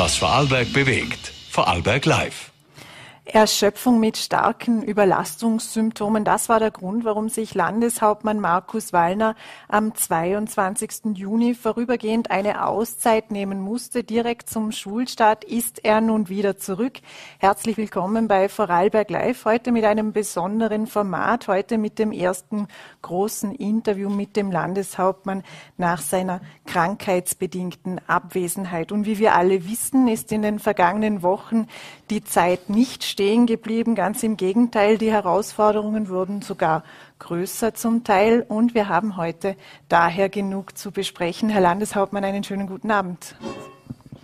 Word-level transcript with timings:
was 0.00 0.16
Vorarlberg 0.16 0.72
bewegt. 0.72 1.30
Vorarlberg 1.50 2.06
Live. 2.06 2.50
Erschöpfung 3.34 4.00
mit 4.00 4.16
starken 4.16 4.82
Überlastungssymptomen. 4.82 6.24
Das 6.24 6.48
war 6.48 6.58
der 6.58 6.72
Grund, 6.72 7.04
warum 7.04 7.28
sich 7.28 7.54
Landeshauptmann 7.54 8.40
Markus 8.40 8.92
Wallner 8.92 9.36
am 9.68 9.94
22. 9.94 11.14
Juni 11.14 11.54
vorübergehend 11.54 12.32
eine 12.32 12.66
Auszeit 12.66 13.30
nehmen 13.30 13.60
musste. 13.60 14.02
Direkt 14.02 14.50
zum 14.50 14.72
Schulstart 14.72 15.44
ist 15.44 15.84
er 15.84 16.00
nun 16.00 16.28
wieder 16.28 16.56
zurück. 16.56 16.94
Herzlich 17.38 17.76
willkommen 17.76 18.26
bei 18.26 18.48
Vorarlberg 18.48 19.10
Live. 19.10 19.44
Heute 19.44 19.70
mit 19.70 19.84
einem 19.84 20.12
besonderen 20.12 20.88
Format. 20.88 21.46
Heute 21.46 21.78
mit 21.78 22.00
dem 22.00 22.10
ersten 22.10 22.66
großen 23.02 23.54
Interview 23.54 24.10
mit 24.10 24.34
dem 24.34 24.50
Landeshauptmann 24.50 25.44
nach 25.76 26.00
seiner 26.00 26.40
krankheitsbedingten 26.66 28.00
Abwesenheit. 28.08 28.90
Und 28.90 29.06
wie 29.06 29.18
wir 29.18 29.34
alle 29.36 29.68
wissen, 29.68 30.08
ist 30.08 30.32
in 30.32 30.42
den 30.42 30.58
vergangenen 30.58 31.22
Wochen 31.22 31.68
die 32.10 32.24
Zeit 32.24 32.70
nicht 32.70 33.04
stehen 33.20 33.44
geblieben. 33.44 33.94
Ganz 33.94 34.22
im 34.22 34.38
Gegenteil, 34.38 34.96
die 34.96 35.12
Herausforderungen 35.12 36.08
wurden 36.08 36.40
sogar 36.40 36.84
größer 37.18 37.74
zum 37.74 38.02
Teil. 38.02 38.46
Und 38.48 38.74
wir 38.74 38.88
haben 38.88 39.18
heute 39.18 39.56
daher 39.90 40.30
genug 40.30 40.78
zu 40.78 40.90
besprechen. 40.90 41.50
Herr 41.50 41.60
Landeshauptmann, 41.60 42.24
einen 42.24 42.44
schönen 42.44 42.66
guten 42.66 42.90
Abend. 42.90 43.34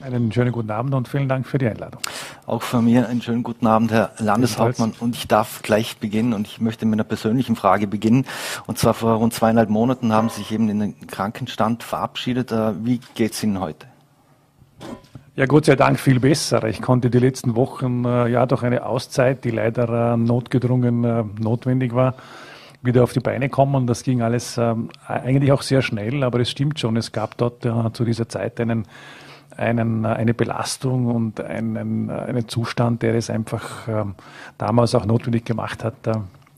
Einen 0.01 0.32
schönen 0.32 0.51
guten 0.51 0.70
Abend 0.70 0.95
und 0.95 1.09
vielen 1.09 1.28
Dank 1.28 1.46
für 1.46 1.59
die 1.59 1.68
Einladung. 1.68 2.01
Auch 2.46 2.62
von 2.62 2.87
mir 2.87 3.06
einen 3.06 3.20
schönen 3.20 3.42
guten 3.42 3.66
Abend, 3.66 3.92
Herr 3.92 4.12
Landeshauptmann. 4.16 4.95
Und 4.98 5.15
ich 5.15 5.28
darf 5.28 5.60
gleich 5.60 5.98
beginnen 5.98 6.32
und 6.32 6.46
ich 6.46 6.62
möchte 6.62 6.87
mit 6.87 6.95
einer 6.95 7.04
persönlichen 7.04 7.54
Frage 7.54 7.87
beginnen. 7.87 8.24
Und 8.66 8.78
zwar 8.78 8.95
vor 8.95 9.16
rund 9.16 9.34
zweieinhalb 9.34 9.68
Monaten 9.68 10.15
haben 10.15 10.30
Sie 10.30 10.37
sich 10.37 10.52
eben 10.52 10.70
in 10.70 10.80
den 10.80 11.06
Krankenstand 11.06 11.82
verabschiedet. 11.82 12.51
Äh, 12.51 12.82
wie 12.82 13.01
geht 13.15 13.34
es 13.34 13.42
Ihnen 13.42 13.60
heute? 13.60 13.88
Ja, 15.36 15.45
Gott 15.45 15.66
sei 15.66 15.76
Dank 15.76 16.00
viel 16.00 16.18
besser. 16.18 16.64
Ich 16.64 16.80
konnte 16.80 17.10
die 17.10 17.18
letzten 17.18 17.56
Wochen 17.56 18.06
äh, 18.06 18.26
ja 18.28 18.46
durch 18.46 18.62
eine 18.62 18.87
Auszeit, 18.87 19.45
die 19.45 19.51
leider 19.51 20.15
äh, 20.15 20.16
notgedrungen 20.16 21.04
äh, 21.04 21.24
notwendig 21.38 21.95
war, 21.95 22.15
wieder 22.80 23.02
auf 23.02 23.12
die 23.12 23.20
Beine 23.20 23.51
kommen. 23.51 23.74
Und 23.74 23.87
das 23.87 24.02
ging 24.02 24.23
alles 24.23 24.57
ähm, 24.57 24.88
eigentlich 25.07 25.52
auch 25.52 25.60
sehr 25.60 25.82
schnell, 25.82 26.24
aber 26.24 26.40
es 26.40 26.51
stimmt 26.51 26.80
schon. 26.80 26.96
Es 26.96 27.12
gab 27.12 27.37
dort 27.37 27.66
äh, 27.66 27.92
zu 27.92 28.07
dieser 28.07 28.30
Zeit 28.30 28.59
einen, 28.62 28.87
einen, 29.54 30.07
äh, 30.07 30.09
eine 30.09 30.32
Belastung 30.32 31.04
und 31.04 31.38
einen, 31.38 32.09
äh, 32.09 32.12
einen 32.12 32.48
Zustand, 32.48 33.02
der 33.02 33.14
es 33.14 33.29
einfach 33.29 33.87
ähm, 33.88 34.14
damals 34.57 34.95
auch 34.95 35.04
notwendig 35.04 35.45
gemacht 35.45 35.84
hat, 35.84 35.96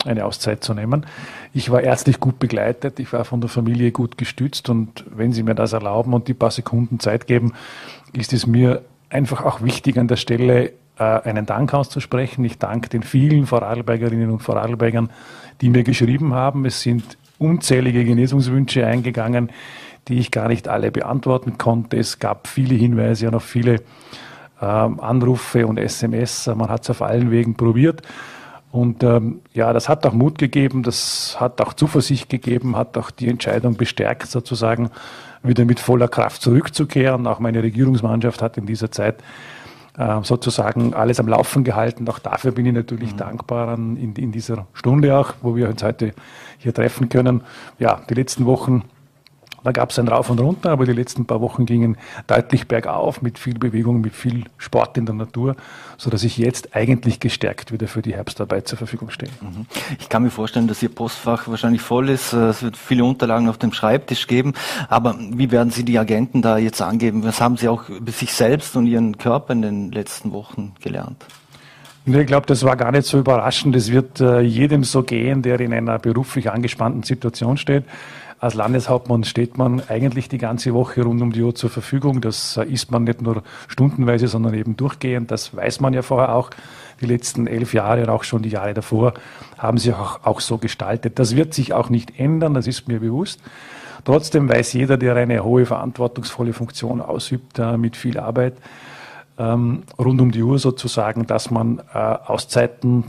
eine 0.04 0.24
Auszeit 0.24 0.62
zu 0.62 0.74
nehmen. 0.74 1.04
Ich 1.52 1.70
war 1.72 1.80
ärztlich 1.80 2.20
gut 2.20 2.38
begleitet, 2.38 3.00
ich 3.00 3.12
war 3.12 3.24
von 3.24 3.40
der 3.40 3.50
Familie 3.50 3.90
gut 3.90 4.16
gestützt 4.16 4.68
und 4.68 5.04
wenn 5.10 5.32
Sie 5.32 5.42
mir 5.42 5.56
das 5.56 5.72
erlauben 5.72 6.14
und 6.14 6.28
die 6.28 6.34
paar 6.34 6.52
Sekunden 6.52 7.00
Zeit 7.00 7.26
geben, 7.26 7.54
ist 8.12 8.32
es 8.32 8.46
mir 8.46 8.82
einfach 9.10 9.44
auch 9.44 9.62
wichtig, 9.62 9.98
an 9.98 10.08
der 10.08 10.16
Stelle 10.16 10.72
äh, 10.98 11.02
einen 11.02 11.46
Dank 11.46 11.74
auszusprechen. 11.74 12.44
Ich 12.44 12.58
danke 12.58 12.88
den 12.88 13.02
vielen 13.02 13.46
Vorarlbergerinnen 13.46 14.30
und 14.30 14.40
Vorarlbergern, 14.40 15.10
die 15.60 15.70
mir 15.70 15.84
geschrieben 15.84 16.34
haben. 16.34 16.64
Es 16.64 16.82
sind 16.82 17.18
unzählige 17.38 18.04
Genesungswünsche 18.04 18.86
eingegangen, 18.86 19.50
die 20.08 20.18
ich 20.18 20.30
gar 20.30 20.48
nicht 20.48 20.68
alle 20.68 20.90
beantworten 20.90 21.58
konnte. 21.58 21.96
Es 21.98 22.18
gab 22.18 22.48
viele 22.48 22.74
Hinweise 22.74 23.28
und 23.28 23.34
auch 23.34 23.42
viele 23.42 23.82
ähm, 24.60 25.00
Anrufe 25.00 25.66
und 25.66 25.78
SMS. 25.78 26.46
Man 26.46 26.68
hat 26.68 26.82
es 26.82 26.90
auf 26.90 27.02
allen 27.02 27.30
Wegen 27.30 27.54
probiert. 27.54 28.02
Und 28.70 29.02
ähm, 29.02 29.40
ja, 29.54 29.72
das 29.72 29.88
hat 29.88 30.04
auch 30.04 30.12
Mut 30.12 30.38
gegeben, 30.38 30.82
das 30.82 31.36
hat 31.40 31.60
auch 31.60 31.72
Zuversicht 31.72 32.28
gegeben, 32.28 32.76
hat 32.76 32.98
auch 32.98 33.10
die 33.10 33.28
Entscheidung 33.28 33.76
bestärkt, 33.76 34.26
sozusagen 34.26 34.90
wieder 35.42 35.64
mit 35.64 35.80
voller 35.80 36.08
Kraft 36.08 36.42
zurückzukehren. 36.42 37.26
Auch 37.26 37.38
meine 37.38 37.62
Regierungsmannschaft 37.62 38.42
hat 38.42 38.58
in 38.58 38.66
dieser 38.66 38.90
Zeit 38.90 39.22
äh, 39.96 40.22
sozusagen 40.22 40.94
alles 40.94 41.18
am 41.18 41.28
Laufen 41.28 41.64
gehalten. 41.64 42.08
Auch 42.08 42.18
dafür 42.18 42.52
bin 42.52 42.66
ich 42.66 42.74
natürlich 42.74 43.12
mhm. 43.12 43.18
dankbar 43.18 43.68
an, 43.68 43.96
in, 43.96 44.14
in 44.16 44.32
dieser 44.32 44.66
Stunde 44.74 45.16
auch, 45.16 45.34
wo 45.40 45.56
wir 45.56 45.68
uns 45.68 45.82
heute 45.82 46.12
hier 46.58 46.74
treffen 46.74 47.08
können. 47.08 47.42
Ja, 47.78 48.02
die 48.08 48.14
letzten 48.14 48.44
Wochen 48.44 48.84
da 49.68 49.72
gab 49.72 49.90
es 49.90 49.98
ein 49.98 50.08
Rauf 50.08 50.30
und 50.30 50.40
Runter, 50.40 50.70
aber 50.70 50.86
die 50.86 50.94
letzten 50.94 51.26
paar 51.26 51.42
Wochen 51.42 51.66
gingen 51.66 51.98
deutlich 52.26 52.68
bergauf 52.68 53.20
mit 53.20 53.38
viel 53.38 53.58
Bewegung, 53.58 54.00
mit 54.00 54.14
viel 54.14 54.44
Sport 54.56 54.96
in 54.96 55.04
der 55.04 55.14
Natur, 55.14 55.56
so 55.98 56.08
dass 56.08 56.22
ich 56.22 56.38
jetzt 56.38 56.74
eigentlich 56.74 57.20
gestärkt 57.20 57.70
wieder 57.70 57.86
für 57.86 58.00
die 58.00 58.14
Herbstarbeit 58.14 58.66
zur 58.66 58.78
Verfügung 58.78 59.10
stehe. 59.10 59.30
Ich 60.00 60.08
kann 60.08 60.22
mir 60.22 60.30
vorstellen, 60.30 60.68
dass 60.68 60.82
Ihr 60.82 60.88
Postfach 60.88 61.48
wahrscheinlich 61.48 61.82
voll 61.82 62.08
ist. 62.08 62.32
Es 62.32 62.62
wird 62.62 62.78
viele 62.78 63.04
Unterlagen 63.04 63.50
auf 63.50 63.58
dem 63.58 63.74
Schreibtisch 63.74 64.26
geben. 64.26 64.54
Aber 64.88 65.14
wie 65.18 65.50
werden 65.50 65.70
Sie 65.70 65.84
die 65.84 65.98
Agenten 65.98 66.40
da 66.40 66.56
jetzt 66.56 66.80
angeben? 66.80 67.22
Was 67.24 67.42
haben 67.42 67.58
Sie 67.58 67.68
auch 67.68 67.90
über 67.90 68.10
sich 68.10 68.32
selbst 68.32 68.74
und 68.74 68.86
Ihren 68.86 69.18
Körper 69.18 69.52
in 69.52 69.60
den 69.60 69.92
letzten 69.92 70.32
Wochen 70.32 70.72
gelernt? 70.80 71.26
Ich 72.06 72.26
glaube, 72.26 72.46
das 72.46 72.64
war 72.64 72.76
gar 72.76 72.90
nicht 72.90 73.06
so 73.06 73.18
überraschend. 73.18 73.76
Es 73.76 73.92
wird 73.92 74.22
äh, 74.22 74.40
jedem 74.40 74.82
so 74.82 75.02
gehen, 75.02 75.42
der 75.42 75.60
in 75.60 75.74
einer 75.74 75.98
beruflich 75.98 76.50
angespannten 76.50 77.02
Situation 77.02 77.58
steht. 77.58 77.84
Als 78.40 78.54
Landeshauptmann 78.54 79.24
steht 79.24 79.58
man 79.58 79.82
eigentlich 79.88 80.28
die 80.28 80.38
ganze 80.38 80.72
Woche 80.72 81.02
rund 81.02 81.20
um 81.22 81.32
die 81.32 81.42
Uhr 81.42 81.56
zur 81.56 81.70
Verfügung. 81.70 82.20
Das 82.20 82.56
äh, 82.56 82.64
ist 82.64 82.90
man 82.92 83.02
nicht 83.04 83.20
nur 83.20 83.42
stundenweise, 83.66 84.28
sondern 84.28 84.54
eben 84.54 84.76
durchgehend. 84.76 85.32
Das 85.32 85.56
weiß 85.56 85.80
man 85.80 85.92
ja 85.92 86.02
vorher 86.02 86.34
auch. 86.34 86.50
Die 87.00 87.06
letzten 87.06 87.48
elf 87.48 87.74
Jahre 87.74 88.02
und 88.02 88.10
auch 88.10 88.22
schon 88.22 88.42
die 88.42 88.50
Jahre 88.50 88.74
davor 88.74 89.14
haben 89.56 89.78
sich 89.78 89.92
auch, 89.92 90.20
auch 90.24 90.40
so 90.40 90.58
gestaltet. 90.58 91.18
Das 91.18 91.34
wird 91.34 91.52
sich 91.52 91.72
auch 91.72 91.90
nicht 91.90 92.18
ändern, 92.18 92.54
das 92.54 92.66
ist 92.68 92.86
mir 92.86 93.00
bewusst. 93.00 93.40
Trotzdem 94.04 94.48
weiß 94.48 94.72
jeder, 94.72 94.96
der 94.96 95.16
eine 95.16 95.42
hohe 95.42 95.66
verantwortungsvolle 95.66 96.52
Funktion 96.52 97.00
ausübt, 97.00 97.58
äh, 97.58 97.76
mit 97.76 97.96
viel 97.96 98.18
Arbeit, 98.18 98.54
ähm, 99.36 99.82
rund 99.98 100.20
um 100.20 100.30
die 100.30 100.42
Uhr 100.42 100.58
sozusagen, 100.60 101.26
dass 101.26 101.50
man 101.50 101.82
äh, 101.92 101.98
Auszeiten 101.98 103.04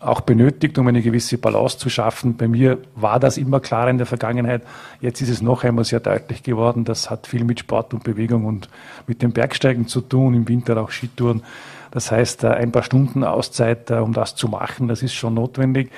auch 0.00 0.22
benötigt, 0.22 0.78
um 0.78 0.88
eine 0.88 1.02
gewisse 1.02 1.36
Balance 1.36 1.78
zu 1.78 1.90
schaffen. 1.90 2.36
Bei 2.36 2.48
mir 2.48 2.78
war 2.94 3.20
das 3.20 3.36
immer 3.36 3.60
klar 3.60 3.88
in 3.88 3.98
der 3.98 4.06
Vergangenheit. 4.06 4.62
Jetzt 5.00 5.20
ist 5.20 5.28
es 5.28 5.42
noch 5.42 5.62
einmal 5.62 5.84
sehr 5.84 6.00
deutlich 6.00 6.42
geworden. 6.42 6.84
Das 6.84 7.10
hat 7.10 7.26
viel 7.26 7.44
mit 7.44 7.60
Sport 7.60 7.92
und 7.92 8.02
Bewegung 8.02 8.46
und 8.46 8.70
mit 9.06 9.20
dem 9.20 9.32
Bergsteigen 9.32 9.86
zu 9.86 10.00
tun, 10.00 10.34
im 10.34 10.48
Winter 10.48 10.80
auch 10.80 10.90
Skitouren. 10.90 11.42
Das 11.90 12.10
heißt, 12.10 12.44
ein 12.46 12.72
paar 12.72 12.82
Stunden 12.82 13.24
Auszeit, 13.24 13.90
äh, 13.90 13.94
um 13.94 14.12
das 14.12 14.34
zu 14.34 14.48
machen, 14.48 14.88
das 14.88 15.02
ist 15.02 15.14
schon 15.14 15.34
notwendig. 15.34 15.90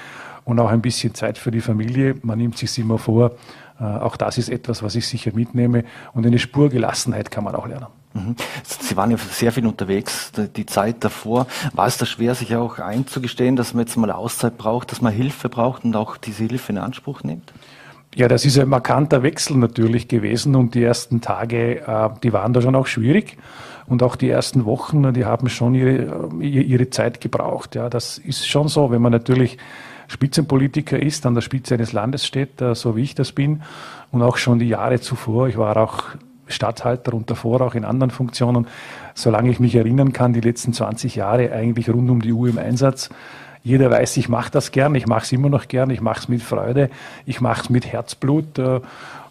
Und 0.44 0.58
auch 0.58 0.70
ein 0.70 0.82
bisschen 0.82 1.14
Zeit 1.14 1.38
für 1.38 1.52
die 1.52 1.60
Familie. 1.60 2.16
Man 2.22 2.38
nimmt 2.38 2.58
sich 2.58 2.76
immer 2.78 2.98
vor. 2.98 3.32
Äh, 3.78 3.84
auch 3.84 4.16
das 4.16 4.36
ist 4.36 4.48
etwas, 4.48 4.82
was 4.82 4.96
ich 4.96 5.06
sicher 5.06 5.30
mitnehme. 5.32 5.84
Und 6.12 6.26
eine 6.26 6.40
Spur 6.40 6.70
Gelassenheit 6.70 7.30
kann 7.30 7.44
man 7.44 7.54
auch 7.54 7.68
lernen. 7.68 8.01
Mhm. 8.14 8.36
Sie 8.64 8.96
waren 8.96 9.10
ja 9.10 9.16
sehr 9.16 9.52
viel 9.52 9.66
unterwegs, 9.66 10.32
die 10.56 10.66
Zeit 10.66 11.02
davor. 11.04 11.46
War 11.72 11.86
es 11.86 11.96
da 11.98 12.06
schwer, 12.06 12.34
sich 12.34 12.54
auch 12.56 12.78
einzugestehen, 12.78 13.56
dass 13.56 13.74
man 13.74 13.86
jetzt 13.86 13.96
mal 13.96 14.10
Auszeit 14.10 14.58
braucht, 14.58 14.92
dass 14.92 15.00
man 15.00 15.12
Hilfe 15.12 15.48
braucht 15.48 15.84
und 15.84 15.96
auch 15.96 16.16
diese 16.16 16.44
Hilfe 16.44 16.72
in 16.72 16.78
Anspruch 16.78 17.22
nimmt? 17.22 17.52
Ja, 18.14 18.28
das 18.28 18.44
ist 18.44 18.58
ein 18.58 18.68
markanter 18.68 19.22
Wechsel 19.22 19.56
natürlich 19.56 20.06
gewesen 20.06 20.54
und 20.54 20.74
die 20.74 20.82
ersten 20.82 21.22
Tage, 21.22 21.80
äh, 21.86 22.10
die 22.22 22.34
waren 22.34 22.52
da 22.52 22.60
schon 22.60 22.76
auch 22.76 22.86
schwierig 22.86 23.38
und 23.86 24.02
auch 24.02 24.16
die 24.16 24.28
ersten 24.28 24.66
Wochen, 24.66 25.14
die 25.14 25.24
haben 25.24 25.48
schon 25.48 25.74
ihre, 25.74 26.30
äh, 26.40 26.44
ihre 26.44 26.90
Zeit 26.90 27.22
gebraucht. 27.22 27.74
Ja, 27.74 27.88
das 27.88 28.18
ist 28.18 28.46
schon 28.46 28.68
so, 28.68 28.90
wenn 28.90 29.00
man 29.00 29.12
natürlich 29.12 29.56
Spitzenpolitiker 30.08 31.00
ist, 31.00 31.24
an 31.24 31.34
der 31.34 31.40
Spitze 31.40 31.74
eines 31.74 31.94
Landes 31.94 32.26
steht, 32.26 32.60
äh, 32.60 32.74
so 32.74 32.96
wie 32.96 33.02
ich 33.02 33.14
das 33.14 33.32
bin 33.32 33.62
und 34.10 34.20
auch 34.20 34.36
schon 34.36 34.58
die 34.58 34.68
Jahre 34.68 35.00
zuvor. 35.00 35.48
Ich 35.48 35.56
war 35.56 35.78
auch 35.78 36.04
Stadthalter 36.52 37.14
und 37.14 37.30
davor 37.30 37.60
auch 37.60 37.74
in 37.74 37.84
anderen 37.84 38.10
Funktionen, 38.10 38.66
solange 39.14 39.50
ich 39.50 39.60
mich 39.60 39.74
erinnern 39.74 40.12
kann, 40.12 40.32
die 40.32 40.40
letzten 40.40 40.72
20 40.72 41.16
Jahre 41.16 41.52
eigentlich 41.52 41.90
rund 41.90 42.10
um 42.10 42.22
die 42.22 42.32
Uhr 42.32 42.48
im 42.48 42.58
Einsatz. 42.58 43.10
Jeder 43.64 43.90
weiß, 43.90 44.16
ich 44.16 44.28
mache 44.28 44.50
das 44.50 44.72
gern, 44.72 44.94
ich 44.94 45.06
mache 45.06 45.24
es 45.24 45.32
immer 45.32 45.48
noch 45.48 45.68
gern, 45.68 45.90
ich 45.90 46.00
mache 46.00 46.20
es 46.20 46.28
mit 46.28 46.42
Freude, 46.42 46.90
ich 47.26 47.40
mache 47.40 47.62
es 47.62 47.70
mit 47.70 47.86
Herzblut. 47.86 48.58
Äh, 48.58 48.80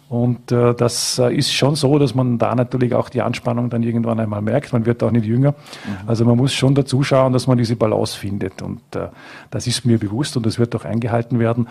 und 0.08 0.52
äh, 0.52 0.74
das 0.74 1.18
äh, 1.18 1.34
ist 1.34 1.52
schon 1.52 1.74
so, 1.74 1.98
dass 1.98 2.14
man 2.14 2.38
da 2.38 2.54
natürlich 2.54 2.94
auch 2.94 3.08
die 3.08 3.22
Anspannung 3.22 3.70
dann 3.70 3.82
irgendwann 3.82 4.20
einmal 4.20 4.42
merkt. 4.42 4.72
Man 4.72 4.86
wird 4.86 5.02
auch 5.02 5.10
nicht 5.10 5.26
jünger. 5.26 5.50
Mhm. 5.50 6.08
Also 6.08 6.24
man 6.24 6.36
muss 6.36 6.52
schon 6.52 6.74
dazu 6.74 7.02
schauen, 7.02 7.32
dass 7.32 7.46
man 7.46 7.58
diese 7.58 7.76
Balance 7.76 8.18
findet. 8.18 8.62
Und 8.62 8.80
das 9.50 9.66
ist 9.66 9.84
mir 9.84 9.98
bewusst 9.98 10.36
und 10.36 10.44
das 10.44 10.58
wird 10.58 10.74
auch 10.76 10.84
eingehalten 10.84 11.38
werden. 11.38 11.66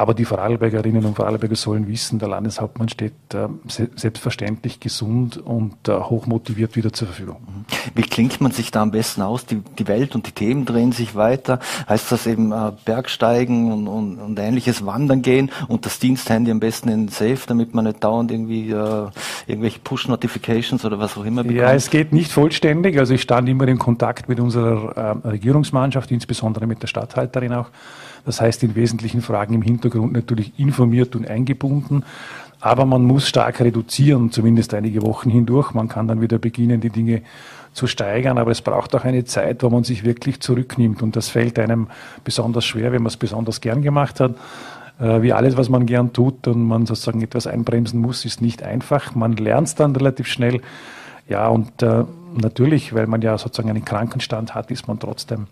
Aber 0.00 0.14
die 0.14 0.24
Vorarlbergerinnen 0.24 1.04
und 1.04 1.14
Vorarlberger 1.14 1.56
sollen 1.56 1.86
wissen, 1.86 2.18
der 2.18 2.28
Landeshauptmann 2.28 2.88
steht 2.88 3.12
äh, 3.34 3.48
selbstverständlich 3.68 4.80
gesund 4.80 5.36
und 5.36 5.88
äh, 5.88 5.92
hochmotiviert 5.92 6.74
wieder 6.74 6.90
zur 6.90 7.08
Verfügung. 7.08 7.36
Mhm. 7.46 7.64
Wie 7.94 8.00
klingt 8.00 8.40
man 8.40 8.50
sich 8.50 8.70
da 8.70 8.80
am 8.80 8.92
besten 8.92 9.20
aus? 9.20 9.44
Die, 9.44 9.56
die 9.78 9.86
Welt 9.88 10.14
und 10.14 10.26
die 10.26 10.32
Themen 10.32 10.64
drehen 10.64 10.92
sich 10.92 11.16
weiter. 11.16 11.58
Heißt 11.86 12.10
das 12.10 12.26
eben 12.26 12.50
äh, 12.50 12.72
Bergsteigen 12.86 13.70
und, 13.70 13.88
und, 13.88 14.18
und, 14.20 14.38
ähnliches 14.38 14.86
Wandern 14.86 15.20
gehen 15.20 15.50
und 15.68 15.84
das 15.84 15.98
Diensthandy 15.98 16.50
am 16.50 16.60
besten 16.60 16.88
in 16.88 17.08
Safe, 17.08 17.40
damit 17.46 17.74
man 17.74 17.84
nicht 17.84 18.02
dauernd 18.02 18.30
irgendwie 18.30 18.70
äh, 18.70 19.08
irgendwelche 19.46 19.80
Push-Notifications 19.80 20.82
oder 20.82 20.98
was 20.98 21.18
auch 21.18 21.26
immer 21.26 21.42
bekommt? 21.42 21.60
Ja, 21.60 21.74
es 21.74 21.90
geht 21.90 22.14
nicht 22.14 22.32
vollständig. 22.32 22.98
Also 22.98 23.12
ich 23.12 23.20
stand 23.20 23.50
immer 23.50 23.68
in 23.68 23.78
Kontakt 23.78 24.30
mit 24.30 24.40
unserer 24.40 24.96
äh, 25.24 25.28
Regierungsmannschaft, 25.28 26.10
insbesondere 26.10 26.66
mit 26.66 26.80
der 26.80 26.86
Stadthalterin 26.86 27.52
auch. 27.52 27.68
Das 28.24 28.40
heißt, 28.40 28.62
in 28.62 28.74
wesentlichen 28.74 29.22
Fragen 29.22 29.54
im 29.54 29.62
Hintergrund 29.62 30.12
natürlich 30.12 30.58
informiert 30.58 31.16
und 31.16 31.28
eingebunden. 31.28 32.04
Aber 32.60 32.84
man 32.84 33.02
muss 33.04 33.26
stark 33.26 33.60
reduzieren, 33.60 34.30
zumindest 34.30 34.74
einige 34.74 35.02
Wochen 35.02 35.30
hindurch. 35.30 35.72
Man 35.72 35.88
kann 35.88 36.08
dann 36.08 36.20
wieder 36.20 36.38
beginnen, 36.38 36.80
die 36.80 36.90
Dinge 36.90 37.22
zu 37.72 37.86
steigern, 37.86 38.36
aber 38.36 38.50
es 38.50 38.62
braucht 38.62 38.94
auch 38.94 39.04
eine 39.04 39.24
Zeit, 39.24 39.62
wo 39.62 39.70
man 39.70 39.84
sich 39.84 40.04
wirklich 40.04 40.40
zurücknimmt. 40.40 41.02
Und 41.02 41.16
das 41.16 41.28
fällt 41.28 41.58
einem 41.58 41.86
besonders 42.24 42.64
schwer, 42.64 42.92
wenn 42.92 43.02
man 43.02 43.08
es 43.08 43.16
besonders 43.16 43.60
gern 43.60 43.80
gemacht 43.80 44.20
hat. 44.20 44.34
Äh, 45.00 45.22
wie 45.22 45.32
alles, 45.32 45.56
was 45.56 45.68
man 45.68 45.86
gern 45.86 46.12
tut 46.12 46.46
und 46.46 46.62
man 46.62 46.86
sozusagen 46.86 47.22
etwas 47.22 47.46
einbremsen 47.46 48.00
muss, 48.00 48.24
ist 48.24 48.42
nicht 48.42 48.62
einfach. 48.62 49.14
Man 49.14 49.36
lernt 49.36 49.68
es 49.68 49.74
dann 49.74 49.96
relativ 49.96 50.26
schnell. 50.26 50.60
Ja, 51.28 51.48
und 51.48 51.82
äh, 51.82 52.04
natürlich, 52.34 52.92
weil 52.92 53.06
man 53.06 53.22
ja 53.22 53.38
sozusagen 53.38 53.70
einen 53.70 53.84
Krankenstand 53.84 54.54
hat, 54.54 54.70
ist 54.70 54.88
man 54.88 54.98
trotzdem 54.98 55.46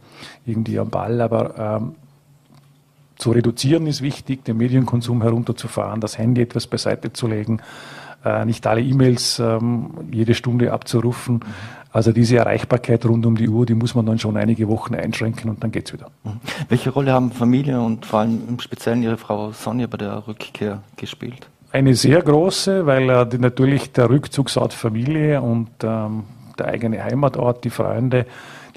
irgendwie 0.45 0.79
am 0.79 0.91
Ball. 0.91 1.21
Aber 1.21 1.81
ähm, 1.81 1.95
zu 3.19 3.33
reduzieren 3.33 3.87
ist 3.87 4.01
wichtig, 4.01 4.45
den 4.45 4.57
Medienkonsum 4.57 5.23
herunterzufahren, 5.23 6.01
das 6.01 6.19
Handy 6.19 6.43
etwas 6.43 6.67
beiseite 6.67 7.13
zu 7.13 7.27
legen, 7.27 7.61
äh, 8.25 8.45
nicht 8.45 8.67
alle 8.67 8.81
E-Mails 8.81 9.39
ähm, 9.39 9.91
jede 10.11 10.35
Stunde 10.35 10.73
abzurufen. 10.73 11.41
Also 11.91 12.13
diese 12.13 12.37
Erreichbarkeit 12.37 13.05
rund 13.07 13.25
um 13.27 13.37
die 13.37 13.49
Uhr, 13.49 13.67
die 13.67 13.75
muss 13.75 13.95
man 13.95 14.07
dann 14.07 14.19
schon 14.19 14.37
einige 14.37 14.69
Wochen 14.69 14.95
einschränken 14.95 15.51
und 15.51 15.65
dann 15.65 15.73
geht's 15.73 15.93
wieder. 15.93 16.11
Mhm. 16.23 16.41
Welche 16.69 16.91
Rolle 16.91 17.13
haben 17.13 17.33
Familie 17.33 17.81
und 17.81 18.07
vor 18.07 18.21
allem 18.21 18.43
im 18.49 18.61
Speziellen 18.61 19.03
Ihre 19.03 19.17
Frau 19.17 19.53
Sonja 19.53 19.87
bei 19.87 19.97
der 19.97 20.27
Rückkehr 20.29 20.83
gespielt? 20.97 21.49
Eine 21.73 21.95
sehr 21.95 22.23
große, 22.23 22.87
weil 22.87 23.11
äh, 23.11 23.27
natürlich 23.39 23.93
der 23.93 24.11
Rückzugsort 24.11 24.73
Familie 24.73 25.43
und 25.43 25.69
ähm, 25.83 26.25
der 26.59 26.67
eigene 26.67 27.03
Heimatort, 27.03 27.65
die 27.65 27.71
Freunde, 27.71 28.27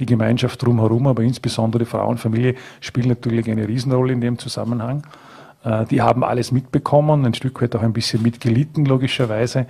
die 0.02 0.06
Gemeinschaft 0.06 0.62
drumherum, 0.62 1.08
aber 1.08 1.24
insbesondere 1.24 1.86
Frau 1.86 2.10
und 2.10 2.20
Familie 2.20 2.56
spielen 2.82 3.08
natürlich 3.08 3.50
eine 3.50 3.68
Riesenrolle 3.68 4.14
in 4.14 4.22
dem 4.22 4.38
Zusammenhang. 4.38 5.04
Äh, 5.64 5.86
die 5.86 6.02
haben 6.02 6.24
alles 6.24 6.52
mitbekommen, 6.52 7.26
ein 7.26 7.34
Stück 7.34 7.62
weit 7.62 7.76
auch 7.76 7.84
ein 7.84 7.94
bisschen 7.94 8.22
mitgelitten, 8.22 8.86
logischerweise 8.86 9.68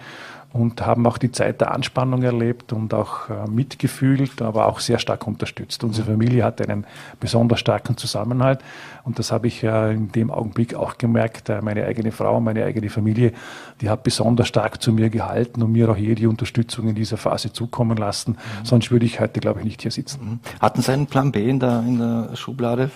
und 0.53 0.85
haben 0.85 1.07
auch 1.07 1.17
die 1.17 1.31
Zeit 1.31 1.61
der 1.61 1.73
Anspannung 1.73 2.23
erlebt 2.23 2.73
und 2.73 2.93
auch 2.93 3.29
äh, 3.29 3.49
mitgefühlt, 3.49 4.41
aber 4.41 4.67
auch 4.67 4.79
sehr 4.79 4.99
stark 4.99 5.25
unterstützt. 5.25 5.83
Unsere 5.83 6.07
Familie 6.07 6.43
hat 6.43 6.61
einen 6.61 6.85
besonders 7.19 7.59
starken 7.59 7.95
Zusammenhalt 7.95 8.59
und 9.03 9.17
das 9.17 9.31
habe 9.31 9.47
ich 9.47 9.61
ja 9.61 9.89
in 9.89 10.11
dem 10.11 10.29
Augenblick 10.29 10.75
auch 10.75 10.97
gemerkt. 10.97 11.49
Äh, 11.49 11.61
meine 11.61 11.85
eigene 11.85 12.11
Frau, 12.11 12.41
meine 12.41 12.65
eigene 12.65 12.89
Familie, 12.89 13.31
die 13.79 13.89
hat 13.89 14.03
besonders 14.03 14.49
stark 14.49 14.81
zu 14.81 14.91
mir 14.91 15.09
gehalten 15.09 15.61
und 15.61 15.71
mir 15.71 15.89
auch 15.89 15.97
jede 15.97 16.27
Unterstützung 16.27 16.89
in 16.89 16.95
dieser 16.95 17.17
Phase 17.17 17.53
zukommen 17.53 17.95
lassen. 17.95 18.31
Mhm. 18.31 18.65
Sonst 18.65 18.91
würde 18.91 19.05
ich 19.05 19.21
heute, 19.21 19.39
glaube 19.39 19.59
ich, 19.59 19.65
nicht 19.65 19.81
hier 19.81 19.91
sitzen. 19.91 20.19
Mhm. 20.21 20.39
Hatten 20.59 20.81
Sie 20.81 20.91
einen 20.91 21.07
Plan 21.07 21.31
B 21.31 21.49
in 21.49 21.59
der, 21.59 21.79
in 21.79 21.97
der 21.97 22.35
Schublade? 22.35 22.91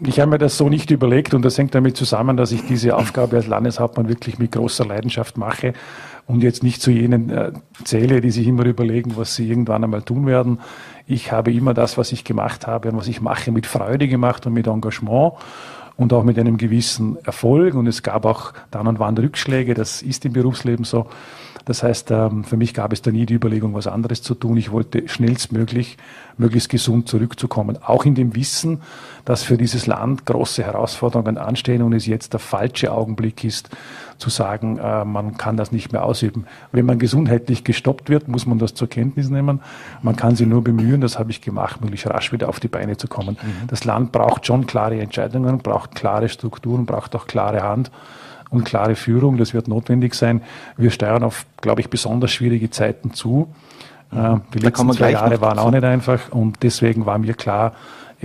Ich 0.00 0.18
habe 0.18 0.30
mir 0.32 0.38
das 0.38 0.56
so 0.56 0.68
nicht 0.68 0.90
überlegt 0.90 1.34
und 1.34 1.44
das 1.44 1.56
hängt 1.56 1.74
damit 1.74 1.96
zusammen, 1.96 2.36
dass 2.36 2.50
ich 2.50 2.66
diese 2.66 2.96
Aufgabe 2.96 3.36
als 3.36 3.46
Landeshauptmann 3.46 4.08
wirklich 4.08 4.38
mit 4.38 4.50
großer 4.50 4.84
Leidenschaft 4.84 5.38
mache 5.38 5.72
und 6.26 6.42
jetzt 6.42 6.62
nicht 6.62 6.80
zu 6.80 6.90
jenen 6.90 7.30
äh, 7.30 7.52
zähle, 7.84 8.20
die 8.20 8.30
sich 8.30 8.46
immer 8.46 8.64
überlegen, 8.64 9.16
was 9.16 9.34
sie 9.34 9.48
irgendwann 9.48 9.84
einmal 9.84 10.02
tun 10.02 10.26
werden. 10.26 10.60
Ich 11.06 11.32
habe 11.32 11.52
immer 11.52 11.74
das, 11.74 11.98
was 11.98 12.12
ich 12.12 12.24
gemacht 12.24 12.66
habe 12.66 12.90
und 12.90 12.96
was 12.96 13.08
ich 13.08 13.20
mache, 13.20 13.52
mit 13.52 13.66
Freude 13.66 14.08
gemacht 14.08 14.46
und 14.46 14.54
mit 14.54 14.66
Engagement 14.66 15.34
und 15.96 16.12
auch 16.12 16.24
mit 16.24 16.38
einem 16.38 16.56
gewissen 16.56 17.18
Erfolg. 17.24 17.74
Und 17.74 17.86
es 17.86 18.02
gab 18.02 18.24
auch 18.24 18.52
dann 18.70 18.86
und 18.86 18.98
wann 18.98 19.16
Rückschläge. 19.16 19.74
Das 19.74 20.02
ist 20.02 20.24
im 20.24 20.32
Berufsleben 20.32 20.84
so. 20.84 21.06
Das 21.64 21.82
heißt, 21.82 22.10
ähm, 22.10 22.44
für 22.44 22.56
mich 22.56 22.74
gab 22.74 22.92
es 22.92 23.02
da 23.02 23.10
nie 23.10 23.26
die 23.26 23.34
Überlegung, 23.34 23.74
was 23.74 23.86
anderes 23.86 24.22
zu 24.22 24.34
tun. 24.34 24.56
Ich 24.56 24.70
wollte 24.70 25.08
schnellstmöglich, 25.08 25.96
möglichst 26.36 26.68
gesund 26.68 27.08
zurückzukommen. 27.08 27.78
Auch 27.82 28.04
in 28.04 28.14
dem 28.14 28.34
Wissen, 28.34 28.82
dass 29.24 29.42
für 29.42 29.56
dieses 29.56 29.86
Land 29.86 30.26
große 30.26 30.62
Herausforderungen 30.62 31.38
anstehen 31.38 31.82
und 31.82 31.92
es 31.92 32.06
jetzt 32.06 32.32
der 32.32 32.40
falsche 32.40 32.92
Augenblick 32.92 33.44
ist, 33.44 33.70
zu 34.18 34.30
sagen, 34.30 34.78
äh, 34.78 35.04
man 35.04 35.36
kann 35.36 35.56
das 35.56 35.72
nicht 35.72 35.92
mehr 35.92 36.04
ausüben. 36.04 36.46
Wenn 36.72 36.86
man 36.86 36.98
gesundheitlich 36.98 37.64
gestoppt 37.64 38.08
wird, 38.08 38.28
muss 38.28 38.46
man 38.46 38.58
das 38.58 38.74
zur 38.74 38.88
Kenntnis 38.88 39.28
nehmen. 39.28 39.60
Man 40.02 40.16
kann 40.16 40.36
sich 40.36 40.46
nur 40.46 40.62
bemühen, 40.62 41.00
das 41.00 41.18
habe 41.18 41.30
ich 41.30 41.40
gemacht, 41.40 41.80
möglichst 41.80 42.06
rasch 42.06 42.32
wieder 42.32 42.48
auf 42.48 42.60
die 42.60 42.68
Beine 42.68 42.96
zu 42.96 43.08
kommen. 43.08 43.36
Mhm. 43.40 43.66
Das 43.68 43.84
Land 43.84 44.12
braucht 44.12 44.46
schon 44.46 44.66
klare 44.66 45.00
Entscheidungen, 45.00 45.58
braucht 45.58 45.94
klare 45.94 46.28
Strukturen, 46.28 46.86
braucht 46.86 47.14
auch 47.16 47.26
klare 47.26 47.62
Hand 47.62 47.90
und 48.54 48.64
klare 48.64 48.94
Führung. 48.94 49.36
Das 49.36 49.54
wird 49.54 49.68
notwendig 49.68 50.14
sein. 50.14 50.42
Wir 50.76 50.90
steuern 50.90 51.22
auf, 51.22 51.46
glaube 51.60 51.80
ich, 51.80 51.90
besonders 51.90 52.32
schwierige 52.32 52.70
Zeiten 52.70 53.12
zu. 53.12 53.48
Äh, 54.12 54.36
die 54.54 54.58
letzten 54.58 54.92
zwei 54.92 55.12
Jahre 55.12 55.40
waren 55.40 55.58
auch 55.58 55.70
nicht 55.70 55.84
einfach 55.84 56.30
und 56.30 56.62
deswegen 56.62 57.06
war 57.06 57.18
mir 57.18 57.34
klar, 57.34 57.72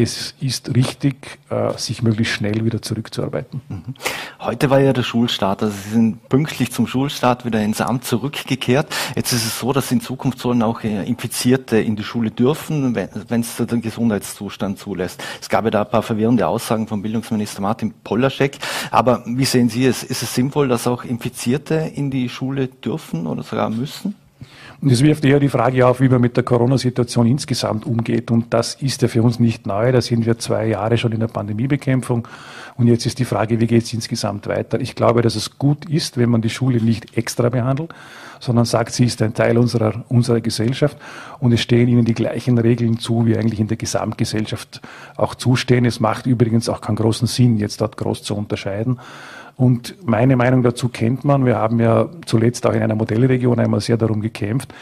es 0.01 0.33
ist 0.39 0.73
richtig, 0.75 1.39
äh, 1.49 1.77
sich 1.77 2.01
möglichst 2.01 2.33
schnell 2.33 2.63
wieder 2.63 2.81
zurückzuarbeiten. 2.81 3.61
Mhm. 3.67 3.95
Heute 4.39 4.69
war 4.69 4.79
ja 4.79 4.93
der 4.93 5.03
Schulstart, 5.03 5.61
also 5.61 5.75
Sie 5.75 5.89
sind 5.89 6.29
pünktlich 6.29 6.71
zum 6.71 6.87
Schulstart 6.87 7.45
wieder 7.45 7.61
ins 7.61 7.81
Amt 7.81 8.05
zurückgekehrt. 8.05 8.87
Jetzt 9.15 9.33
ist 9.33 9.45
es 9.45 9.59
so, 9.59 9.73
dass 9.73 9.91
in 9.91 9.99
Zukunft 9.99 10.39
sollen 10.39 10.63
auch 10.63 10.83
äh, 10.83 11.03
Infizierte 11.03 11.79
in 11.79 11.97
die 11.97 12.03
Schule 12.03 12.31
dürfen, 12.31 12.95
wenn 12.95 13.41
es 13.41 13.57
der 13.57 13.67
Gesundheitszustand 13.67 14.79
zulässt. 14.79 15.21
Es 15.41 15.49
gab 15.49 15.65
ja 15.65 15.71
da 15.71 15.81
ein 15.81 15.89
paar 15.89 16.03
verwirrende 16.03 16.47
Aussagen 16.47 16.87
vom 16.87 17.01
Bildungsminister 17.01 17.61
Martin 17.61 17.93
Polaschek. 18.03 18.57
Aber 18.91 19.23
wie 19.25 19.45
sehen 19.45 19.69
Sie 19.69 19.85
es? 19.85 20.03
Ist 20.03 20.23
es 20.23 20.33
sinnvoll, 20.33 20.69
dass 20.69 20.87
auch 20.87 21.03
Infizierte 21.03 21.91
in 21.93 22.09
die 22.09 22.29
Schule 22.29 22.67
dürfen 22.67 23.27
oder 23.27 23.43
sogar 23.43 23.69
müssen? 23.69 24.15
Und 24.81 24.91
es 24.91 25.03
wirft 25.03 25.25
eher 25.25 25.41
die 25.41 25.49
Frage 25.49 25.85
auf, 25.85 25.99
wie 25.99 26.07
man 26.07 26.21
mit 26.21 26.37
der 26.37 26.43
Corona-Situation 26.43 27.27
insgesamt 27.27 27.85
umgeht. 27.85 28.31
Und 28.31 28.53
das 28.53 28.75
ist 28.75 29.01
ja 29.01 29.09
für 29.09 29.21
uns 29.23 29.37
nicht 29.37 29.67
neu. 29.67 29.91
Da 29.91 29.99
sind 30.01 30.25
wir 30.25 30.39
zwei 30.39 30.67
Jahre 30.67 30.97
schon 30.97 31.11
in 31.11 31.19
der 31.19 31.27
Pandemiebekämpfung. 31.27 32.25
Und 32.77 32.87
jetzt 32.87 33.05
ist 33.05 33.19
die 33.19 33.25
Frage, 33.25 33.59
wie 33.59 33.67
geht 33.67 33.83
es 33.83 33.93
insgesamt 33.93 34.47
weiter? 34.47 34.79
Ich 34.79 34.95
glaube, 34.95 35.21
dass 35.21 35.35
es 35.35 35.57
gut 35.57 35.83
ist, 35.89 36.17
wenn 36.17 36.29
man 36.29 36.41
die 36.41 36.49
Schule 36.49 36.81
nicht 36.81 37.17
extra 37.17 37.49
behandelt, 37.49 37.93
sondern 38.39 38.63
sagt, 38.63 38.93
sie 38.93 39.03
ist 39.03 39.21
ein 39.21 39.33
Teil 39.33 39.57
unserer, 39.57 40.05
unserer 40.07 40.39
Gesellschaft 40.39 40.97
und 41.39 41.51
es 41.51 41.59
stehen 41.59 41.89
ihnen 41.89 42.05
die 42.05 42.13
gleichen 42.13 42.57
Regeln 42.57 42.97
zu, 42.97 43.25
wie 43.25 43.35
eigentlich 43.35 43.59
in 43.59 43.67
der 43.67 43.75
Gesamtgesellschaft 43.75 44.79
auch 45.17 45.35
zustehen. 45.35 45.83
Es 45.83 45.99
macht 45.99 46.25
übrigens 46.25 46.69
auch 46.69 46.79
keinen 46.79 46.95
großen 46.95 47.27
Sinn, 47.27 47.57
jetzt 47.57 47.81
dort 47.81 47.97
groß 47.97 48.23
zu 48.23 48.33
unterscheiden. 48.33 48.97
Und 49.59 49.95
meine 50.07 50.37
Meinung 50.37 50.63
dazu 50.63 50.87
kennt 50.87 51.25
man. 51.25 51.45
Wir 51.45 51.57
haben 51.57 51.81
ja 51.81 52.07
zuletzt 52.25 52.65
auch 52.65 52.71
in 52.71 52.81
einer 52.81 52.95
Modellregion 52.95 53.59
einmal 53.59 53.81
sehr 53.81 53.97
darum 53.97 54.21
gekämpft, 54.21 54.73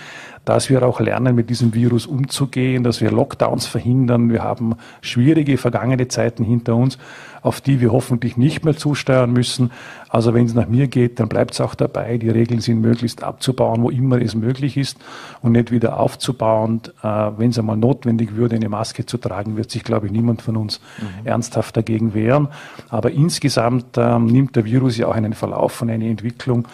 dass 0.48 0.70
wir 0.70 0.82
auch 0.84 1.02
lernen, 1.02 1.36
mit 1.36 1.50
diesem 1.50 1.74
Virus 1.74 2.06
umzugehen, 2.06 2.82
dass 2.86 3.02
wir 3.02 3.12
Lockdowns 3.12 3.66
verhindern. 3.66 4.32
Wir 4.32 4.44
haben 4.44 4.76
schwierige 5.02 5.58
vergangene 5.58 6.08
Zeiten 6.08 6.46
hinter 6.46 6.78
uns, 6.78 6.98
auf 7.42 7.60
die 7.60 7.82
wir 7.82 7.92
hoffentlich 7.92 8.38
nicht 8.38 8.64
mehr 8.64 8.78
zusteuern 8.78 9.34
müssen. 9.34 9.72
Also 10.08 10.34
wenn 10.34 10.46
es 10.46 10.54
nach 10.54 10.70
mir 10.70 10.88
geht, 10.88 11.20
dann 11.20 11.28
bleibt 11.28 11.52
es 11.52 11.60
auch 11.60 11.76
dabei. 11.76 12.18
Die 12.18 12.30
Regeln 12.30 12.62
sind 12.62 12.80
möglichst 12.80 13.24
abzubauen, 13.24 13.84
wo 13.84 13.90
immer 13.90 14.22
es 14.22 14.36
möglich 14.36 14.78
ist 14.78 14.98
und 15.42 15.52
nicht 15.52 15.70
wieder 15.70 16.00
aufzubauen. 16.00 16.80
Äh, 17.04 17.08
wenn 17.38 17.50
es 17.50 17.60
einmal 17.60 17.76
notwendig 17.76 18.38
würde, 18.38 18.56
eine 18.56 18.70
Maske 18.70 19.06
zu 19.06 19.18
tragen, 19.18 19.58
wird 19.58 19.70
sich, 19.70 19.84
glaube 19.84 20.06
ich, 20.06 20.14
niemand 20.14 20.42
von 20.42 20.56
uns 20.56 20.80
mhm. 20.98 21.28
ernsthaft 21.28 21.76
dagegen 21.76 22.14
wehren. 22.14 22.48
Aber 22.88 23.12
insgesamt 23.12 23.98
äh, 23.98 24.18
nimmt 24.18 24.56
der 24.56 24.64
Virus 24.64 24.96
ja 24.96 25.08
auch 25.08 25.16
einen 25.16 25.34
Verlauf 25.34 25.74
von 25.74 25.90
einer 25.90 26.06
Entwicklung, 26.06 26.70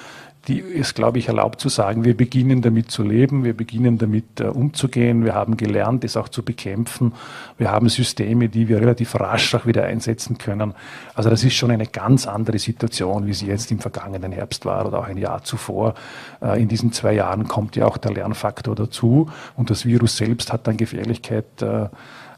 die 0.48 0.60
ist, 0.60 0.94
glaube 0.94 1.20
ich, 1.20 1.30
erlaubt 1.30 1.62
zu 1.62 1.70
sagen, 1.70 2.04
wir 2.04 2.18
beginnen 2.18 2.62
damit 2.62 2.92
zu 2.92 3.04
leben, 3.04 3.46
wir 3.46 3.56
beginnen 3.56 3.98
damit 3.98 4.42
äh, 4.42 4.46
umzugehen, 4.46 5.24
wir 5.24 5.36
haben 5.36 5.56
gelernt, 5.56 6.04
es 6.04 6.18
auch 6.18 6.28
zu 6.28 6.44
bekämpfen, 6.44 7.14
wir 7.58 7.72
haben 7.72 7.88
Systeme, 7.88 8.50
die 8.50 8.68
wir 8.68 8.82
relativ 8.82 9.16
rasch 9.16 9.56
auch 9.56 9.66
wieder 9.66 9.86
einsetzen 9.86 10.38
können. 10.38 10.74
Also 11.16 11.30
das 11.30 11.46
ist 11.46 11.54
schon 11.54 11.72
eine 11.72 11.88
ganz 11.88 12.28
andere 12.28 12.60
Situation, 12.60 13.26
wie 13.26 13.34
sie 13.34 13.48
jetzt 13.48 13.72
im 13.72 13.80
vergangenen 13.80 14.34
Herbst 14.34 14.66
war 14.66 14.86
oder 14.86 15.00
auch 15.00 15.08
ein 15.08 15.18
Jahr 15.18 15.44
zuvor. 15.44 15.94
Äh, 16.42 16.62
in 16.62 16.68
diesen 16.68 16.92
zwei 16.92 17.14
Jahren 17.14 17.48
kommt 17.48 17.78
ja 17.78 17.86
auch 17.86 17.98
der 17.98 18.12
Lernfaktor 18.12 18.76
dazu 18.76 19.30
und 19.56 19.70
das 19.70 19.86
Virus 19.86 20.18
selbst 20.18 20.52
hat 20.52 20.68
dann 20.68 20.76
Gefährlichkeit 20.76 21.62
äh, 21.62 21.88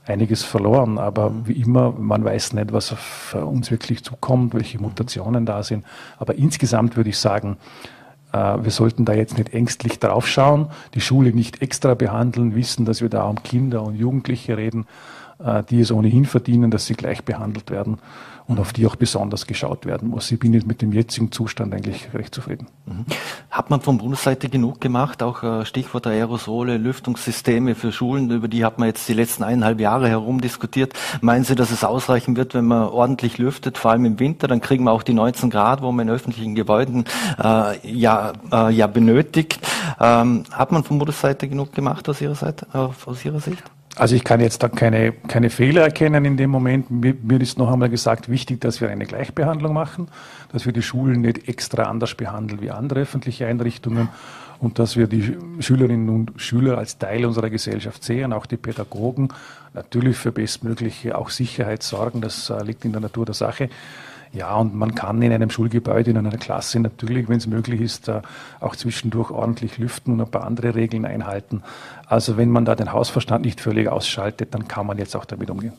einiges 0.06 0.44
verloren. 0.44 1.00
Aber 1.00 1.32
wie 1.48 1.54
immer, 1.54 1.92
man 1.92 2.24
weiß 2.24 2.54
nicht, 2.54 2.72
was 2.72 2.94
auf 2.94 3.36
uns 3.36 3.72
wirklich 3.72 4.04
zukommt, 4.04 4.54
welche 4.54 4.80
Mutationen 4.80 5.48
da 5.48 5.64
sind. 5.64 5.84
Aber 6.20 6.36
insgesamt 6.36 6.96
würde 6.96 7.10
ich 7.10 7.18
sagen, 7.18 7.58
wir 8.36 8.72
sollten 8.72 9.06
da 9.06 9.14
jetzt 9.14 9.38
nicht 9.38 9.54
ängstlich 9.54 10.00
draufschauen, 10.00 10.68
die 10.94 11.02
Schule 11.02 11.32
nicht 11.32 11.62
extra 11.62 11.94
behandeln, 11.94 12.56
wissen, 12.56 12.86
dass 12.86 13.02
wir 13.02 13.10
da 13.10 13.24
um 13.24 13.42
Kinder 13.44 13.84
und 13.84 13.96
Jugendliche 13.96 14.58
reden, 14.58 14.88
äh, 15.40 15.64
die 15.64 15.82
es 15.82 15.92
ohnehin 15.92 16.26
verdienen, 16.26 16.72
dass 16.72 16.86
sie 16.86 16.96
gleich 16.96 17.24
behandelt 17.24 17.72
werden 17.72 17.98
und 18.48 18.60
auf 18.60 18.74
die 18.74 18.86
auch 18.86 18.96
besonders 18.96 19.48
geschaut 19.48 19.86
werden 19.86 20.10
muss. 20.10 20.32
Ich 20.32 20.40
bin 20.40 20.54
jetzt 20.54 20.68
mit 20.68 20.82
dem 20.82 20.92
jetzigen 20.92 21.32
Zustand 21.32 21.74
eigentlich 21.74 22.14
recht 22.14 22.34
zufrieden. 22.34 22.68
Mhm. 22.86 23.06
Hat 23.50 23.70
man 23.70 23.82
von 23.82 23.98
Bundesseite 23.98 24.50
genug 24.50 24.80
gemacht? 24.82 25.24
Auch 25.24 25.44
äh, 25.44 25.66
Stichwort 25.66 26.06
Aerosole, 26.06 26.78
Lüftungssysteme 26.78 27.74
für 27.74 27.92
Schulen, 27.92 28.30
über 28.30 28.48
die 28.48 28.64
hat 28.64 28.78
man 28.78 28.88
jetzt 28.88 29.08
die 29.10 29.14
letzten 29.14 29.44
eineinhalb 29.44 29.80
Jahre 29.80 30.10
herum 30.10 30.42
diskutiert. 30.42 30.94
Meinen 31.22 31.44
Sie, 31.44 31.56
dass 31.56 31.72
es 31.72 31.84
ausreichen 31.84 32.36
wird, 32.36 32.54
wenn 32.54 32.66
man 32.66 32.84
ordentlich 32.90 33.38
lüftet, 33.38 33.78
vor 33.78 33.92
allem 33.92 34.06
im 34.06 34.20
Winter? 34.20 34.48
Dann 34.48 34.62
kriegen 34.62 34.84
wir 34.84 34.92
auch 34.92 35.04
die 35.04 35.14
19 35.14 35.50
Grad, 35.50 35.82
wo 35.82 35.92
man 35.92 36.08
in 36.08 36.14
öffentlichen 36.14 36.54
Gebäuden 36.54 37.06
äh, 37.44 37.92
ja, 37.92 38.34
äh, 38.52 38.72
ja 38.72 38.88
benötigt. 38.88 39.60
Ähm, 40.00 40.44
hat 40.52 40.72
man 40.72 40.84
von 40.84 41.00
Bundesseite 41.00 41.48
genug 41.48 41.74
gemacht 41.74 42.08
aus 42.10 42.22
Ihrer 42.22 42.36
Seite, 42.36 42.68
äh, 42.74 42.78
aus 42.78 43.26
Ihrer 43.26 43.40
Sicht? 43.40 43.64
Also 43.98 44.16
ich 44.16 44.26
kann 44.26 44.42
jetzt 44.42 44.62
da 44.62 44.68
keine, 44.68 45.14
keine 45.14 45.50
Fehler 45.50 45.84
erkennen 45.84 46.26
in 46.26 46.36
dem 46.36 46.50
Moment. 46.50 46.92
Mir, 46.92 47.42
ist 47.42 47.58
noch 47.58 47.72
einmal 47.72 47.90
gesagt, 47.90 48.28
wichtig, 48.28 48.60
dass 48.60 48.82
wir 48.82 48.90
eine 48.90 49.06
Gleichbehandlung 49.06 49.74
machen, 49.74 50.10
dass 50.52 50.66
wir 50.66 50.74
die 50.74 50.82
Schulen 50.82 51.22
nicht 51.22 51.48
extra 51.48 51.84
anders 51.84 52.16
behandeln 52.16 52.62
wie 52.62 52.72
andere 52.72 53.02
öffentliche 53.02 53.48
Einrichtungen 53.48 54.10
und 54.60 54.80
dass 54.80 54.98
wir 54.98 55.08
die 55.08 55.38
Schülerinnen 55.60 56.10
und 56.10 56.34
Schüler 56.36 56.78
als 56.78 56.98
Teil 56.98 57.26
unserer 57.26 57.50
Gesellschaft 57.50 58.04
sehen, 58.04 58.34
auch 58.34 58.46
die 58.46 58.58
Pädagogen 58.58 59.30
natürlich 59.74 60.18
für 60.18 60.34
bestmögliche 60.34 61.18
auch 61.18 61.30
Sicherheit 61.30 61.82
sorgen. 61.82 62.20
Das 62.20 62.50
äh, 62.50 62.64
liegt 62.64 62.84
in 62.84 62.92
der 62.92 63.02
Natur 63.02 63.26
der 63.26 63.36
Sache. 63.36 63.70
Ja, 64.36 64.56
und 64.56 64.76
man 64.76 64.94
kann 64.96 65.22
in 65.22 65.32
einem 65.32 65.50
Schulgebäude, 65.50 66.12
in 66.12 66.18
einer 66.18 66.38
Klasse 66.38 66.82
natürlich, 66.82 67.30
wenn 67.30 67.38
es 67.38 67.48
möglich 67.48 67.80
ist, 67.80 68.12
auch 68.60 68.76
zwischendurch 68.76 69.32
ordentlich 69.32 69.78
lüften 69.78 70.12
und 70.12 70.22
ein 70.22 70.30
paar 70.30 70.44
andere 70.44 70.76
Regeln 70.76 71.06
einhalten. 71.06 71.64
Also 72.06 72.36
wenn 72.36 72.50
man 72.50 72.66
da 72.66 72.76
den 72.76 72.92
Hausverstand 72.92 73.46
nicht 73.46 73.62
völlig 73.62 73.88
ausschaltet, 73.88 74.54
dann 74.54 74.68
kann 74.68 74.86
man 74.88 74.98
jetzt 74.98 75.16
auch 75.16 75.24
damit 75.24 75.50
umgehen. 75.50 75.74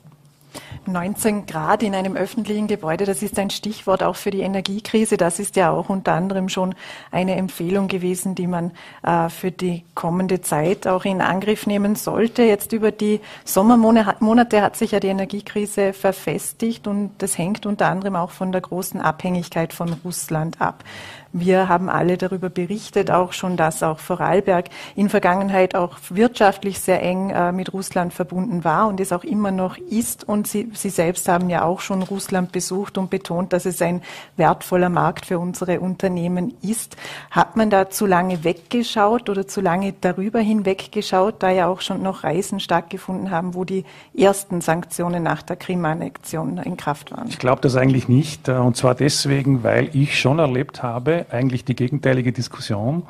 19 0.86 1.46
Grad 1.46 1.82
in 1.82 1.94
einem 1.94 2.16
öffentlichen 2.16 2.66
Gebäude, 2.66 3.04
das 3.04 3.22
ist 3.22 3.38
ein 3.38 3.50
Stichwort 3.50 4.02
auch 4.02 4.16
für 4.16 4.30
die 4.30 4.40
Energiekrise. 4.40 5.16
Das 5.16 5.38
ist 5.38 5.56
ja 5.56 5.70
auch 5.70 5.88
unter 5.88 6.12
anderem 6.12 6.48
schon 6.48 6.74
eine 7.10 7.36
Empfehlung 7.36 7.88
gewesen, 7.88 8.34
die 8.34 8.46
man 8.46 8.72
äh, 9.02 9.28
für 9.28 9.50
die 9.50 9.84
kommende 9.94 10.40
Zeit 10.40 10.86
auch 10.86 11.04
in 11.04 11.20
Angriff 11.20 11.66
nehmen 11.66 11.96
sollte. 11.96 12.42
Jetzt 12.42 12.72
über 12.72 12.92
die 12.92 13.20
Sommermonate 13.44 14.62
hat 14.62 14.76
sich 14.76 14.92
ja 14.92 15.00
die 15.00 15.08
Energiekrise 15.08 15.92
verfestigt 15.92 16.86
und 16.86 17.12
das 17.18 17.38
hängt 17.38 17.66
unter 17.66 17.86
anderem 17.86 18.16
auch 18.16 18.30
von 18.30 18.52
der 18.52 18.60
großen 18.60 19.00
Abhängigkeit 19.00 19.72
von 19.72 19.92
Russland 20.04 20.60
ab. 20.60 20.84
Wir 21.38 21.68
haben 21.68 21.90
alle 21.90 22.16
darüber 22.16 22.48
berichtet, 22.48 23.10
auch 23.10 23.34
schon, 23.34 23.58
dass 23.58 23.82
auch 23.82 23.98
Vorarlberg 23.98 24.70
in 24.94 25.10
Vergangenheit 25.10 25.74
auch 25.74 25.98
wirtschaftlich 26.08 26.80
sehr 26.80 27.02
eng 27.02 27.28
äh, 27.28 27.52
mit 27.52 27.74
Russland 27.74 28.14
verbunden 28.14 28.64
war 28.64 28.88
und 28.88 29.00
es 29.00 29.12
auch 29.12 29.22
immer 29.22 29.50
noch 29.50 29.76
ist. 29.76 30.26
Und 30.26 30.46
Sie, 30.46 30.70
Sie 30.72 30.88
selbst 30.88 31.28
haben 31.28 31.50
ja 31.50 31.62
auch 31.62 31.80
schon 31.80 32.02
Russland 32.02 32.52
besucht 32.52 32.96
und 32.96 33.10
betont, 33.10 33.52
dass 33.52 33.66
es 33.66 33.82
ein 33.82 34.00
wertvoller 34.38 34.88
Markt 34.88 35.26
für 35.26 35.38
unsere 35.38 35.80
Unternehmen 35.80 36.54
ist. 36.62 36.96
Hat 37.30 37.54
man 37.54 37.68
da 37.68 37.90
zu 37.90 38.06
lange 38.06 38.42
weggeschaut 38.42 39.28
oder 39.28 39.46
zu 39.46 39.60
lange 39.60 39.92
darüber 40.00 40.40
hinweggeschaut, 40.40 41.34
da 41.40 41.50
ja 41.50 41.66
auch 41.66 41.82
schon 41.82 42.02
noch 42.02 42.24
Reisen 42.24 42.60
stattgefunden 42.60 43.30
haben, 43.30 43.52
wo 43.52 43.64
die 43.66 43.84
ersten 44.16 44.62
Sanktionen 44.62 45.22
nach 45.22 45.42
der 45.42 45.56
Krim-Annexion 45.56 46.56
in 46.56 46.78
Kraft 46.78 47.12
waren? 47.12 47.28
Ich 47.28 47.38
glaube 47.38 47.60
das 47.60 47.76
eigentlich 47.76 48.08
nicht. 48.08 48.48
Äh, 48.48 48.52
und 48.52 48.78
zwar 48.78 48.94
deswegen, 48.94 49.62
weil 49.64 49.90
ich 49.92 50.18
schon 50.18 50.38
erlebt 50.38 50.82
habe, 50.82 51.25
eigentlich 51.30 51.64
die 51.64 51.76
gegenteilige 51.76 52.32
Diskussion, 52.32 53.04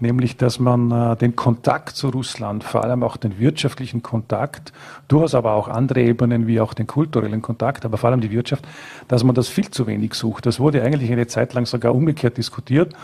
nämlich 0.00 0.36
dass 0.36 0.58
man 0.58 0.90
äh, 0.90 1.16
den 1.16 1.36
Kontakt 1.36 1.96
zu 1.96 2.08
Russland, 2.08 2.64
vor 2.64 2.84
allem 2.84 3.02
auch 3.02 3.16
den 3.16 3.38
wirtschaftlichen 3.38 4.02
Kontakt, 4.02 4.72
durchaus 5.08 5.34
aber 5.34 5.52
auch 5.52 5.68
andere 5.68 6.02
Ebenen 6.02 6.46
wie 6.46 6.60
auch 6.60 6.74
den 6.74 6.86
kulturellen 6.86 7.42
Kontakt, 7.42 7.84
aber 7.84 7.96
vor 7.96 8.10
allem 8.10 8.20
die 8.20 8.30
Wirtschaft, 8.30 8.66
dass 9.08 9.24
man 9.24 9.34
das 9.34 9.48
viel 9.48 9.70
zu 9.70 9.86
wenig 9.86 10.14
sucht. 10.14 10.46
Das 10.46 10.60
wurde 10.60 10.82
eigentlich 10.82 11.10
eine 11.10 11.26
Zeit 11.26 11.54
lang 11.54 11.66
sogar 11.66 11.94
umgekehrt 11.94 12.36
diskutiert. 12.36 12.94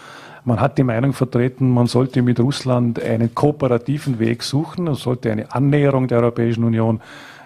Man 0.45 0.61
hat 0.61 0.76
die 0.76 0.83
Meinung 0.83 1.12
vertreten, 1.12 1.71
man 1.71 1.87
sollte 1.87 2.21
mit 2.21 2.40
Russland 2.40 3.00
einen 3.00 3.33
kooperativen 3.33 4.19
Weg 4.19 4.42
suchen, 4.42 4.85
man 4.85 4.97
sollte 4.97 5.31
eine 5.31 5.52
Annäherung 5.52 6.09
der 6.09 6.19
Europäischen 6.19 6.64
Union 6.64 7.00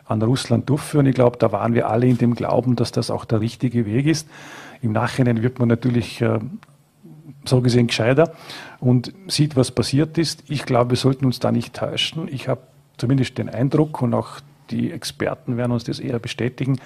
an 0.07 0.23
Russland 0.23 0.69
durchführen. 0.71 1.07
Ich 1.07 1.15
glaube, 1.15 1.37
da 1.39 1.53
waren 1.53 1.75
wir 1.75 1.91
alle 1.91 2.07
in 2.07 2.17
dem 2.17 2.35
Glauben, 2.35 2.77
dass 2.77 2.93
das 2.93 3.11
auch 3.11 3.25
der 3.25 3.41
richtige 3.41 3.85
Weg 3.87 4.07
ist. 4.07 4.29
Im 4.81 4.93
Nachhinein 4.93 5.43
wird 5.43 5.59
man 5.59 5.69
natürlich 5.69 6.23
äh, 6.23 6.39
so 7.49 7.61
gesehen 7.61 7.87
gescheiter 7.87 8.33
und 8.81 9.13
sieht, 9.29 9.57
was 9.57 9.71
passiert 9.71 10.19
ist. 10.19 10.45
Ich 10.49 10.65
glaube, 10.65 10.91
wir 10.91 10.97
sollten 10.97 11.25
uns 11.25 11.39
da 11.39 11.53
nicht 11.53 11.75
täuschen. 11.75 12.29
Ich 12.29 12.49
habe 12.49 12.61
zumindest 12.97 13.39
den 13.39 13.49
Eindruck 13.49 14.03
und 14.03 14.15
auch 14.15 14.41
die 14.71 14.91
Experten 14.91 15.57
werden 15.57 15.73
uns 15.73 15.85
das 15.85 16.01
eher 16.01 16.19
bestätigen, 16.19 16.79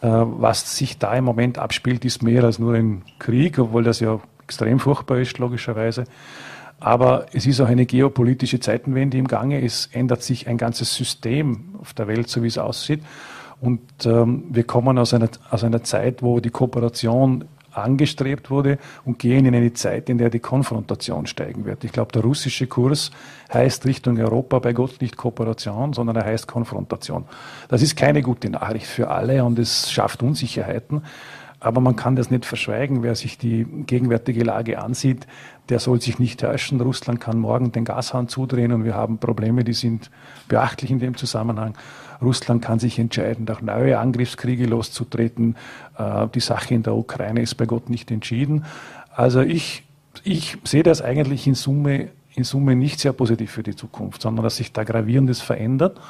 äh, 0.00 0.08
was 0.08 0.76
sich 0.76 0.98
da 0.98 1.14
im 1.14 1.24
Moment 1.24 1.58
abspielt, 1.58 2.04
ist 2.04 2.22
mehr 2.22 2.44
als 2.44 2.58
nur 2.58 2.74
ein 2.74 3.02
Krieg, 3.18 3.58
obwohl 3.58 3.84
das 3.84 4.00
ja 4.00 4.20
extrem 4.42 4.78
furchtbar 4.78 5.18
ist, 5.18 5.38
logischerweise. 5.38 6.04
Aber 6.80 7.26
es 7.32 7.46
ist 7.46 7.60
auch 7.60 7.68
eine 7.68 7.86
geopolitische 7.86 8.60
Zeitenwende 8.60 9.16
im 9.16 9.26
Gange. 9.26 9.64
Es 9.64 9.88
ändert 9.92 10.22
sich 10.22 10.48
ein 10.48 10.58
ganzes 10.58 10.94
System 10.94 11.76
auf 11.80 11.94
der 11.94 12.08
Welt, 12.08 12.28
so 12.28 12.42
wie 12.42 12.48
es 12.48 12.58
aussieht. 12.58 13.00
Und 13.60 13.80
ähm, 14.04 14.44
wir 14.50 14.64
kommen 14.64 14.98
aus 14.98 15.14
einer, 15.14 15.30
aus 15.50 15.64
einer 15.64 15.82
Zeit, 15.82 16.22
wo 16.22 16.40
die 16.40 16.50
Kooperation 16.50 17.46
angestrebt 17.76 18.50
wurde 18.50 18.78
und 19.04 19.18
gehen 19.18 19.44
in 19.46 19.54
eine 19.54 19.72
Zeit, 19.72 20.08
in 20.08 20.18
der 20.18 20.30
die 20.30 20.40
Konfrontation 20.40 21.26
steigen 21.26 21.64
wird. 21.64 21.84
Ich 21.84 21.92
glaube, 21.92 22.12
der 22.12 22.22
russische 22.22 22.66
Kurs 22.66 23.10
heißt 23.52 23.86
Richtung 23.86 24.18
Europa 24.18 24.58
bei 24.58 24.72
Gott 24.72 25.00
nicht 25.00 25.16
Kooperation, 25.16 25.92
sondern 25.92 26.16
er 26.16 26.24
heißt 26.24 26.46
Konfrontation. 26.46 27.24
Das 27.68 27.82
ist 27.82 27.96
keine 27.96 28.22
gute 28.22 28.50
Nachricht 28.50 28.86
für 28.86 29.10
alle 29.10 29.44
und 29.44 29.58
es 29.58 29.90
schafft 29.90 30.22
Unsicherheiten. 30.22 31.02
Aber 31.60 31.80
man 31.80 31.96
kann 31.96 32.14
das 32.14 32.30
nicht 32.30 32.44
verschweigen. 32.44 33.02
Wer 33.02 33.14
sich 33.14 33.38
die 33.38 33.64
gegenwärtige 33.64 34.44
Lage 34.44 34.78
ansieht, 34.82 35.26
der 35.70 35.78
soll 35.78 35.98
sich 35.98 36.18
nicht 36.18 36.40
täuschen. 36.40 36.78
Russland 36.78 37.22
kann 37.22 37.38
morgen 37.38 37.72
den 37.72 37.86
Gashahn 37.86 38.28
zudrehen 38.28 38.70
und 38.72 38.84
wir 38.84 38.94
haben 38.94 39.16
Probleme, 39.16 39.64
die 39.64 39.72
sind 39.72 40.10
beachtlich 40.46 40.90
in 40.90 40.98
dem 40.98 41.16
Zusammenhang. 41.16 41.74
Russland 42.22 42.62
kann 42.62 42.78
sich 42.78 42.98
entscheiden, 42.98 43.48
auch 43.48 43.60
neue 43.60 43.98
Angriffskriege 43.98 44.66
loszutreten. 44.66 45.56
Äh, 45.98 46.28
die 46.34 46.40
Sache 46.40 46.74
in 46.74 46.82
der 46.82 46.94
Ukraine 46.94 47.42
ist 47.42 47.54
bei 47.56 47.66
Gott 47.66 47.90
nicht 47.90 48.10
entschieden. 48.10 48.64
Also 49.14 49.40
ich, 49.40 49.84
ich 50.22 50.58
sehe 50.64 50.82
das 50.82 51.02
eigentlich 51.02 51.46
in 51.46 51.54
Summe, 51.54 52.08
in 52.34 52.44
Summe 52.44 52.76
nicht 52.76 53.00
sehr 53.00 53.12
positiv 53.12 53.50
für 53.50 53.62
die 53.62 53.76
Zukunft, 53.76 54.22
sondern 54.22 54.44
dass 54.44 54.56
sich 54.56 54.72
da 54.72 54.84
Gravierendes 54.84 55.40
verändert. 55.40 56.00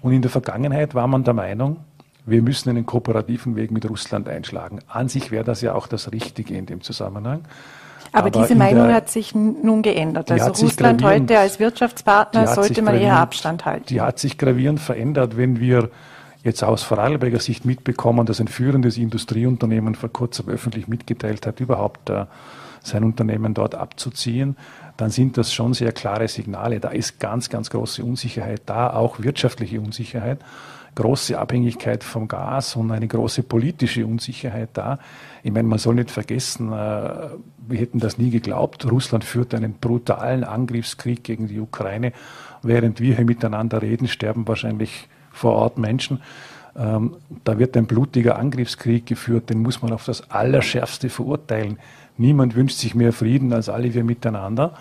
Und 0.00 0.12
in 0.12 0.22
der 0.22 0.30
Vergangenheit 0.30 0.94
war 0.94 1.06
man 1.06 1.24
der 1.24 1.34
Meinung, 1.34 1.78
wir 2.26 2.42
müssen 2.42 2.70
einen 2.70 2.86
kooperativen 2.86 3.54
Weg 3.54 3.70
mit 3.70 3.88
Russland 3.88 4.28
einschlagen. 4.28 4.80
An 4.88 5.08
sich 5.08 5.30
wäre 5.30 5.44
das 5.44 5.60
ja 5.60 5.74
auch 5.74 5.86
das 5.86 6.10
Richtige 6.10 6.54
in 6.54 6.66
dem 6.66 6.80
Zusammenhang. 6.80 7.42
Aber, 8.12 8.28
Aber 8.28 8.42
diese 8.42 8.54
Meinung 8.54 8.86
der, 8.86 8.96
hat 8.96 9.10
sich 9.10 9.34
nun 9.34 9.82
geändert. 9.82 10.30
Also 10.30 10.64
Russland 10.64 11.02
heute 11.02 11.38
als 11.38 11.58
Wirtschaftspartner 11.58 12.46
sollte 12.46 12.82
man 12.82 12.96
eher 12.96 13.16
Abstand 13.16 13.64
halten. 13.64 13.86
Die 13.88 14.00
hat 14.00 14.18
sich 14.18 14.38
gravierend 14.38 14.80
verändert, 14.80 15.36
wenn 15.36 15.60
wir 15.60 15.90
jetzt 16.42 16.62
aus 16.62 16.82
Vorarlberger 16.82 17.40
Sicht 17.40 17.64
mitbekommen, 17.64 18.26
dass 18.26 18.40
ein 18.40 18.48
führendes 18.48 18.98
Industrieunternehmen 18.98 19.94
vor 19.94 20.10
kurzem 20.10 20.48
öffentlich 20.48 20.88
mitgeteilt 20.88 21.46
hat, 21.46 21.58
überhaupt 21.60 22.10
äh, 22.10 22.26
sein 22.82 23.02
Unternehmen 23.02 23.54
dort 23.54 23.74
abzuziehen, 23.74 24.56
dann 24.98 25.10
sind 25.10 25.38
das 25.38 25.54
schon 25.54 25.72
sehr 25.72 25.92
klare 25.92 26.28
Signale. 26.28 26.80
Da 26.80 26.90
ist 26.90 27.18
ganz, 27.18 27.48
ganz 27.48 27.70
große 27.70 28.04
Unsicherheit 28.04 28.62
da, 28.66 28.92
auch 28.92 29.20
wirtschaftliche 29.20 29.80
Unsicherheit 29.80 30.38
große 30.94 31.38
Abhängigkeit 31.38 32.04
vom 32.04 32.28
Gas 32.28 32.76
und 32.76 32.90
eine 32.90 33.08
große 33.08 33.42
politische 33.42 34.06
Unsicherheit 34.06 34.70
da. 34.74 34.98
Ich 35.44 35.52
meine, 35.52 35.68
man 35.68 35.78
soll 35.78 35.96
nicht 35.96 36.10
vergessen, 36.10 36.72
äh, 36.72 36.72
wir 36.72 37.78
hätten 37.78 37.98
das 37.98 38.16
nie 38.16 38.30
geglaubt. 38.30 38.90
Russland 38.90 39.24
führt 39.24 39.54
einen 39.54 39.74
brutalen 39.74 40.42
Angriffskrieg 40.42 41.22
gegen 41.22 41.48
die 41.48 41.60
Ukraine. 41.60 42.14
Während 42.62 42.98
wir 42.98 43.14
hier 43.14 43.26
miteinander 43.26 43.82
reden, 43.82 44.08
sterben 44.08 44.48
wahrscheinlich 44.48 45.06
vor 45.30 45.52
Ort 45.52 45.76
Menschen. 45.76 46.22
Ähm, 46.74 47.16
da 47.44 47.58
wird 47.58 47.76
ein 47.76 47.84
blutiger 47.84 48.38
Angriffskrieg 48.38 49.04
geführt, 49.04 49.50
den 49.50 49.58
muss 49.58 49.82
man 49.82 49.92
auf 49.92 50.06
das 50.06 50.30
Allerschärfste 50.30 51.10
verurteilen. 51.10 51.78
Niemand 52.16 52.54
wünscht 52.54 52.78
sich 52.78 52.94
mehr 52.94 53.12
Frieden 53.12 53.52
als 53.52 53.68
alle 53.68 53.92
wir 53.92 54.02
miteinander. 54.02 54.72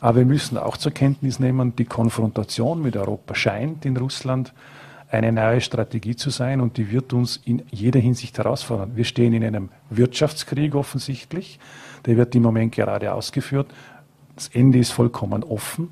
Aber 0.00 0.18
wir 0.18 0.26
müssen 0.26 0.58
auch 0.58 0.76
zur 0.76 0.90
Kenntnis 0.90 1.38
nehmen, 1.38 1.76
die 1.76 1.84
Konfrontation 1.84 2.82
mit 2.82 2.96
Europa 2.96 3.36
scheint 3.36 3.86
in 3.86 3.96
Russland 3.96 4.52
eine 5.10 5.32
neue 5.32 5.60
Strategie 5.60 6.16
zu 6.16 6.30
sein 6.30 6.60
und 6.60 6.76
die 6.76 6.90
wird 6.90 7.12
uns 7.12 7.40
in 7.44 7.62
jeder 7.70 8.00
Hinsicht 8.00 8.36
herausfordern. 8.38 8.92
Wir 8.94 9.04
stehen 9.04 9.32
in 9.32 9.44
einem 9.44 9.70
Wirtschaftskrieg 9.90 10.74
offensichtlich, 10.74 11.58
der 12.06 12.16
wird 12.16 12.34
im 12.34 12.42
Moment 12.42 12.74
gerade 12.74 13.12
ausgeführt. 13.12 13.68
Das 14.36 14.48
Ende 14.48 14.78
ist 14.78 14.92
vollkommen 14.92 15.42
offen, 15.42 15.90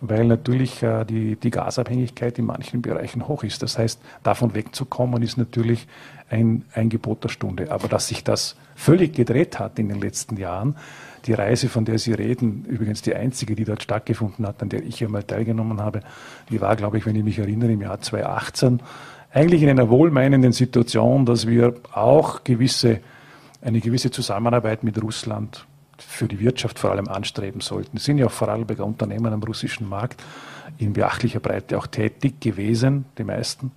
weil 0.00 0.24
natürlich 0.24 0.82
äh, 0.82 1.04
die, 1.04 1.36
die 1.36 1.50
Gasabhängigkeit 1.50 2.38
in 2.38 2.46
manchen 2.46 2.82
Bereichen 2.82 3.28
hoch 3.28 3.44
ist. 3.44 3.62
Das 3.62 3.78
heißt, 3.78 4.00
davon 4.22 4.54
wegzukommen 4.54 5.22
ist 5.22 5.36
natürlich 5.36 5.86
ein, 6.28 6.64
ein 6.72 6.88
Gebot 6.88 7.22
der 7.22 7.28
Stunde. 7.28 7.70
Aber 7.70 7.88
dass 7.88 8.08
sich 8.08 8.24
das 8.24 8.56
völlig 8.74 9.14
gedreht 9.14 9.58
hat 9.58 9.78
in 9.78 9.88
den 9.88 10.00
letzten 10.00 10.36
Jahren, 10.36 10.76
die 11.26 11.32
Reise, 11.32 11.68
von 11.68 11.84
der 11.84 11.98
Sie 11.98 12.12
reden, 12.12 12.64
übrigens 12.68 13.02
die 13.02 13.14
einzige, 13.14 13.54
die 13.54 13.64
dort 13.64 13.82
stattgefunden 13.82 14.46
hat, 14.46 14.62
an 14.62 14.68
der 14.68 14.84
ich 14.84 15.02
einmal 15.02 15.22
teilgenommen 15.22 15.80
habe, 15.80 16.00
die 16.50 16.60
war, 16.60 16.76
glaube 16.76 16.98
ich, 16.98 17.06
wenn 17.06 17.16
ich 17.16 17.24
mich 17.24 17.38
erinnere, 17.38 17.72
im 17.72 17.80
Jahr 17.80 18.00
2018, 18.00 18.80
eigentlich 19.32 19.62
in 19.62 19.70
einer 19.70 19.88
wohlmeinenden 19.88 20.52
Situation, 20.52 21.26
dass 21.26 21.46
wir 21.46 21.74
auch 21.92 22.44
gewisse, 22.44 23.00
eine 23.62 23.80
gewisse 23.80 24.10
Zusammenarbeit 24.10 24.84
mit 24.84 25.02
Russland 25.02 25.66
für 25.98 26.28
die 26.28 26.40
Wirtschaft 26.40 26.78
vor 26.78 26.90
allem 26.90 27.08
anstreben 27.08 27.60
sollten. 27.60 27.96
Es 27.96 28.04
sind 28.04 28.18
ja 28.18 28.26
auch 28.26 28.30
Vorarlberger 28.30 28.84
Unternehmen 28.84 29.32
am 29.32 29.42
russischen 29.42 29.88
Markt 29.88 30.22
in 30.78 30.92
beachtlicher 30.92 31.40
Breite 31.40 31.78
auch 31.78 31.86
tätig 31.86 32.40
gewesen, 32.40 33.06
die 33.18 33.24
meisten. 33.24 33.72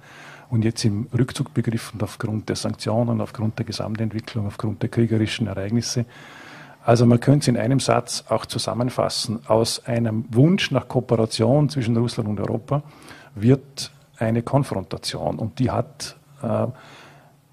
Und 0.50 0.63
jetzt 0.63 0.86
im 0.86 1.08
Rückzug 1.18 1.54
begriffen 1.54 2.01
aufgrund 2.01 2.50
der 2.50 2.56
Sanktionen, 2.56 3.20
aufgrund 3.20 3.60
der 3.60 3.66
Gesamtentwicklung, 3.66 4.48
aufgrund 4.48 4.82
der 4.82 4.89
kriegerischen 4.89 5.48
Ereignisse 5.48 6.06
also 6.88 7.06
man 7.06 7.20
könnte 7.20 7.39
es 7.39 7.48
in 7.50 7.58
einem 7.58 7.82
Satz 7.82 8.24
auch 8.29 8.46
zusammenfassen. 8.46 9.41
Aus 9.48 9.86
einem 9.86 10.24
Wunsch 10.29 10.72
nach 10.72 10.88
Kooperation 10.88 11.67
zwischen 11.67 11.98
Russland 11.98 12.29
und 12.29 12.39
Europa 12.39 12.82
wird 13.36 13.91
eine 14.17 14.41
Konfrontation 14.41 15.38
und 15.38 15.60
die 15.60 15.70
hat 15.70 16.15
äh, 16.41 16.67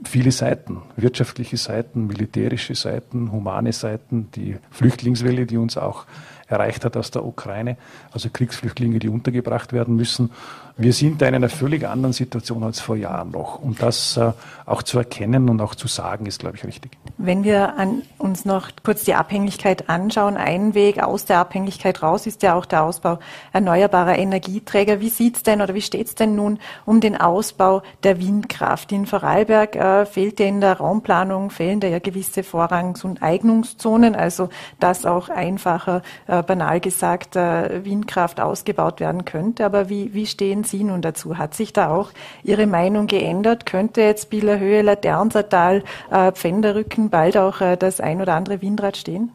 viele 0.04 0.30
Seiten, 0.30 0.82
wirtschaftliche 0.94 1.56
Seiten, 1.56 2.06
militärische 2.06 2.76
Seiten, 2.76 3.32
humane 3.32 3.72
Seiten, 3.72 4.30
die 4.36 4.56
Flüchtlingswelle, 4.70 5.46
die 5.46 5.56
uns 5.56 5.76
auch 5.76 6.04
erreicht 6.46 6.84
hat 6.84 6.96
aus 6.96 7.10
der 7.10 7.24
Ukraine, 7.24 7.76
also 8.12 8.28
Kriegsflüchtlinge, 8.32 9.00
die 9.00 9.08
untergebracht 9.08 9.72
werden 9.72 9.96
müssen. 9.96 10.30
Wir 10.76 10.92
sind 10.92 11.22
da 11.22 11.28
in 11.28 11.36
einer 11.36 11.48
völlig 11.48 11.86
anderen 11.86 12.12
Situation 12.12 12.64
als 12.64 12.80
vor 12.80 12.96
Jahren 12.96 13.30
noch. 13.30 13.60
Und 13.60 13.80
das 13.80 14.16
äh, 14.16 14.32
auch 14.66 14.82
zu 14.82 14.98
erkennen 14.98 15.48
und 15.48 15.60
auch 15.60 15.76
zu 15.76 15.86
sagen, 15.86 16.26
ist, 16.26 16.40
glaube 16.40 16.56
ich, 16.56 16.64
richtig. 16.64 16.98
Wenn 17.16 17.44
wir 17.44 17.78
an, 17.78 18.02
uns 18.18 18.44
noch 18.44 18.70
kurz 18.82 19.04
die 19.04 19.14
Abhängigkeit 19.14 19.88
anschauen, 19.88 20.36
ein 20.36 20.74
Weg 20.74 21.00
aus 21.00 21.26
der 21.26 21.38
Abhängigkeit 21.38 22.02
raus 22.02 22.26
ist 22.26 22.42
ja 22.42 22.54
auch 22.54 22.66
der 22.66 22.82
Ausbau 22.82 23.20
erneuerbarer 23.52 24.18
Energieträger. 24.18 24.98
Wie 24.98 25.10
sieht's 25.10 25.44
denn 25.44 25.62
oder 25.62 25.74
wie 25.74 25.80
steht's 25.80 26.16
denn 26.16 26.34
nun 26.34 26.58
um 26.86 27.00
den 27.00 27.16
Ausbau 27.16 27.82
der 28.02 28.18
Windkraft? 28.18 28.90
In 28.90 29.06
Vorarlberg 29.06 29.76
äh, 29.76 30.06
fehlt 30.06 30.40
ja 30.40 30.46
in 30.46 30.60
der 30.60 30.78
Raumplanung, 30.78 31.50
fehlen 31.50 31.78
da 31.78 31.86
ja 31.86 32.00
gewisse 32.00 32.42
Vorrangs- 32.42 33.04
und 33.04 33.22
Eignungszonen, 33.22 34.16
also 34.16 34.48
dass 34.80 35.06
auch 35.06 35.28
einfacher, 35.28 36.02
äh, 36.26 36.42
banal 36.42 36.80
gesagt, 36.80 37.36
äh, 37.36 37.84
Windkraft 37.84 38.40
ausgebaut 38.40 38.98
werden 38.98 39.24
könnte. 39.24 39.64
Aber 39.64 39.88
wie, 39.88 40.14
wie 40.14 40.26
stehen 40.26 40.63
Sie 40.64 40.84
nun 40.84 41.02
dazu? 41.02 41.38
Hat 41.38 41.54
sich 41.54 41.72
da 41.72 41.90
auch 41.90 42.10
Ihre 42.42 42.66
Meinung 42.66 43.06
geändert? 43.06 43.66
Könnte 43.66 44.00
jetzt 44.00 44.30
Bieler 44.30 44.58
Höhe, 44.58 44.82
Laternsertal, 44.82 45.84
äh, 46.10 46.32
Pfänderrücken 46.32 47.10
bald 47.10 47.36
auch 47.36 47.60
äh, 47.60 47.76
das 47.76 48.00
ein 48.00 48.20
oder 48.20 48.34
andere 48.34 48.60
Windrad 48.62 48.96
stehen? 48.96 49.30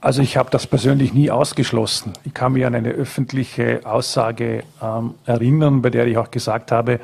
Also 0.00 0.22
ich 0.22 0.36
habe 0.36 0.50
das 0.50 0.66
persönlich 0.66 1.14
nie 1.14 1.30
ausgeschlossen. 1.30 2.12
Ich 2.24 2.34
kann 2.34 2.52
mich 2.52 2.64
an 2.64 2.74
eine 2.74 2.90
öffentliche 2.90 3.80
Aussage 3.84 4.62
ähm, 4.82 5.14
erinnern, 5.24 5.82
bei 5.82 5.90
der 5.90 6.06
ich 6.06 6.18
auch 6.18 6.30
gesagt 6.30 6.70
habe, 6.70 7.00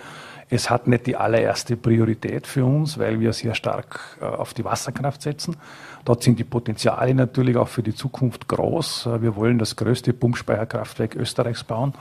es 0.50 0.68
hat 0.68 0.86
nicht 0.86 1.06
die 1.06 1.16
allererste 1.16 1.78
Priorität 1.78 2.46
für 2.46 2.66
uns, 2.66 2.98
weil 2.98 3.18
wir 3.20 3.32
sehr 3.32 3.54
stark 3.54 4.18
äh, 4.20 4.26
auf 4.26 4.52
die 4.52 4.64
Wasserkraft 4.64 5.22
setzen. 5.22 5.56
Dort 6.04 6.22
sind 6.22 6.38
die 6.38 6.44
Potenziale 6.44 7.14
natürlich 7.14 7.56
auch 7.56 7.68
für 7.68 7.82
die 7.82 7.94
Zukunft 7.94 8.48
groß. 8.48 9.06
Äh, 9.06 9.22
wir 9.22 9.34
wollen 9.34 9.58
das 9.58 9.76
größte 9.76 10.12
Pumpspeicherkraftwerk 10.12 11.16
Österreichs 11.16 11.64
bauen 11.64 11.94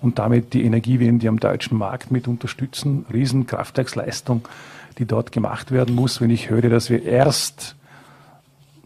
und 0.00 0.18
damit 0.18 0.52
die 0.52 0.64
Energiewende 0.64 1.28
am 1.28 1.40
deutschen 1.40 1.78
Markt 1.78 2.10
mit 2.10 2.28
unterstützen. 2.28 3.06
Riesenkraftwerksleistung, 3.12 4.46
die 4.98 5.06
dort 5.06 5.32
gemacht 5.32 5.72
werden 5.72 5.94
muss. 5.94 6.20
Wenn 6.20 6.30
ich 6.30 6.50
höre, 6.50 6.68
dass 6.68 6.90
wir 6.90 7.02
erst 7.02 7.76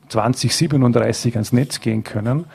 2037 0.09 1.35
ans 1.35 1.53
Netz 1.53 1.81
gehen 1.81 2.05
können, 2.05 2.47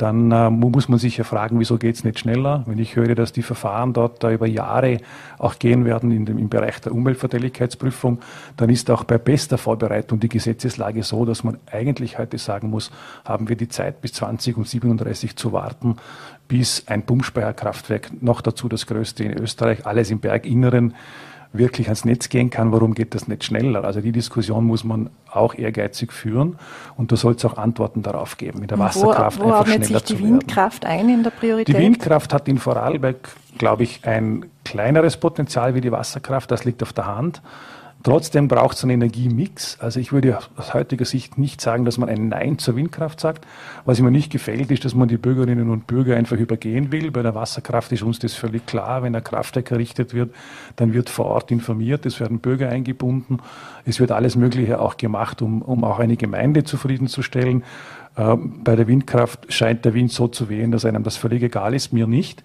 dann 0.00 0.30
äh, 0.32 0.48
muss 0.48 0.88
man 0.88 0.98
sich 0.98 1.18
ja 1.18 1.24
fragen, 1.24 1.60
wieso 1.60 1.76
geht 1.76 1.94
es 1.94 2.04
nicht 2.04 2.18
schneller? 2.18 2.62
Wenn 2.66 2.78
ich 2.78 2.96
höre, 2.96 3.14
dass 3.14 3.32
die 3.32 3.42
Verfahren 3.42 3.92
dort 3.92 4.22
da 4.24 4.32
über 4.32 4.46
Jahre 4.46 4.98
auch 5.36 5.58
gehen 5.58 5.84
werden 5.84 6.10
in 6.10 6.24
dem, 6.24 6.38
im 6.38 6.48
Bereich 6.48 6.80
der 6.80 6.92
Umweltverträglichkeitsprüfung, 6.92 8.18
dann 8.56 8.70
ist 8.70 8.90
auch 8.90 9.04
bei 9.04 9.18
bester 9.18 9.58
Vorbereitung 9.58 10.18
die 10.18 10.30
Gesetzeslage 10.30 11.02
so, 11.02 11.26
dass 11.26 11.44
man 11.44 11.58
eigentlich 11.70 12.18
heute 12.18 12.38
sagen 12.38 12.70
muss, 12.70 12.90
haben 13.26 13.50
wir 13.50 13.56
die 13.56 13.68
Zeit 13.68 14.00
bis 14.00 14.14
20 14.14 14.56
und 14.56 14.66
37 14.66 15.36
zu 15.36 15.52
warten, 15.52 15.96
bis 16.50 16.82
ein 16.88 17.02
Pumpspeicherkraftwerk, 17.02 18.10
noch 18.20 18.40
dazu 18.40 18.68
das 18.68 18.86
größte 18.86 19.22
in 19.22 19.38
Österreich, 19.38 19.86
alles 19.86 20.10
im 20.10 20.18
Berginneren, 20.18 20.94
wirklich 21.52 21.86
ans 21.86 22.04
Netz 22.04 22.28
gehen 22.28 22.50
kann, 22.50 22.72
warum 22.72 22.92
geht 22.94 23.14
das 23.14 23.28
nicht 23.28 23.44
schneller? 23.44 23.84
Also 23.84 24.00
die 24.00 24.10
Diskussion 24.10 24.64
muss 24.64 24.82
man 24.82 25.10
auch 25.30 25.54
ehrgeizig 25.54 26.12
führen 26.12 26.58
und 26.96 27.12
da 27.12 27.16
soll 27.16 27.34
es 27.34 27.44
auch 27.44 27.56
Antworten 27.56 28.02
darauf 28.02 28.36
geben, 28.36 28.60
mit 28.60 28.72
der 28.72 28.80
Wasserkraft 28.80 29.38
wo, 29.38 29.44
wo 29.44 29.52
einfach 29.52 29.66
schneller 29.66 29.84
sich 29.84 30.02
die 30.02 30.16
zu 30.16 30.20
Windkraft 30.20 30.84
ein 30.84 31.08
in 31.08 31.22
der 31.22 31.30
Priorität? 31.30 31.68
Die 31.68 31.80
Windkraft 31.80 32.34
hat 32.34 32.48
in 32.48 32.58
Vorarlberg, 32.58 33.28
glaube 33.58 33.84
ich, 33.84 34.04
ein 34.04 34.46
kleineres 34.64 35.16
Potenzial 35.16 35.76
wie 35.76 35.80
die 35.80 35.92
Wasserkraft, 35.92 36.50
das 36.50 36.64
liegt 36.64 36.82
auf 36.82 36.92
der 36.92 37.06
Hand. 37.06 37.42
Trotzdem 38.02 38.48
braucht 38.48 38.78
es 38.78 38.82
einen 38.82 39.02
Energiemix. 39.02 39.78
Also 39.78 40.00
ich 40.00 40.10
würde 40.10 40.38
aus 40.56 40.72
heutiger 40.72 41.04
Sicht 41.04 41.36
nicht 41.36 41.60
sagen, 41.60 41.84
dass 41.84 41.98
man 41.98 42.08
ein 42.08 42.28
Nein 42.28 42.58
zur 42.58 42.76
Windkraft 42.76 43.20
sagt. 43.20 43.46
Was 43.84 44.00
mir 44.00 44.10
nicht 44.10 44.32
gefällt, 44.32 44.70
ist, 44.70 44.86
dass 44.86 44.94
man 44.94 45.08
die 45.08 45.18
Bürgerinnen 45.18 45.68
und 45.68 45.86
Bürger 45.86 46.16
einfach 46.16 46.38
übergehen 46.38 46.92
will. 46.92 47.10
Bei 47.10 47.22
der 47.22 47.34
Wasserkraft 47.34 47.92
ist 47.92 48.02
uns 48.02 48.18
das 48.18 48.32
völlig 48.32 48.64
klar. 48.64 49.02
Wenn 49.02 49.14
ein 49.14 49.22
Kraftwerk 49.22 49.70
errichtet 49.70 50.14
wird, 50.14 50.34
dann 50.76 50.94
wird 50.94 51.10
vor 51.10 51.26
Ort 51.26 51.50
informiert, 51.50 52.06
es 52.06 52.20
werden 52.20 52.38
Bürger 52.38 52.70
eingebunden. 52.70 53.38
Es 53.84 54.00
wird 54.00 54.12
alles 54.12 54.34
Mögliche 54.34 54.80
auch 54.80 54.96
gemacht, 54.96 55.42
um, 55.42 55.60
um 55.60 55.84
auch 55.84 55.98
eine 55.98 56.16
Gemeinde 56.16 56.64
zufriedenzustellen. 56.64 57.64
Äh, 58.16 58.36
bei 58.36 58.76
der 58.76 58.86
Windkraft 58.88 59.52
scheint 59.52 59.84
der 59.84 59.92
Wind 59.92 60.10
so 60.10 60.26
zu 60.26 60.48
wehen, 60.48 60.72
dass 60.72 60.86
einem 60.86 61.02
das 61.02 61.18
völlig 61.18 61.42
egal 61.42 61.74
ist, 61.74 61.92
mir 61.92 62.06
nicht. 62.06 62.42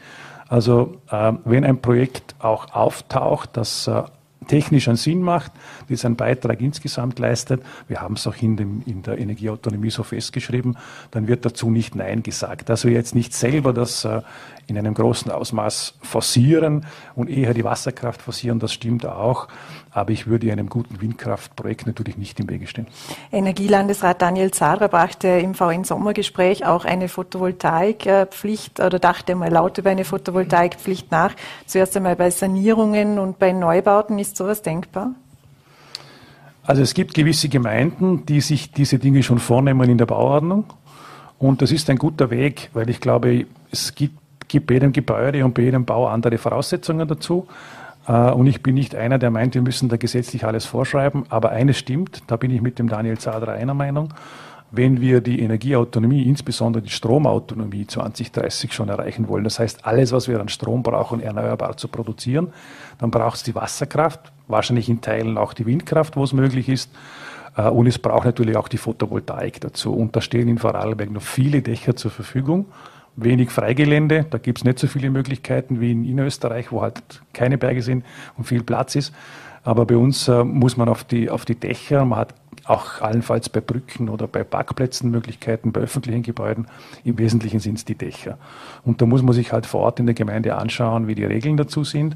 Also 0.50 0.98
äh, 1.10 1.32
wenn 1.46 1.64
ein 1.64 1.82
Projekt 1.82 2.36
auch 2.40 2.74
auftaucht, 2.74 3.52
das 3.54 3.88
äh, 3.88 4.04
technisch 4.48 4.88
einen 4.88 4.98
Sinn 4.98 5.22
macht, 5.22 5.52
das 5.90 6.06
einen 6.06 6.16
Beitrag 6.16 6.62
insgesamt 6.62 7.20
leistet, 7.20 7.62
wir 7.88 8.02
haben 8.02 8.16
es 8.16 8.28
auch 8.28 8.36
in, 8.42 8.58
dem, 8.58 8.82
in 8.86 9.02
der 9.02 9.18
Energieautonomie 9.18 9.90
so 9.90 10.04
festgeschrieben, 10.04 10.78
dann 11.12 11.28
wird 11.28 11.46
dazu 11.46 11.70
nicht 11.70 11.96
Nein 11.96 12.24
gesagt. 12.24 12.70
Also 12.70 12.88
jetzt 12.88 13.16
nicht 13.16 13.34
selber 13.34 13.74
das 13.74 14.06
äh, 14.06 14.22
in 14.68 14.78
einem 14.78 14.94
großen 14.94 15.32
Ausmaß 15.32 15.96
forcieren 16.02 16.86
und 17.16 17.30
eher 17.30 17.54
die 17.54 17.64
Wasserkraft 17.64 18.22
forcieren, 18.22 18.60
das 18.60 18.74
stimmt 18.74 19.06
auch. 19.06 19.48
Aber 19.92 20.12
ich 20.12 20.28
würde 20.28 20.52
einem 20.52 20.70
guten 20.70 21.00
Windkraftprojekt 21.02 21.88
natürlich 21.88 22.18
nicht 22.18 22.40
im 22.40 22.50
Wege 22.50 22.68
stehen. 22.68 22.88
Energielandesrat 23.32 24.22
Daniel 24.22 24.52
Zadra 24.52 24.88
brachte 24.88 25.28
im 25.28 25.54
VN-Sommergespräch 25.54 26.66
auch 26.66 26.84
eine 26.84 27.08
Photovoltaikpflicht 27.08 28.80
oder 28.80 29.00
dachte 29.00 29.36
mal 29.36 29.52
laut 29.52 29.78
über 29.78 29.92
eine 29.92 30.04
Photovoltaikpflicht 30.04 31.12
nach. 31.12 31.34
Zuerst 31.66 31.96
einmal 31.96 32.16
bei 32.16 32.30
Sanierungen 32.30 33.20
und 33.20 33.40
bei 33.40 33.52
Neubauten. 33.52 34.20
Ist 34.20 34.36
sowas 34.36 34.62
denkbar? 34.62 35.12
Also 36.64 36.82
es 36.82 36.94
gibt 36.96 37.14
gewisse 37.14 37.48
Gemeinden, 37.48 38.26
die 38.26 38.42
sich 38.42 38.72
diese 38.72 38.98
Dinge 38.98 39.22
schon 39.22 39.38
vornehmen 39.38 39.88
in 39.90 40.00
der 40.00 40.08
Bauordnung. 40.08 40.66
Und 41.38 41.62
das 41.62 41.72
ist 41.72 41.90
ein 41.90 41.98
guter 41.98 42.32
Weg, 42.32 42.70
weil 42.74 42.90
ich 42.90 43.00
glaube, 43.00 43.46
es 43.72 43.94
gibt 43.94 44.18
gibt 44.56 44.72
jedem 44.72 44.94
Gebäude 44.94 45.44
und 45.44 45.54
bei 45.54 45.64
jedem 45.64 45.84
Bau 45.84 46.08
andere 46.08 46.38
Voraussetzungen 46.38 47.06
dazu. 47.06 47.46
Äh, 48.08 48.32
und 48.32 48.48
ich 48.48 48.64
bin 48.64 48.76
nicht 48.76 48.96
einer, 48.96 49.20
der 49.20 49.30
meint, 49.30 49.54
wir 49.54 49.62
müssen 49.62 49.90
da 49.90 49.98
gesetzlich 49.98 50.46
alles 50.46 50.64
vorschreiben. 50.64 51.26
Aber 51.28 51.50
eines 51.50 51.78
stimmt, 51.78 52.24
da 52.28 52.38
bin 52.38 52.52
ich 52.52 52.62
mit 52.62 52.80
dem 52.80 52.88
Daniel 52.88 53.18
Zadra 53.18 53.52
einer 53.52 53.74
Meinung. 53.74 54.14
Wenn 54.72 55.02
wir 55.02 55.20
die 55.20 55.42
Energieautonomie, 55.42 56.24
insbesondere 56.24 56.82
die 56.82 56.90
Stromautonomie 56.90 57.86
2030 57.86 58.72
schon 58.72 58.88
erreichen 58.88 59.28
wollen, 59.28 59.44
das 59.44 59.60
heißt 59.60 59.86
alles, 59.86 60.14
was 60.14 60.30
wir 60.30 60.40
an 60.40 60.48
Strom 60.48 60.84
brauchen, 60.84 61.20
erneuerbar 61.20 61.76
zu 61.76 61.90
produzieren, 61.90 62.54
dann 62.98 63.12
braucht 63.12 63.36
es 63.36 63.44
die 63.44 63.56
Wasserkraft, 63.56 64.32
wahrscheinlich 64.48 64.88
in 64.88 65.02
Teilen 65.02 65.38
auch 65.38 65.52
die 65.52 65.66
Windkraft, 65.66 66.16
wo 66.16 66.24
es 66.24 66.32
möglich 66.32 66.70
ist. 66.70 66.90
Äh, 67.58 67.68
und 67.68 67.88
es 67.88 68.00
braucht 68.00 68.24
natürlich 68.24 68.56
auch 68.56 68.70
die 68.70 68.78
Photovoltaik 68.78 69.60
dazu. 69.60 69.94
Und 69.94 70.16
da 70.16 70.22
stehen 70.22 70.48
in 70.48 70.60
Vorarlberg 70.60 71.12
noch 71.12 71.22
viele 71.22 71.62
Dächer 71.62 71.98
zur 71.98 72.12
Verfügung 72.12 72.68
wenig 73.16 73.50
Freigelände. 73.50 74.26
Da 74.30 74.38
gibt 74.38 74.60
es 74.60 74.64
nicht 74.64 74.80
so 74.80 74.88
viele 74.88 75.10
Möglichkeiten 75.10 75.80
wie 75.80 75.92
in, 75.92 76.06
in 76.06 76.20
Österreich, 76.20 76.72
wo 76.72 76.82
halt 76.82 77.22
keine 77.34 77.58
Berge 77.58 77.82
sind 77.82 78.06
und 78.38 78.46
viel 78.46 78.64
Platz 78.64 78.96
ist. 78.96 79.14
Aber 79.64 79.86
bei 79.86 79.98
uns 79.98 80.28
äh, 80.28 80.44
muss 80.44 80.78
man 80.78 80.90
auf 80.90 81.04
die, 81.04 81.30
auf 81.30 81.44
die 81.44 81.56
Dächer, 81.56 82.06
man 82.06 82.20
hat 82.20 82.36
auch 82.66 83.02
allenfalls 83.02 83.50
bei 83.50 83.62
Brücken 83.62 84.10
oder 84.10 84.28
bei 84.28 84.44
Parkplätzen 84.44 85.12
Möglichkeiten, 85.12 85.72
bei 85.72 85.82
öffentlichen 85.82 86.24
Gebäuden. 86.24 86.68
Im 87.04 87.18
Wesentlichen 87.18 87.60
sind 87.60 87.78
es 87.78 87.86
die 87.86 87.96
Dächer. 87.96 88.38
Und 88.84 89.02
da 89.02 89.06
muss 89.06 89.22
man 89.22 89.34
sich 89.34 89.52
halt 89.52 89.66
vor 89.66 89.82
Ort 89.82 90.00
in 90.00 90.06
der 90.06 90.16
Gemeinde 90.16 90.56
anschauen, 90.56 91.08
wie 91.08 91.16
die 91.16 91.26
Regeln 91.26 91.58
dazu 91.58 91.84
sind. 91.84 92.16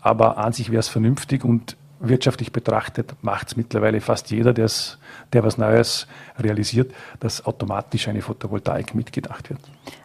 Aber 0.00 0.38
an 0.38 0.52
sich 0.52 0.70
wäre 0.70 0.80
es 0.80 0.88
vernünftig 0.88 1.44
und 1.44 1.76
wirtschaftlich 2.08 2.52
betrachtet 2.52 3.14
macht 3.22 3.48
es 3.48 3.56
mittlerweile 3.56 4.00
fast 4.00 4.30
jeder, 4.30 4.52
der 4.52 4.68
was 5.32 5.58
Neues 5.58 6.06
realisiert, 6.38 6.92
dass 7.20 7.44
automatisch 7.46 8.08
eine 8.08 8.22
Photovoltaik 8.22 8.94
mitgedacht 8.94 9.50
wird. 9.50 9.60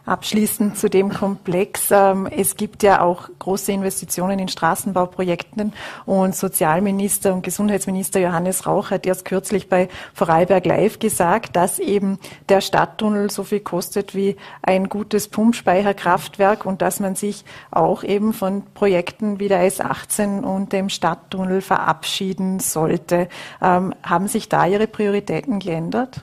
Abschließend 0.06 0.76
zu 0.76 0.90
dem 0.90 1.10
Komplex. 1.10 1.90
Ähm, 1.90 2.26
es 2.26 2.56
gibt 2.56 2.82
ja 2.82 3.00
auch 3.00 3.28
große 3.38 3.70
Investitionen 3.72 4.38
in 4.38 4.48
Straßenbauprojekten 4.48 5.72
und 6.04 6.34
Sozialminister 6.34 7.32
und 7.32 7.42
Gesundheitsminister 7.42 8.20
Johannes 8.20 8.66
Rauch 8.66 8.90
hat 8.90 9.06
erst 9.06 9.24
kürzlich 9.24 9.68
bei 9.68 9.88
Vorarlberg 10.14 10.66
Live 10.66 10.98
gesagt, 10.98 11.54
dass 11.56 11.78
eben 11.78 12.18
der 12.48 12.60
Stadttunnel 12.60 13.30
so 13.30 13.44
viel 13.44 13.60
kostet 13.60 14.14
wie 14.14 14.36
ein 14.62 14.88
gutes 14.88 15.28
Pumpspeicherkraftwerk 15.28 16.66
und 16.66 16.82
dass 16.82 17.00
man 17.00 17.14
sich 17.14 17.44
auch 17.70 18.02
eben 18.02 18.32
von 18.32 18.64
Projekten 18.74 19.38
wie 19.38 19.48
der 19.48 19.68
S18 19.70 20.42
und 20.42 20.72
dem 20.72 20.88
Stadttunnel 20.88 21.60
verabschieden 21.90 22.60
sollte. 22.60 23.28
Ähm, 23.60 23.92
haben 24.02 24.28
sich 24.28 24.48
da 24.48 24.66
Ihre 24.66 24.86
Prioritäten 24.86 25.58
geändert? 25.58 26.22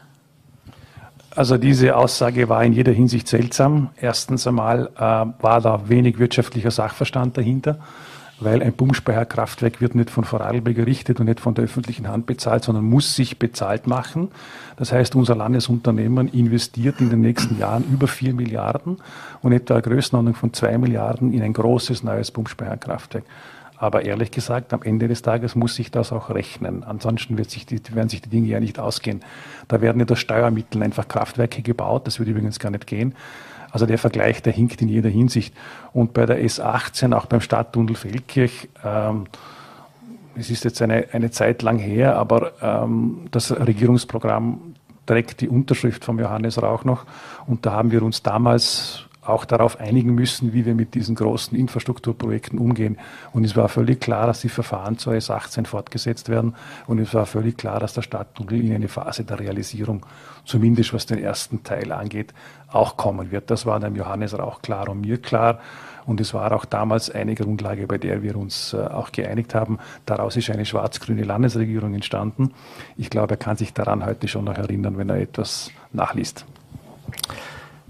Also 1.36 1.58
diese 1.58 1.96
Aussage 1.96 2.50
war 2.50 2.64
in 2.64 2.74
jeder 2.74 2.94
Hinsicht 2.94 3.28
seltsam. 3.28 3.90
Erstens 4.00 4.48
einmal 4.48 4.90
äh, 4.96 5.00
war 5.00 5.62
da 5.62 5.90
wenig 5.90 6.20
wirtschaftlicher 6.20 6.72
Sachverstand 6.72 7.38
dahinter. 7.38 7.80
weil 8.40 8.62
ein 8.62 8.74
Pumpspeicherkraftwerk 8.74 9.82
wird 9.82 9.96
nicht 9.96 10.10
von 10.12 10.24
Vorarlberg 10.24 10.78
errichtet 10.78 11.20
und 11.20 11.26
nicht 11.26 11.40
von 11.40 11.56
der 11.56 11.66
öffentlichen 11.66 12.08
Hand 12.08 12.28
bezahlt, 12.28 12.64
sondern 12.64 12.86
muss 12.86 13.16
sich 13.16 13.40
bezahlt 13.40 13.88
machen. 13.88 14.30
Das 14.78 14.92
heißt, 14.92 15.16
unser 15.16 15.36
Landesunternehmen 15.36 16.28
investiert 16.28 17.02
in 17.02 17.10
den 17.10 17.22
nächsten 17.22 17.58
Jahren 17.58 17.84
über 17.92 18.08
vier 18.08 18.34
Milliarden 18.34 18.98
und 19.42 19.54
etwa 19.54 19.74
eine 19.76 19.82
Größenordnung 19.82 20.36
von 20.36 20.54
zwei 20.54 20.78
Milliarden 20.78 21.34
in 21.34 21.42
ein 21.42 21.54
großes 21.54 22.04
neues 22.04 22.30
Pumpspeicherkraftwerk. 22.32 23.24
Aber 23.78 24.04
ehrlich 24.04 24.32
gesagt, 24.32 24.74
am 24.74 24.82
Ende 24.82 25.08
des 25.08 25.22
Tages 25.22 25.56
muss 25.56 25.76
sich 25.76 25.92
das 25.92 26.12
auch 26.12 26.32
rechnen. 26.32 26.84
Ansonsten 26.84 27.38
wird 27.38 27.52
sich 27.52 27.66
die, 27.66 27.80
werden 27.94 28.10
sich 28.10 28.22
die 28.22 28.30
Dinge 28.30 28.48
ja 28.48 28.60
nicht 28.60 28.80
ausgehen. 28.80 29.24
Da 29.68 29.82
werden 29.82 30.00
nicht 30.00 30.12
aus 30.12 30.20
Steuermitteln 30.20 30.84
einfach 30.84 31.08
Kraftwerke 31.08 31.62
gebaut. 31.62 32.08
Das 32.08 32.18
würde 32.18 32.32
übrigens 32.32 32.58
gar 32.60 32.72
nicht 32.72 32.88
gehen. 32.88 33.14
Also 33.72 33.86
der 33.86 34.00
Vergleich, 34.00 34.42
der 34.42 34.54
hinkt 34.54 34.82
in 34.82 34.90
jeder 34.90 35.10
Hinsicht. 35.10 35.54
Und 35.94 36.14
bei 36.14 36.26
der 36.26 36.44
S18, 36.44 37.14
auch 37.14 37.28
beim 37.28 37.42
Stadttunnel 37.42 37.96
Feldkirch, 37.96 38.70
ähm, 38.84 39.26
es 40.36 40.50
ist 40.50 40.64
jetzt 40.64 40.82
eine, 40.82 41.08
eine 41.12 41.32
Zeit 41.32 41.62
lang 41.62 41.78
her, 41.78 42.16
aber 42.16 42.54
ähm, 42.62 43.28
das 43.32 43.52
Regierungsprogramm 43.52 44.76
trägt 45.06 45.42
die 45.42 45.50
Unterschrift 45.50 46.06
von 46.06 46.20
Johannes 46.20 46.62
Rauch 46.62 46.84
noch. 46.84 47.06
Und 47.48 47.66
da 47.66 47.72
haben 47.74 47.92
wir 47.92 48.04
uns 48.04 48.24
damals 48.24 49.07
auch 49.28 49.46
darauf 49.46 49.80
einigen 49.80 50.16
müssen, 50.16 50.54
wie 50.54 50.66
wir 50.66 50.76
mit 50.76 50.96
diesen 50.96 51.16
großen 51.16 51.58
Infrastrukturprojekten 51.58 52.60
umgehen. 52.60 52.98
Und 53.34 53.44
es 53.44 53.56
war 53.56 53.70
völlig 53.70 54.00
klar, 54.00 54.28
dass 54.28 54.42
die 54.42 54.50
Verfahren 54.50 54.98
zur 54.98 55.14
S18 55.14 55.66
fortgesetzt 55.66 56.30
werden. 56.30 56.56
Und 56.88 57.00
es 57.00 57.14
war 57.14 57.26
völlig 57.26 57.58
klar, 57.58 57.80
dass 57.80 57.94
der 57.94 58.02
Stadttunnel 58.02 58.64
in 58.64 58.74
eine 58.74 58.88
Phase 58.88 59.24
der 59.24 59.40
Realisierung, 59.40 60.06
zumindest 60.46 60.94
was 60.94 61.06
den 61.06 61.20
ersten 61.20 61.64
Teil 61.64 61.92
angeht, 61.92 62.34
auch 62.72 62.98
kommen 62.98 63.32
wird. 63.32 63.52
Das 63.52 63.66
war 63.66 63.80
dem 63.80 63.96
Johannes 63.96 64.34
auch 64.34 64.62
klar 64.62 64.90
und 64.90 65.02
mir 65.02 65.22
klar. 65.22 65.60
Und 66.06 66.22
es 66.22 66.34
war 66.34 66.54
auch 66.54 66.64
damals 66.64 67.10
eine 67.10 67.36
Grundlage, 67.36 67.86
bei 67.86 67.98
der 67.98 68.24
wir 68.24 68.38
uns 68.38 68.74
äh, 68.74 68.78
auch 68.78 69.12
geeinigt 69.12 69.54
haben. 69.54 69.78
Daraus 70.06 70.38
ist 70.38 70.50
eine 70.50 70.66
schwarz-grüne 70.66 71.24
Landesregierung 71.24 71.94
entstanden. 71.94 72.54
Ich 72.96 73.10
glaube, 73.10 73.34
er 73.34 73.38
kann 73.38 73.58
sich 73.58 73.74
daran 73.74 74.06
heute 74.06 74.30
schon 74.30 74.46
noch 74.46 74.58
erinnern, 74.58 74.98
wenn 74.98 75.10
er 75.10 75.18
etwas 75.18 75.70
nachliest. 75.92 76.46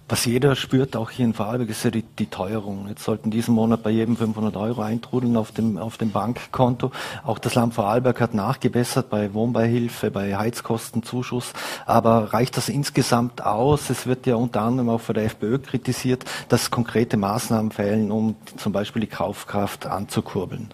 Was 0.10 0.24
jeder 0.24 0.56
spürt, 0.56 0.96
auch 0.96 1.10
hier 1.10 1.26
in 1.26 1.34
Vorarlberg, 1.34 1.70
ist 1.70 1.84
ja 1.84 1.92
die, 1.92 2.04
die, 2.04 2.28
Teuerung. 2.28 2.88
Jetzt 2.88 3.04
sollten 3.04 3.30
diesen 3.30 3.54
Monat 3.54 3.84
bei 3.84 3.90
jedem 3.90 4.16
500 4.16 4.56
Euro 4.56 4.82
eintrudeln 4.82 5.36
auf 5.36 5.52
dem, 5.52 5.78
auf 5.78 5.98
dem 5.98 6.12
Bankkonto. 6.12 6.92
Auch 7.26 7.40
das 7.40 7.56
Land 7.56 7.74
Vorarlberg 7.74 8.22
hat 8.22 8.34
nachgebessert 8.34 9.10
bei 9.10 9.34
Wohnbeihilfe, 9.34 10.10
bei 10.10 10.38
Heizkostenzuschuss. 10.38 11.52
Aber 11.86 12.32
reicht 12.32 12.56
das 12.56 12.70
insgesamt 12.70 13.46
aus? 13.46 13.90
Es 13.90 14.08
wird 14.08 14.26
ja 14.28 14.36
unter 14.36 14.62
anderem 14.62 14.90
auch 14.90 15.02
von 15.02 15.14
der 15.14 15.26
FPÖ 15.26 15.60
kritisiert, 15.60 16.24
dass 16.48 16.72
konkrete 16.72 17.18
Maßnahmen 17.18 17.72
fehlen, 17.72 18.10
um 18.10 18.36
zum 18.56 18.72
Beispiel 18.72 19.02
die 19.02 19.08
Kaufkraft 19.08 19.88
anzukurbeln. 19.88 20.70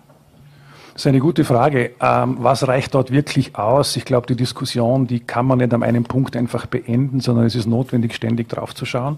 Das 0.94 1.02
ist 1.02 1.08
eine 1.08 1.20
gute 1.20 1.44
Frage. 1.44 1.92
Ähm, 2.00 2.38
was 2.40 2.68
reicht 2.68 2.94
dort 2.94 3.10
wirklich 3.10 3.56
aus? 3.56 3.96
Ich 3.96 4.06
glaube, 4.06 4.28
die 4.28 4.36
Diskussion, 4.36 5.08
die 5.08 5.22
kann 5.22 5.48
man 5.48 5.58
nicht 5.58 5.74
an 5.74 5.82
einem 5.82 6.04
Punkt 6.04 6.36
einfach 6.36 6.68
beenden, 6.68 7.20
sondern 7.20 7.46
es 7.46 7.56
ist 7.56 7.66
notwendig, 7.66 8.14
ständig 8.14 8.48
draufzuschauen. 8.50 9.18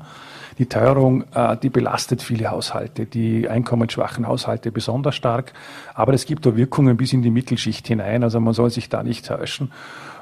Die 0.58 0.68
Teuerung, 0.68 1.26
äh, 1.34 1.58
die 1.58 1.70
belastet 1.70 2.22
viele 2.22 2.50
Haushalte, 2.50 3.06
die 3.06 3.50
einkommensschwachen 3.50 4.26
Haushalte 4.26 4.72
besonders 4.72 5.16
stark. 5.16 5.52
Aber 5.94 6.14
es 6.14 6.26
gibt 6.26 6.46
da 6.46 6.56
Wirkungen 6.56 6.96
bis 6.96 7.12
in 7.12 7.22
die 7.24 7.30
Mittelschicht 7.30 7.86
hinein. 7.88 8.24
Also 8.24 8.40
man 8.40 8.54
soll 8.54 8.70
sich 8.70 8.88
da 8.88 9.04
nicht 9.04 9.28
täuschen. 9.28 9.74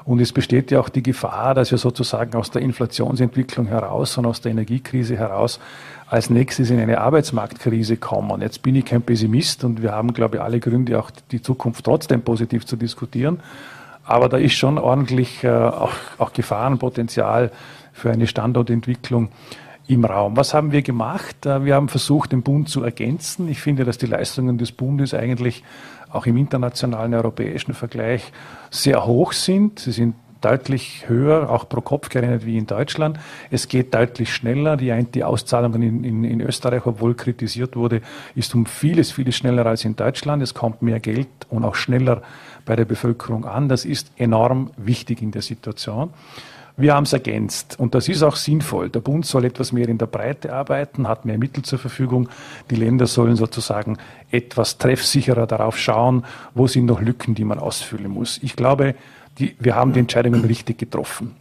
Und 0.04 0.20
es 0.20 0.32
besteht 0.32 0.70
ja 0.70 0.80
auch 0.80 0.90
die 0.90 1.02
Gefahr, 1.02 1.54
dass 1.54 1.70
wir 1.70 1.78
sozusagen 1.78 2.34
aus 2.36 2.50
der 2.50 2.60
Inflationsentwicklung 2.60 3.66
heraus 3.66 4.18
und 4.18 4.26
aus 4.26 4.42
der 4.42 4.52
Energiekrise 4.52 5.16
heraus 5.16 5.60
als 6.06 6.28
nächstes 6.28 6.68
in 6.68 6.78
eine 6.78 7.00
Arbeitsmarktkrise 7.00 7.96
kommen. 7.96 8.42
Jetzt 8.42 8.62
bin 8.62 8.74
ich 8.74 8.84
kein 8.84 9.00
Pessimist 9.00 9.64
und 9.64 9.82
wir 9.82 9.92
haben, 9.92 10.12
glaube 10.12 10.36
ich, 10.36 10.42
alle 10.42 10.60
Gründe, 10.60 10.98
auch 10.98 11.10
die 11.30 11.40
Zukunft 11.40 11.86
trotzdem 11.86 12.20
positiv 12.20 12.66
zu 12.66 12.76
diskutieren. 12.76 13.40
Aber 14.04 14.28
da 14.28 14.36
ist 14.36 14.54
schon 14.54 14.78
ordentlich 14.78 15.42
äh, 15.42 15.48
auch, 15.48 15.92
auch 16.18 16.34
Gefahrenpotenzial 16.34 17.50
für 17.94 18.10
eine 18.10 18.26
Standortentwicklung 18.26 19.30
im 19.86 20.04
Raum. 20.04 20.36
Was 20.36 20.52
haben 20.52 20.72
wir 20.72 20.82
gemacht? 20.82 21.46
Äh, 21.46 21.64
wir 21.64 21.74
haben 21.74 21.88
versucht, 21.88 22.32
den 22.32 22.42
Bund 22.42 22.68
zu 22.68 22.82
ergänzen. 22.82 23.48
Ich 23.48 23.60
finde, 23.60 23.84
dass 23.84 23.96
die 23.96 24.06
Leistungen 24.06 24.58
des 24.58 24.72
Bundes 24.72 25.14
eigentlich 25.14 25.64
auch 26.14 26.26
im 26.26 26.36
internationalen 26.36 27.14
europäischen 27.14 27.74
Vergleich 27.74 28.32
sehr 28.70 29.04
hoch 29.04 29.32
sind. 29.32 29.80
Sie 29.80 29.92
sind 29.92 30.14
deutlich 30.44 31.08
höher, 31.08 31.48
auch 31.48 31.68
pro 31.68 31.80
Kopf 31.80 32.10
gerechnet 32.10 32.44
wie 32.44 32.58
in 32.58 32.66
Deutschland. 32.66 33.18
Es 33.50 33.68
geht 33.68 33.94
deutlich 33.94 34.32
schneller. 34.32 34.76
Die, 34.76 34.92
die 35.14 35.24
Auszahlungen 35.24 35.82
in, 35.82 36.04
in, 36.04 36.24
in 36.24 36.40
Österreich, 36.40 36.84
obwohl 36.84 37.14
kritisiert 37.14 37.76
wurde, 37.76 38.02
ist 38.34 38.54
um 38.54 38.66
vieles, 38.66 39.10
vieles 39.10 39.36
schneller 39.36 39.64
als 39.64 39.84
in 39.84 39.96
Deutschland. 39.96 40.42
Es 40.42 40.52
kommt 40.52 40.82
mehr 40.82 41.00
Geld 41.00 41.28
und 41.48 41.64
auch 41.64 41.74
schneller 41.74 42.22
bei 42.66 42.76
der 42.76 42.84
Bevölkerung 42.84 43.46
an. 43.46 43.68
Das 43.68 43.84
ist 43.84 44.12
enorm 44.16 44.70
wichtig 44.76 45.22
in 45.22 45.30
der 45.30 45.42
Situation. 45.42 46.10
Wir 46.76 46.94
haben 46.94 47.04
es 47.04 47.12
ergänzt 47.12 47.78
und 47.78 47.94
das 47.94 48.08
ist 48.08 48.24
auch 48.24 48.34
sinnvoll. 48.34 48.90
Der 48.90 48.98
Bund 48.98 49.24
soll 49.24 49.44
etwas 49.44 49.70
mehr 49.70 49.88
in 49.88 49.98
der 49.98 50.06
Breite 50.06 50.52
arbeiten, 50.52 51.06
hat 51.06 51.24
mehr 51.24 51.38
Mittel 51.38 51.62
zur 51.62 51.78
Verfügung. 51.78 52.28
Die 52.68 52.74
Länder 52.74 53.06
sollen 53.06 53.36
sozusagen 53.36 53.96
etwas 54.32 54.78
treffsicherer 54.78 55.46
darauf 55.46 55.78
schauen, 55.78 56.24
wo 56.52 56.66
sind 56.66 56.86
noch 56.86 57.00
Lücken, 57.00 57.36
die 57.36 57.44
man 57.44 57.60
ausfüllen 57.60 58.10
muss. 58.10 58.40
Ich 58.42 58.56
glaube, 58.56 58.96
die, 59.38 59.54
wir 59.60 59.76
haben 59.76 59.92
die 59.92 60.00
Entscheidungen 60.00 60.44
richtig 60.44 60.78
getroffen. 60.78 61.36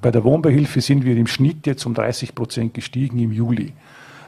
Bei 0.00 0.10
der 0.10 0.24
Wohnbeihilfe 0.24 0.80
sind 0.80 1.04
wir 1.04 1.16
im 1.16 1.26
Schnitt 1.26 1.66
jetzt 1.66 1.84
um 1.84 1.92
30 1.92 2.34
Prozent 2.34 2.72
gestiegen 2.72 3.18
im 3.18 3.32
Juli. 3.32 3.74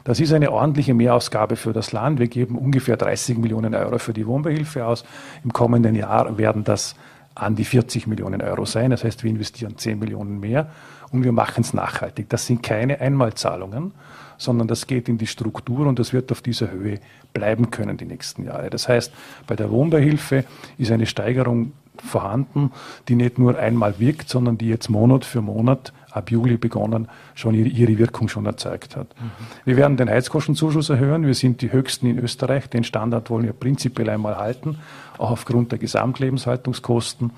Das 0.03 0.19
ist 0.19 0.33
eine 0.33 0.51
ordentliche 0.51 0.93
Mehrausgabe 0.93 1.55
für 1.55 1.73
das 1.73 1.91
Land. 1.91 2.19
Wir 2.19 2.27
geben 2.27 2.57
ungefähr 2.57 2.97
30 2.97 3.37
Millionen 3.37 3.73
Euro 3.73 3.97
für 3.97 4.13
die 4.13 4.25
Wohnbeihilfe 4.25 4.85
aus. 4.85 5.05
Im 5.43 5.53
kommenden 5.53 5.95
Jahr 5.95 6.37
werden 6.37 6.63
das 6.63 6.95
an 7.35 7.55
die 7.55 7.65
40 7.65 8.07
Millionen 8.07 8.41
Euro 8.41 8.65
sein. 8.65 8.91
Das 8.91 9.03
heißt, 9.03 9.23
wir 9.23 9.29
investieren 9.29 9.77
10 9.77 9.99
Millionen 9.99 10.39
mehr 10.39 10.69
und 11.11 11.23
wir 11.23 11.31
machen 11.31 11.61
es 11.61 11.73
nachhaltig. 11.73 12.29
Das 12.29 12.45
sind 12.45 12.63
keine 12.63 12.99
Einmalzahlungen, 12.99 13.93
sondern 14.37 14.67
das 14.67 14.87
geht 14.87 15.07
in 15.07 15.17
die 15.17 15.27
Struktur 15.27 15.87
und 15.87 15.99
das 15.99 16.13
wird 16.13 16.31
auf 16.31 16.41
dieser 16.41 16.71
Höhe 16.71 16.99
bleiben 17.33 17.71
können 17.71 17.97
die 17.97 18.05
nächsten 18.05 18.43
Jahre. 18.43 18.69
Das 18.69 18.87
heißt, 18.87 19.13
bei 19.47 19.55
der 19.55 19.69
Wohnbeihilfe 19.71 20.45
ist 20.77 20.91
eine 20.91 21.05
Steigerung 21.05 21.73
vorhanden, 21.97 22.71
die 23.07 23.15
nicht 23.15 23.37
nur 23.37 23.57
einmal 23.57 23.99
wirkt, 23.99 24.29
sondern 24.29 24.57
die 24.57 24.67
jetzt 24.67 24.89
Monat 24.89 25.25
für 25.25 25.41
Monat 25.41 25.93
ab 26.09 26.31
Juli 26.31 26.57
begonnen 26.57 27.07
schon 27.35 27.53
ihre, 27.53 27.97
Wirkung 27.97 28.27
schon 28.27 28.45
erzeugt 28.45 28.95
hat. 28.95 29.07
Mhm. 29.19 29.31
Wir 29.65 29.77
werden 29.77 29.97
den 29.97 30.09
Heizkostenzuschuss 30.09 30.89
erhöhen. 30.89 31.25
Wir 31.25 31.35
sind 31.35 31.61
die 31.61 31.71
höchsten 31.71 32.07
in 32.07 32.19
Österreich. 32.19 32.69
Den 32.69 32.83
Standard 32.83 33.29
wollen 33.29 33.45
wir 33.45 33.53
prinzipiell 33.53 34.09
einmal 34.09 34.37
halten, 34.37 34.77
auch 35.21 35.31
aufgrund 35.31 35.71
der 35.71 35.79
Gesamtlebenshaltungskosten. 35.79 37.31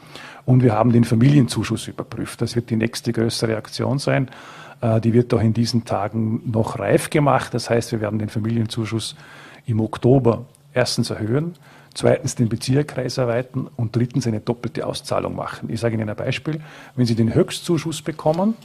Und 0.46 0.64
wir 0.64 0.74
haben 0.74 0.92
den 0.92 1.04
Familienzuschuss 1.04 1.88
überprüft. 1.88 2.42
Das 2.42 2.56
wird 2.56 2.70
die 2.70 2.76
nächste 2.76 3.14
größere 3.14 3.58
Aktion 3.58 4.00
sein. 4.00 4.30
Äh, 4.82 5.02
die 5.02 5.14
wird 5.14 5.34
auch 5.34 5.42
in 5.42 5.54
diesen 5.54 5.86
Tagen 5.86 6.42
noch 6.52 6.80
reif 6.80 7.10
gemacht. 7.10 7.54
Das 7.54 7.70
heißt, 7.70 7.92
wir 7.92 8.02
werden 8.02 8.20
den 8.20 8.30
Familienzuschuss 8.30 9.16
im 9.66 9.80
Oktober 9.80 10.46
erstens 10.74 11.10
erhöhen 11.10 11.56
zweitens 11.94 12.36
den 12.36 12.50
Bezirkkreis 12.50 13.18
erweitern 13.18 13.70
und 13.76 13.96
drittens 13.96 14.28
eine 14.28 14.40
doppelte 14.40 14.86
Auszahlung 14.86 15.36
machen. 15.36 15.70
Ich 15.70 15.80
sage 15.80 15.96
Ihnen 15.96 16.10
ein 16.10 16.16
Beispiel. 16.16 16.60
Wenn 16.96 17.06
Sie 17.06 17.16
den 17.16 17.34
Höchstzuschuss 17.34 18.02
bekommen, 18.02 18.56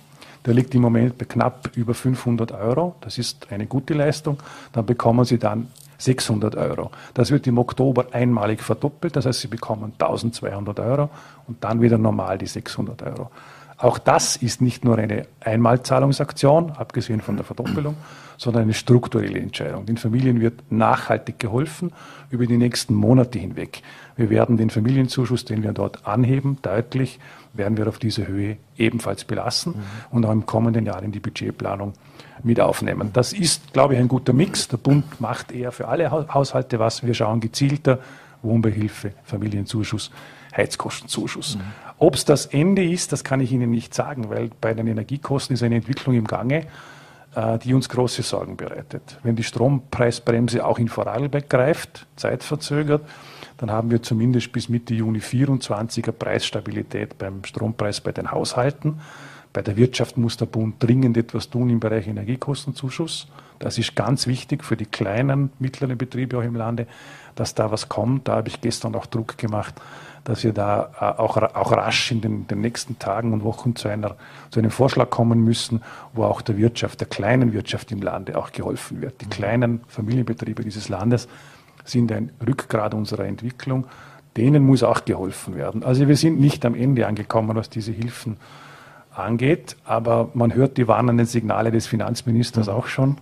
der 0.47 0.55
liegt 0.55 0.75
im 0.75 0.83
Moment 0.83 1.19
bei 1.19 1.25
knapp 1.25 1.71
über 1.77 1.95
500 1.95 2.53
Euro, 2.53 2.95
das 3.01 3.19
ist 3.19 3.51
eine 3.51 3.67
gute 3.67 3.95
Leistung, 3.95 4.39
dann 4.73 4.87
bekommen 4.87 5.25
Sie 5.25 5.39
dann 5.39 5.69
600 5.99 6.57
Euro. 6.57 6.91
Das 7.15 7.31
wird 7.31 7.47
im 7.47 7.59
Oktober 7.59 8.07
einmalig 8.13 8.63
verdoppelt, 8.63 9.17
das 9.17 9.27
heißt, 9.27 9.41
Sie 9.41 9.49
bekommen 9.49 9.93
1200 9.99 10.81
Euro 10.81 11.11
und 11.47 11.63
dann 11.63 11.83
wieder 11.83 11.99
normal 11.99 12.39
die 12.39 12.47
600 12.47 13.03
Euro. 13.03 13.31
Auch 13.77 13.99
das 13.99 14.37
ist 14.37 14.61
nicht 14.61 14.85
nur 14.85 14.99
eine 14.99 15.27
Einmalzahlungsaktion, 15.41 16.73
abgesehen 16.73 17.21
von 17.21 17.37
der 17.37 17.45
Verdoppelung, 17.45 17.97
sondern 18.39 18.63
eine 18.63 18.73
strukturelle 18.73 19.39
Entscheidung. 19.41 19.85
Den 19.85 19.99
Familien 19.99 20.41
wird 20.41 20.71
nachhaltig 20.71 21.39
geholfen 21.39 21.93
über 22.31 22.47
die 22.47 22.57
nächsten 22.57 22.95
Monate 22.95 23.39
hinweg. 23.39 23.83
Wir 24.17 24.31
werden 24.31 24.57
den 24.57 24.71
Familienzuschuss, 24.71 25.45
den 25.45 25.63
wir 25.63 25.73
dort 25.73 26.07
anheben, 26.07 26.59
deutlich, 26.63 27.19
werden 27.53 27.77
wir 27.77 27.89
auf 27.89 27.99
diese 27.99 28.27
Höhe 28.29 28.57
ebenfalls 28.77 29.25
belassen 29.25 29.75
mhm. 29.75 30.17
und 30.17 30.25
auch 30.25 30.33
im 30.33 30.47
kommenden 30.47 30.87
Jahr 30.87 31.03
in 31.03 31.13
die 31.13 31.21
Budgetplanung 31.21 31.95
mit 32.45 32.61
aufnehmen. 32.61 33.11
Das 33.13 33.33
ist, 33.33 33.73
glaube 33.73 33.95
ich, 33.95 34.01
ein 34.01 34.09
guter 34.09 34.33
Mix. 34.33 34.69
Der 34.69 34.77
Bund 34.77 35.21
macht 35.21 35.51
eher 35.51 35.73
für 35.73 35.89
alle 35.89 36.11
Haushalte 36.11 36.79
was. 36.79 37.05
Wir 37.05 37.15
schauen 37.15 37.41
gezielter 37.41 37.99
Wohnbeihilfe, 38.43 39.13
Familienzuschuss, 39.25 40.13
Heizkostenzuschuss. 40.57 41.57
Mhm. 41.57 41.61
Ob 41.99 42.15
es 42.15 42.25
das 42.25 42.47
Ende 42.47 42.85
ist, 42.85 43.11
das 43.11 43.25
kann 43.25 43.41
ich 43.41 43.51
Ihnen 43.51 43.71
nicht 43.71 43.93
sagen, 43.93 44.31
weil 44.31 44.51
bei 44.61 44.73
den 44.75 44.87
Energiekosten 44.87 45.55
ist 45.55 45.65
eine 45.65 45.75
Entwicklung 45.75 46.15
im 46.15 46.27
Gange, 46.27 46.67
die 47.63 47.73
uns 47.73 47.89
große 47.89 48.23
Sorgen 48.23 48.57
bereitet. 48.57 49.19
Wenn 49.23 49.37
die 49.37 49.45
Strompreisbremse 49.45 50.65
auch 50.65 50.79
in 50.79 50.89
Vorarlberg 50.89 51.49
greift, 51.49 52.07
zeitverzögert, 52.17 53.03
dann 53.59 53.71
haben 53.71 53.91
wir 53.91 54.03
zumindest 54.03 54.53
bis 54.53 54.69
Mitte 54.69 54.95
Juni 54.95 55.21
24 55.21 56.05
eine 56.05 56.13
Preisstabilität 56.13 57.19
beim 57.19 57.45
Strompreis 57.45 58.01
bei 58.01 58.13
den 58.13 58.31
Haushalten. 58.31 59.01
Bei 59.53 59.63
der 59.63 59.77
Wirtschaft 59.77 60.17
muss 60.17 60.37
der 60.37 60.47
Bund 60.47 60.77
dringend 60.79 61.17
etwas 61.17 61.51
tun 61.51 61.71
im 61.71 61.81
Bereich 61.81 62.07
Energiekostenzuschuss. 62.07 63.29
Das 63.59 63.79
ist 63.79 63.97
ganz 63.97 64.27
wichtig 64.27 64.65
für 64.65 64.77
die 64.77 64.87
kleinen, 64.87 65.51
mittleren 65.59 65.99
Betriebe 65.99 66.39
auch 66.39 66.43
im 66.43 66.55
Lande, 66.55 66.87
dass 67.35 67.55
da 67.55 67.71
was 67.71 67.89
kommt. 67.89 68.29
Da 68.29 68.37
habe 68.37 68.49
ich 68.49 68.61
gestern 68.61 68.95
auch 68.95 69.07
Druck 69.07 69.39
gemacht, 69.39 69.75
dass 70.29 70.45
wir 70.45 70.53
da 70.53 70.91
äh, 71.01 71.21
auch, 71.21 71.39
auch 71.39 71.73
rasch 71.73 72.13
in 72.13 72.21
den, 72.21 72.47
den 72.47 72.61
nächsten 72.61 72.99
Tagen 72.99 73.33
und 73.33 73.43
Wochen 73.45 73.75
zu, 73.75 73.89
einer, 73.89 74.17
zu 74.51 74.61
einem 74.61 74.71
Vorschlag 74.71 75.09
kommen 75.09 75.43
müssen, 75.43 75.83
wo 76.13 76.25
auch 76.25 76.43
der 76.43 76.59
Wirtschaft, 76.59 77.01
der 77.01 77.09
kleinen 77.09 77.55
Wirtschaft 77.55 77.91
im 77.93 78.03
Lande 78.03 78.37
auch 78.37 78.53
geholfen 78.53 79.01
wird. 79.01 79.23
Die 79.23 79.27
kleinen 79.27 79.81
Familienbetriebe 79.89 80.63
dieses 80.63 80.91
Landes 80.91 81.29
sind 81.87 82.13
ein 82.13 82.31
Rückgrat 82.47 82.93
unserer 82.93 83.25
Entwicklung. 83.25 83.87
Denen 84.37 84.67
muss 84.67 84.83
auch 84.83 85.07
geholfen 85.07 85.57
werden. 85.57 85.83
Also 85.83 86.07
wir 86.07 86.17
sind 86.17 86.39
nicht 86.39 86.67
am 86.67 86.75
Ende 86.75 87.07
angekommen, 87.07 87.57
was 87.57 87.71
diese 87.71 87.93
Hilfen 87.93 88.37
angeht. 89.15 89.77
Aber 89.87 90.29
man 90.35 90.55
hört 90.55 90.77
die 90.77 90.87
warnenden 90.87 91.25
Signale 91.25 91.71
des 91.71 91.87
Finanzministers 91.87 92.69
auch 92.69 92.87
schon 92.87 93.17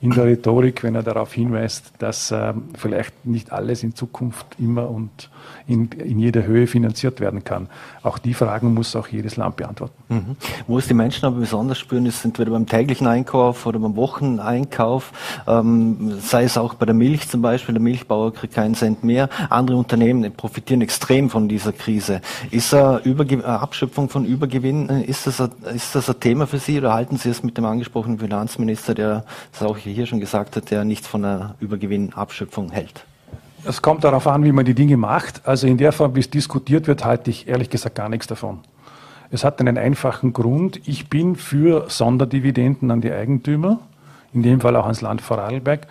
in 0.00 0.10
der 0.10 0.24
Rhetorik, 0.24 0.82
wenn 0.82 0.96
er 0.96 1.04
darauf 1.04 1.32
hinweist, 1.32 1.92
dass 1.98 2.32
äh, 2.32 2.54
vielleicht 2.76 3.24
nicht 3.24 3.52
alles 3.52 3.84
in 3.84 3.94
Zukunft 3.94 4.46
immer 4.58 4.90
und 4.90 5.30
in, 5.66 5.88
in 5.92 6.18
jeder 6.18 6.44
Höhe 6.44 6.66
finanziert 6.66 7.20
werden 7.20 7.44
kann. 7.44 7.68
Auch 8.02 8.18
die 8.18 8.34
Fragen 8.34 8.74
muss 8.74 8.96
auch 8.96 9.08
jedes 9.08 9.36
Land 9.36 9.56
beantworten. 9.56 9.94
Mhm. 10.08 10.36
Wo 10.66 10.78
es 10.78 10.86
die 10.86 10.94
Menschen 10.94 11.26
aber 11.26 11.40
besonders 11.40 11.78
spüren, 11.78 12.06
ist 12.06 12.24
entweder 12.24 12.50
beim 12.50 12.66
täglichen 12.66 13.06
Einkauf 13.06 13.66
oder 13.66 13.78
beim 13.78 13.96
Wocheneinkauf, 13.96 15.12
ähm, 15.46 16.18
sei 16.20 16.44
es 16.44 16.58
auch 16.58 16.74
bei 16.74 16.86
der 16.86 16.94
Milch 16.94 17.28
zum 17.28 17.42
Beispiel, 17.42 17.74
der 17.74 17.82
Milchbauer 17.82 18.32
kriegt 18.32 18.54
keinen 18.54 18.74
Cent 18.74 19.04
mehr. 19.04 19.28
Andere 19.48 19.76
Unternehmen 19.76 20.30
profitieren 20.32 20.80
extrem 20.80 21.30
von 21.30 21.48
dieser 21.48 21.72
Krise. 21.72 22.20
Ist 22.50 22.74
Überge 23.04 23.44
Abschöpfung 23.44 24.08
von 24.08 24.24
Übergewinn, 24.24 24.88
ist 24.88 25.26
das, 25.26 25.40
ein, 25.40 25.50
ist 25.74 25.94
das 25.94 26.08
ein 26.08 26.20
Thema 26.20 26.46
für 26.46 26.58
Sie 26.58 26.78
oder 26.78 26.92
halten 26.92 27.16
Sie 27.16 27.28
es 27.28 27.42
mit 27.42 27.56
dem 27.56 27.64
angesprochenen 27.64 28.18
Finanzminister, 28.18 28.94
der 28.94 29.24
das 29.52 29.62
auch 29.62 29.76
hier 29.76 30.06
schon 30.06 30.20
gesagt 30.20 30.56
hat, 30.56 30.70
der 30.70 30.84
nichts 30.84 31.06
von 31.06 31.24
einer 31.24 31.54
Übergewinnabschöpfung 31.60 32.70
hält? 32.70 33.04
Es 33.64 33.82
kommt 33.82 34.04
darauf 34.04 34.26
an, 34.26 34.44
wie 34.44 34.52
man 34.52 34.64
die 34.64 34.74
Dinge 34.74 34.96
macht. 34.96 35.46
Also 35.46 35.66
in 35.66 35.76
der 35.76 35.92
Form, 35.92 36.14
wie 36.14 36.20
es 36.20 36.30
diskutiert 36.30 36.86
wird, 36.86 37.04
halte 37.04 37.30
ich 37.30 37.46
ehrlich 37.46 37.68
gesagt 37.68 37.94
gar 37.94 38.08
nichts 38.08 38.26
davon. 38.26 38.60
Es 39.30 39.44
hat 39.44 39.60
einen 39.60 39.76
einfachen 39.76 40.32
Grund. 40.32 40.80
Ich 40.88 41.08
bin 41.08 41.36
für 41.36 41.88
Sonderdividenden 41.88 42.90
an 42.90 43.00
die 43.00 43.12
Eigentümer, 43.12 43.78
in 44.32 44.42
dem 44.42 44.60
Fall 44.60 44.76
auch 44.76 44.84
ans 44.84 45.02
Land 45.02 45.20
Vorarlberg, 45.20 45.86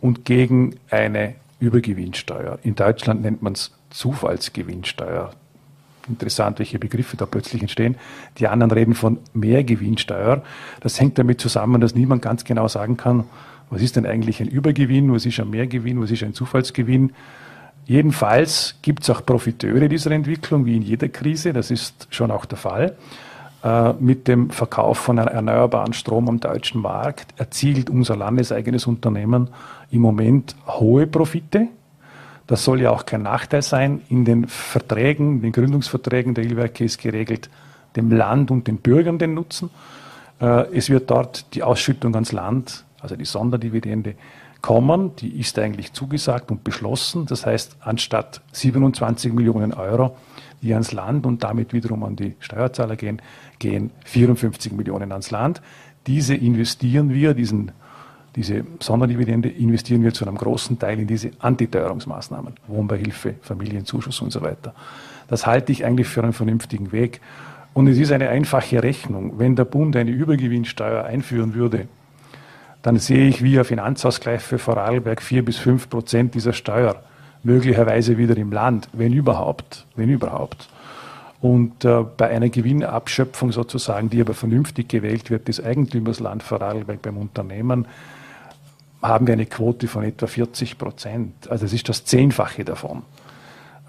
und 0.00 0.24
gegen 0.24 0.76
eine 0.90 1.34
Übergewinnsteuer. 1.60 2.58
In 2.62 2.74
Deutschland 2.74 3.22
nennt 3.22 3.42
man 3.42 3.54
es 3.54 3.72
Zufallsgewinnsteuer. 3.90 5.30
Interessant, 6.08 6.58
welche 6.58 6.78
Begriffe 6.78 7.16
da 7.16 7.26
plötzlich 7.26 7.62
entstehen. 7.62 7.96
Die 8.38 8.48
anderen 8.48 8.70
reden 8.70 8.94
von 8.94 9.18
Mehrgewinnsteuer. 9.32 10.42
Das 10.80 11.00
hängt 11.00 11.18
damit 11.18 11.40
zusammen, 11.40 11.80
dass 11.80 11.94
niemand 11.94 12.22
ganz 12.22 12.44
genau 12.44 12.68
sagen 12.68 12.96
kann, 12.96 13.24
was 13.70 13.82
ist 13.82 13.96
denn 13.96 14.06
eigentlich 14.06 14.40
ein 14.40 14.48
Übergewinn, 14.48 15.12
was 15.12 15.26
ist 15.26 15.40
ein 15.40 15.50
Mehrgewinn, 15.50 16.00
was 16.00 16.10
ist 16.10 16.22
ein 16.22 16.34
Zufallsgewinn. 16.34 17.12
Jedenfalls 17.86 18.76
gibt 18.82 19.02
es 19.02 19.10
auch 19.10 19.24
Profiteure 19.24 19.88
dieser 19.88 20.10
Entwicklung, 20.10 20.66
wie 20.66 20.76
in 20.76 20.82
jeder 20.82 21.08
Krise, 21.08 21.52
das 21.52 21.70
ist 21.70 22.06
schon 22.10 22.30
auch 22.30 22.44
der 22.44 22.58
Fall. 22.58 22.96
Äh, 23.64 23.94
mit 23.94 24.28
dem 24.28 24.50
Verkauf 24.50 24.98
von 24.98 25.18
erneuerbaren 25.18 25.92
Strom 25.92 26.28
am 26.28 26.38
deutschen 26.38 26.80
Markt 26.80 27.34
erzielt 27.38 27.90
unser 27.90 28.14
landeseigenes 28.14 28.86
Unternehmen 28.86 29.48
im 29.90 30.02
Moment 30.02 30.54
hohe 30.66 31.06
Profite. 31.06 31.68
Das 32.46 32.64
soll 32.64 32.80
ja 32.80 32.90
auch 32.90 33.04
kein 33.04 33.22
Nachteil 33.22 33.62
sein. 33.62 34.00
In 34.08 34.24
den 34.24 34.46
Verträgen, 34.46 35.42
den 35.42 35.52
Gründungsverträgen 35.52 36.34
der 36.34 36.44
Ilwerke 36.44 36.84
ist 36.84 36.98
geregelt, 36.98 37.50
dem 37.96 38.12
Land 38.12 38.50
und 38.50 38.68
den 38.68 38.76
Bürgern 38.78 39.18
den 39.18 39.34
Nutzen. 39.34 39.70
Äh, 40.40 40.72
es 40.72 40.88
wird 40.88 41.10
dort 41.10 41.54
die 41.54 41.62
Ausschüttung 41.62 42.14
ans 42.14 42.32
Land 42.32 42.84
also 43.00 43.16
die 43.16 43.24
Sonderdividende, 43.24 44.14
kommen. 44.60 45.14
Die 45.16 45.38
ist 45.38 45.58
eigentlich 45.58 45.92
zugesagt 45.92 46.50
und 46.50 46.64
beschlossen. 46.64 47.26
Das 47.26 47.46
heißt, 47.46 47.76
anstatt 47.80 48.40
27 48.52 49.32
Millionen 49.32 49.72
Euro, 49.72 50.16
die 50.62 50.72
ans 50.72 50.92
Land 50.92 51.26
und 51.26 51.44
damit 51.44 51.72
wiederum 51.72 52.02
an 52.04 52.16
die 52.16 52.34
Steuerzahler 52.40 52.96
gehen, 52.96 53.22
gehen 53.58 53.90
54 54.04 54.72
Millionen 54.72 55.12
ans 55.12 55.30
Land. 55.30 55.62
Diese 56.06 56.34
investieren 56.34 57.12
wir, 57.12 57.34
diesen, 57.34 57.72
diese 58.34 58.64
Sonderdividende 58.80 59.48
investieren 59.48 60.02
wir 60.02 60.12
zu 60.12 60.26
einem 60.26 60.36
großen 60.36 60.78
Teil 60.78 60.98
in 60.98 61.06
diese 61.06 61.30
Antiteuerungsmaßnahmen, 61.38 62.54
Wohnbeihilfe, 62.66 63.34
Familienzuschuss 63.42 64.20
und 64.20 64.32
so 64.32 64.40
weiter. 64.42 64.74
Das 65.28 65.46
halte 65.46 65.70
ich 65.72 65.84
eigentlich 65.84 66.08
für 66.08 66.22
einen 66.22 66.32
vernünftigen 66.32 66.90
Weg. 66.90 67.20
Und 67.74 67.86
es 67.86 67.98
ist 67.98 68.10
eine 68.10 68.30
einfache 68.30 68.82
Rechnung. 68.82 69.38
Wenn 69.38 69.54
der 69.54 69.66
Bund 69.66 69.94
eine 69.94 70.10
Übergewinnsteuer 70.10 71.04
einführen 71.04 71.54
würde, 71.54 71.86
dann 72.82 72.98
sehe 72.98 73.28
ich 73.28 73.42
via 73.42 73.64
Finanzausgleich 73.64 74.40
für 74.40 74.58
Vorarlberg 74.58 75.22
vier 75.22 75.44
bis 75.44 75.58
fünf 75.58 75.88
Prozent 75.90 76.34
dieser 76.34 76.52
Steuer 76.52 77.02
möglicherweise 77.42 78.18
wieder 78.18 78.36
im 78.36 78.52
Land, 78.52 78.88
wenn 78.92 79.12
überhaupt, 79.12 79.86
wenn 79.96 80.08
überhaupt. 80.08 80.68
Und 81.40 81.84
äh, 81.84 82.04
bei 82.16 82.28
einer 82.30 82.48
Gewinnabschöpfung 82.48 83.52
sozusagen, 83.52 84.10
die 84.10 84.20
aber 84.20 84.34
vernünftig 84.34 84.88
gewählt 84.88 85.30
wird, 85.30 85.46
des 85.48 85.62
Eigentümersland 85.62 86.42
Vorarlberg 86.42 87.00
beim 87.00 87.16
Unternehmen, 87.16 87.86
haben 89.00 89.26
wir 89.28 89.34
eine 89.34 89.46
Quote 89.46 89.86
von 89.86 90.02
etwa 90.02 90.26
40 90.26 90.78
Prozent. 90.78 91.48
Also 91.48 91.66
es 91.66 91.72
ist 91.72 91.88
das 91.88 92.04
Zehnfache 92.04 92.64
davon. 92.64 93.02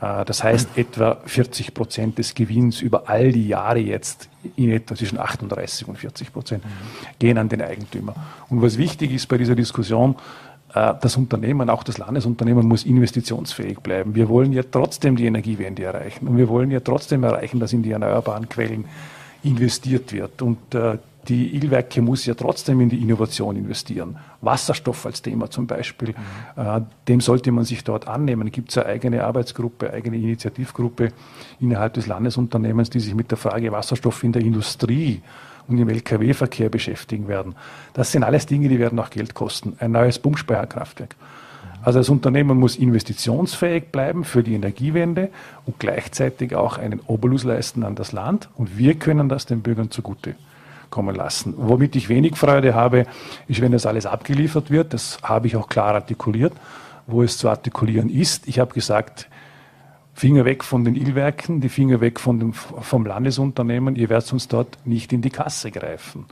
Äh, 0.02 0.26
das 0.26 0.44
heißt, 0.44 0.78
etwa 0.78 1.18
40 1.26 1.74
Prozent 1.74 2.18
des 2.18 2.34
Gewinns 2.34 2.82
über 2.82 3.10
all 3.10 3.32
die 3.32 3.48
Jahre 3.48 3.80
jetzt, 3.80 4.30
in 4.56 4.72
etwa 4.72 4.96
zwischen 4.96 5.20
38 5.20 5.88
und 5.88 5.98
40 5.98 6.34
Prozent, 6.34 6.64
gehen 7.20 7.38
an 7.38 7.50
den 7.50 7.62
Eigentümer. 7.62 8.16
Und 8.50 8.62
was 8.62 8.78
wichtig 8.78 9.12
ist 9.12 9.28
bei 9.28 9.38
dieser 9.38 9.56
Diskussion, 9.56 10.16
äh, 10.74 10.94
das 11.02 11.18
Unternehmen, 11.18 11.70
auch 11.70 11.84
das 11.84 11.98
Landesunternehmen, 11.98 12.68
muss 12.68 12.86
investitionsfähig 12.86 13.80
bleiben. 13.80 14.16
Wir 14.16 14.30
wollen 14.30 14.54
ja 14.54 14.64
trotzdem 14.70 15.16
die 15.16 15.26
Energiewende 15.26 15.84
erreichen 15.84 16.28
und 16.28 16.38
wir 16.38 16.48
wollen 16.50 16.72
ja 16.72 16.80
trotzdem 16.80 17.24
erreichen, 17.24 17.60
dass 17.60 17.74
in 17.74 17.84
die 17.84 17.92
erneuerbaren 17.92 18.48
Quellen 18.48 18.86
investiert 19.44 20.14
wird. 20.14 20.42
Und 20.42 20.76
äh, 20.76 20.98
die 21.30 21.56
Ilwerke 21.56 22.02
muss 22.02 22.26
ja 22.26 22.34
trotzdem 22.34 22.82
in 22.82 22.90
die 22.90 23.02
Innovation 23.02 23.56
investieren. 23.56 24.18
Wasserstoff 24.42 25.06
als 25.06 25.22
Thema 25.22 25.50
zum 25.52 25.68
Beispiel, 25.68 26.10
mhm. 26.10 26.62
äh, 26.62 26.82
dem 27.08 27.22
sollte 27.22 27.52
man 27.52 27.66
sich 27.66 27.84
dort 27.84 28.08
annehmen. 28.08 28.52
Gibt 28.52 28.72
es 28.72 28.78
eine 28.80 28.88
eigene 28.88 29.24
Arbeitsgruppe, 29.24 29.94
eigene 29.94 30.18
Initiativgruppe 30.18 31.12
innerhalb 31.60 31.94
des 31.94 32.08
Landesunternehmens, 32.08 32.90
die 32.90 33.00
sich 33.00 33.14
mit 33.14 33.30
der 33.30 33.38
Frage 33.38 33.72
Wasserstoff 33.72 34.24
in 34.24 34.32
der 34.32 34.42
Industrie 34.42 35.22
und 35.68 35.78
im 35.78 35.88
Lkw-Verkehr 35.88 36.70
beschäftigen 36.70 37.28
werden. 37.28 37.56
Das 37.94 38.12
sind 38.12 38.24
alles 38.24 38.48
Dinge, 38.48 38.68
die 38.68 38.80
werden 38.80 38.98
auch 38.98 39.12
Geld 39.12 39.36
kosten. 39.36 39.76
Ein 39.80 39.92
neues 39.92 40.18
Pumpspeicherkraftwerk. 40.18 41.16
Mhm. 41.16 41.84
Also 41.84 42.00
das 42.00 42.10
Unternehmen 42.10 42.58
muss 42.58 42.76
investitionsfähig 42.76 43.92
bleiben 43.92 44.24
für 44.24 44.42
die 44.42 44.56
Energiewende 44.56 45.30
und 45.68 45.80
gleichzeitig 45.80 46.56
auch 46.56 46.80
einen 46.80 47.02
Obolus 47.06 47.44
leisten 47.44 47.84
an 47.84 47.94
das 47.94 48.14
Land. 48.14 48.50
Und 48.56 48.80
wir 48.80 48.96
können 48.96 49.30
das 49.30 49.46
den 49.46 49.62
Bürgern 49.62 49.92
zugute 49.92 50.36
kommen 50.90 51.16
lassen. 51.16 51.54
Womit 51.58 51.96
ich 51.96 52.10
wenig 52.10 52.36
Freude 52.36 52.74
habe, 52.76 53.06
ist, 53.48 53.62
wenn 53.62 53.72
das 53.72 53.86
alles 53.86 54.06
abgeliefert 54.06 54.72
wird. 54.72 54.94
Das 54.94 55.20
habe 55.24 55.48
ich 55.48 55.56
auch 55.56 55.70
klar 55.70 55.96
artikuliert, 55.96 56.54
wo 57.08 57.24
es 57.24 57.38
zu 57.38 57.50
artikulieren 57.50 58.10
ist. 58.10 58.48
Ich 58.48 58.60
habe 58.60 58.74
gesagt, 58.74 59.28
Finger 60.14 60.44
weg 60.44 60.66
von 60.66 60.84
den 60.84 60.96
Illwerken, 60.96 61.62
die 61.62 61.70
Finger 61.70 62.02
weg 62.02 62.20
von 62.20 62.40
dem, 62.40 62.54
vom 62.54 63.06
Landesunternehmen. 63.06 63.96
Ihr 63.96 64.10
werdet 64.10 64.34
uns 64.34 64.50
dort 64.50 64.78
nicht 64.84 65.14
in 65.14 65.22
die 65.22 65.30
Kasse 65.30 65.72
greifen. 65.72 66.26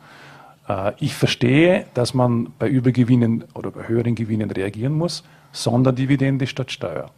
Äh, 0.67 0.91
ich 0.99 1.15
verstehe, 1.15 1.85
dass 1.93 2.13
man 2.13 2.51
bei 2.59 2.67
Übergewinnen 2.67 3.45
oder 3.53 3.71
bei 3.71 3.87
höheren 3.87 4.15
Gewinnen 4.15 4.51
reagieren 4.51 4.93
muss. 4.93 5.23
Sonderdividende 5.53 6.47
statt 6.47 6.71
Steuer. 6.71 7.09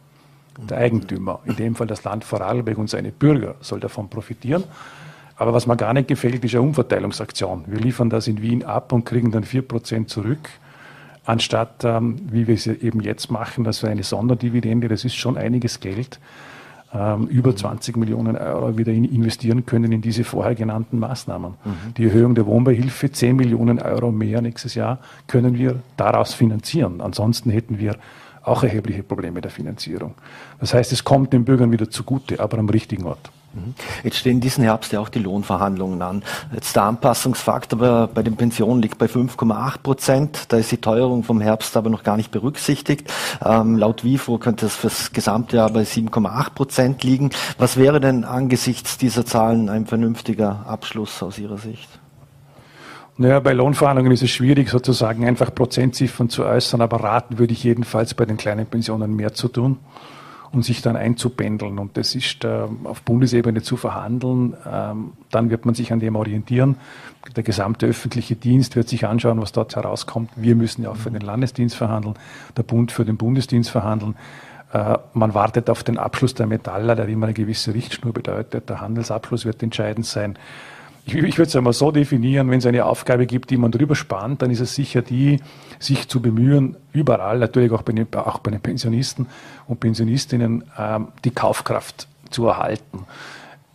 Der 0.58 0.78
Eigentümer, 0.78 1.40
in 1.44 1.56
dem 1.56 1.74
Fall 1.74 1.86
das 1.86 2.04
Land 2.04 2.24
Vorarlberg 2.24 2.78
und 2.78 2.90
seine 2.90 3.10
Bürger, 3.10 3.54
soll 3.60 3.80
davon 3.80 4.08
profitieren. 4.08 4.64
Aber 5.40 5.54
was 5.54 5.66
mir 5.66 5.74
gar 5.74 5.94
nicht 5.94 6.06
gefällt, 6.06 6.44
ist 6.44 6.54
eine 6.54 6.60
Umverteilungsaktion. 6.60 7.64
Wir 7.66 7.80
liefern 7.80 8.10
das 8.10 8.26
in 8.26 8.42
Wien 8.42 8.62
ab 8.62 8.92
und 8.92 9.06
kriegen 9.06 9.30
dann 9.30 9.42
4% 9.42 10.06
zurück, 10.06 10.50
anstatt, 11.24 11.82
ähm, 11.82 12.16
wie 12.30 12.46
wir 12.46 12.56
es 12.56 12.66
eben 12.66 13.00
jetzt 13.00 13.30
machen, 13.30 13.64
dass 13.64 13.82
wir 13.82 13.88
eine 13.88 14.02
Sonderdividende, 14.02 14.86
das 14.88 15.06
ist 15.06 15.14
schon 15.14 15.38
einiges 15.38 15.80
Geld, 15.80 16.20
ähm, 16.92 17.26
über 17.28 17.56
20 17.56 17.96
Millionen 17.96 18.36
Euro 18.36 18.76
wieder 18.76 18.92
in 18.92 19.06
investieren 19.06 19.64
können 19.64 19.92
in 19.92 20.02
diese 20.02 20.24
vorher 20.24 20.54
genannten 20.54 20.98
Maßnahmen. 20.98 21.52
Mhm. 21.52 21.94
Die 21.96 22.04
Erhöhung 22.04 22.34
der 22.34 22.44
Wohnbeihilfe, 22.44 23.10
10 23.10 23.34
Millionen 23.34 23.80
Euro 23.80 24.12
mehr 24.12 24.42
nächstes 24.42 24.74
Jahr, 24.74 24.98
können 25.26 25.56
wir 25.56 25.76
daraus 25.96 26.34
finanzieren. 26.34 27.00
Ansonsten 27.00 27.48
hätten 27.48 27.78
wir 27.78 27.96
auch 28.42 28.62
erhebliche 28.62 29.02
Probleme 29.02 29.40
der 29.40 29.50
Finanzierung. 29.50 30.16
Das 30.58 30.74
heißt, 30.74 30.92
es 30.92 31.02
kommt 31.02 31.32
den 31.32 31.46
Bürgern 31.46 31.72
wieder 31.72 31.88
zugute, 31.88 32.40
aber 32.40 32.58
am 32.58 32.68
richtigen 32.68 33.06
Ort. 33.06 33.30
Mhm. 33.52 33.74
Jetzt 34.04 34.16
stehen 34.16 34.40
diesen 34.40 34.62
Herbst 34.62 34.92
ja 34.92 35.00
auch 35.00 35.08
die 35.08 35.18
Lohnverhandlungen 35.18 36.00
an. 36.02 36.22
Jetzt 36.54 36.76
der 36.76 36.84
Anpassungsfaktor 36.84 38.06
bei 38.08 38.22
den 38.22 38.36
Pensionen 38.36 38.80
liegt 38.80 38.98
bei 38.98 39.06
5,8 39.06 39.78
Prozent. 39.82 40.44
Da 40.48 40.56
ist 40.56 40.70
die 40.70 40.76
Teuerung 40.80 41.24
vom 41.24 41.40
Herbst 41.40 41.76
aber 41.76 41.90
noch 41.90 42.04
gar 42.04 42.16
nicht 42.16 42.30
berücksichtigt. 42.30 43.12
Ähm, 43.44 43.76
laut 43.76 44.04
WIFO 44.04 44.38
könnte 44.38 44.66
es 44.66 44.76
fürs 44.76 45.12
Gesamtjahr 45.12 45.70
bei 45.70 45.82
7,8 45.82 46.50
Prozent 46.50 47.02
liegen. 47.02 47.30
Was 47.58 47.76
wäre 47.76 48.00
denn 48.00 48.24
angesichts 48.24 48.98
dieser 48.98 49.26
Zahlen 49.26 49.68
ein 49.68 49.86
vernünftiger 49.86 50.64
Abschluss 50.66 51.22
aus 51.22 51.38
Ihrer 51.38 51.58
Sicht? 51.58 51.88
Naja, 53.16 53.40
bei 53.40 53.52
Lohnverhandlungen 53.52 54.12
ist 54.12 54.22
es 54.22 54.30
schwierig, 54.30 54.70
sozusagen 54.70 55.26
einfach 55.26 55.54
Prozentziffern 55.54 56.30
zu 56.30 56.44
äußern, 56.44 56.80
aber 56.80 57.02
raten 57.02 57.38
würde 57.38 57.52
ich 57.52 57.64
jedenfalls 57.64 58.14
bei 58.14 58.24
den 58.24 58.36
kleinen 58.36 58.66
Pensionen 58.66 59.14
mehr 59.14 59.34
zu 59.34 59.48
tun 59.48 59.78
und 60.52 60.64
sich 60.64 60.82
dann 60.82 60.96
einzupendeln. 60.96 61.78
Und 61.78 61.96
das 61.96 62.14
ist 62.14 62.44
äh, 62.44 62.66
auf 62.84 63.02
Bundesebene 63.02 63.62
zu 63.62 63.76
verhandeln. 63.76 64.54
Ähm, 64.70 65.12
dann 65.30 65.50
wird 65.50 65.64
man 65.64 65.74
sich 65.74 65.92
an 65.92 66.00
dem 66.00 66.16
orientieren. 66.16 66.76
Der 67.36 67.42
gesamte 67.42 67.86
öffentliche 67.86 68.34
Dienst 68.34 68.76
wird 68.76 68.88
sich 68.88 69.06
anschauen, 69.06 69.40
was 69.40 69.52
dort 69.52 69.76
herauskommt. 69.76 70.30
Wir 70.36 70.56
müssen 70.56 70.82
ja 70.82 70.90
auch 70.90 70.96
für 70.96 71.10
den 71.10 71.20
Landesdienst 71.20 71.76
verhandeln, 71.76 72.14
der 72.56 72.62
Bund 72.62 72.92
für 72.92 73.04
den 73.04 73.16
Bundesdienst 73.16 73.70
verhandeln. 73.70 74.16
Äh, 74.72 74.98
man 75.14 75.34
wartet 75.34 75.70
auf 75.70 75.84
den 75.84 75.98
Abschluss 75.98 76.34
der 76.34 76.46
Metaller, 76.46 76.96
der 76.96 77.08
immer 77.08 77.26
eine 77.26 77.34
gewisse 77.34 77.74
Richtschnur 77.74 78.12
bedeutet. 78.12 78.68
Der 78.68 78.80
Handelsabschluss 78.80 79.44
wird 79.44 79.62
entscheidend 79.62 80.06
sein. 80.06 80.36
Ich, 81.14 81.38
würde 81.38 81.48
es 81.48 81.56
einmal 81.56 81.72
so 81.72 81.90
definieren, 81.90 82.50
wenn 82.50 82.58
es 82.58 82.66
eine 82.66 82.84
Aufgabe 82.84 83.26
gibt, 83.26 83.50
die 83.50 83.56
man 83.56 83.72
drüber 83.72 83.96
spannt, 83.96 84.42
dann 84.42 84.50
ist 84.50 84.60
es 84.60 84.74
sicher 84.74 85.02
die, 85.02 85.40
sich 85.78 86.08
zu 86.08 86.20
bemühen, 86.20 86.76
überall, 86.92 87.38
natürlich 87.38 87.72
auch 87.72 87.82
bei 87.82 87.92
den, 87.92 88.06
auch 88.14 88.38
bei 88.38 88.50
den 88.50 88.60
Pensionisten 88.60 89.26
und 89.66 89.80
Pensionistinnen, 89.80 90.64
ähm, 90.78 91.08
die 91.24 91.30
Kaufkraft 91.30 92.06
zu 92.30 92.46
erhalten. 92.46 93.06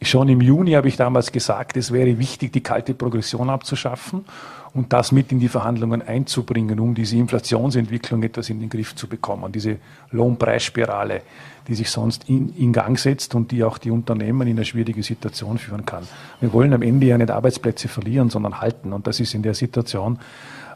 Schon 0.02 0.30
im 0.30 0.42
Juni 0.42 0.74
habe 0.74 0.88
ich 0.88 0.98
damals 0.98 1.32
gesagt, 1.32 1.78
es 1.78 1.92
wäre 1.92 2.20
wichtig, 2.20 2.54
die 2.54 2.62
kalte 2.62 2.94
Progression 2.94 3.50
abzuschaffen 3.50 4.26
und 4.76 4.92
das 4.92 5.14
mit 5.14 5.32
in 5.32 5.40
die 5.40 5.48
Verhandlungen 5.48 6.02
einzubringen, 6.02 6.82
um 6.82 6.94
diese 6.94 7.16
Inflationsentwicklung 7.16 8.22
etwas 8.24 8.50
in 8.50 8.60
den 8.60 8.70
Griff 8.70 8.94
zu 8.94 9.08
bekommen. 9.08 9.52
Diese 9.54 9.78
Lohnpreisspirale, 10.12 11.22
die 11.68 11.76
sich 11.76 11.90
sonst 11.90 12.30
in, 12.30 12.54
in 12.58 12.74
Gang 12.74 13.00
setzt 13.00 13.34
und 13.36 13.52
die 13.52 13.64
auch 13.64 13.78
die 13.78 13.90
Unternehmen 13.90 14.48
in 14.50 14.58
eine 14.58 14.66
schwierige 14.66 15.02
Situation 15.02 15.58
führen 15.58 15.86
kann. 15.86 16.06
Wir 16.42 16.52
wollen 16.52 16.74
am 16.74 16.82
Ende 16.82 17.08
ja 17.08 17.18
nicht 17.18 17.32
Arbeitsplätze 17.32 17.88
verlieren, 17.88 18.30
sondern 18.30 18.60
halten. 18.60 18.92
Und 18.92 19.08
das 19.08 19.22
ist 19.22 19.34
in 19.34 19.44
der 19.44 19.54
Situation 19.54 20.20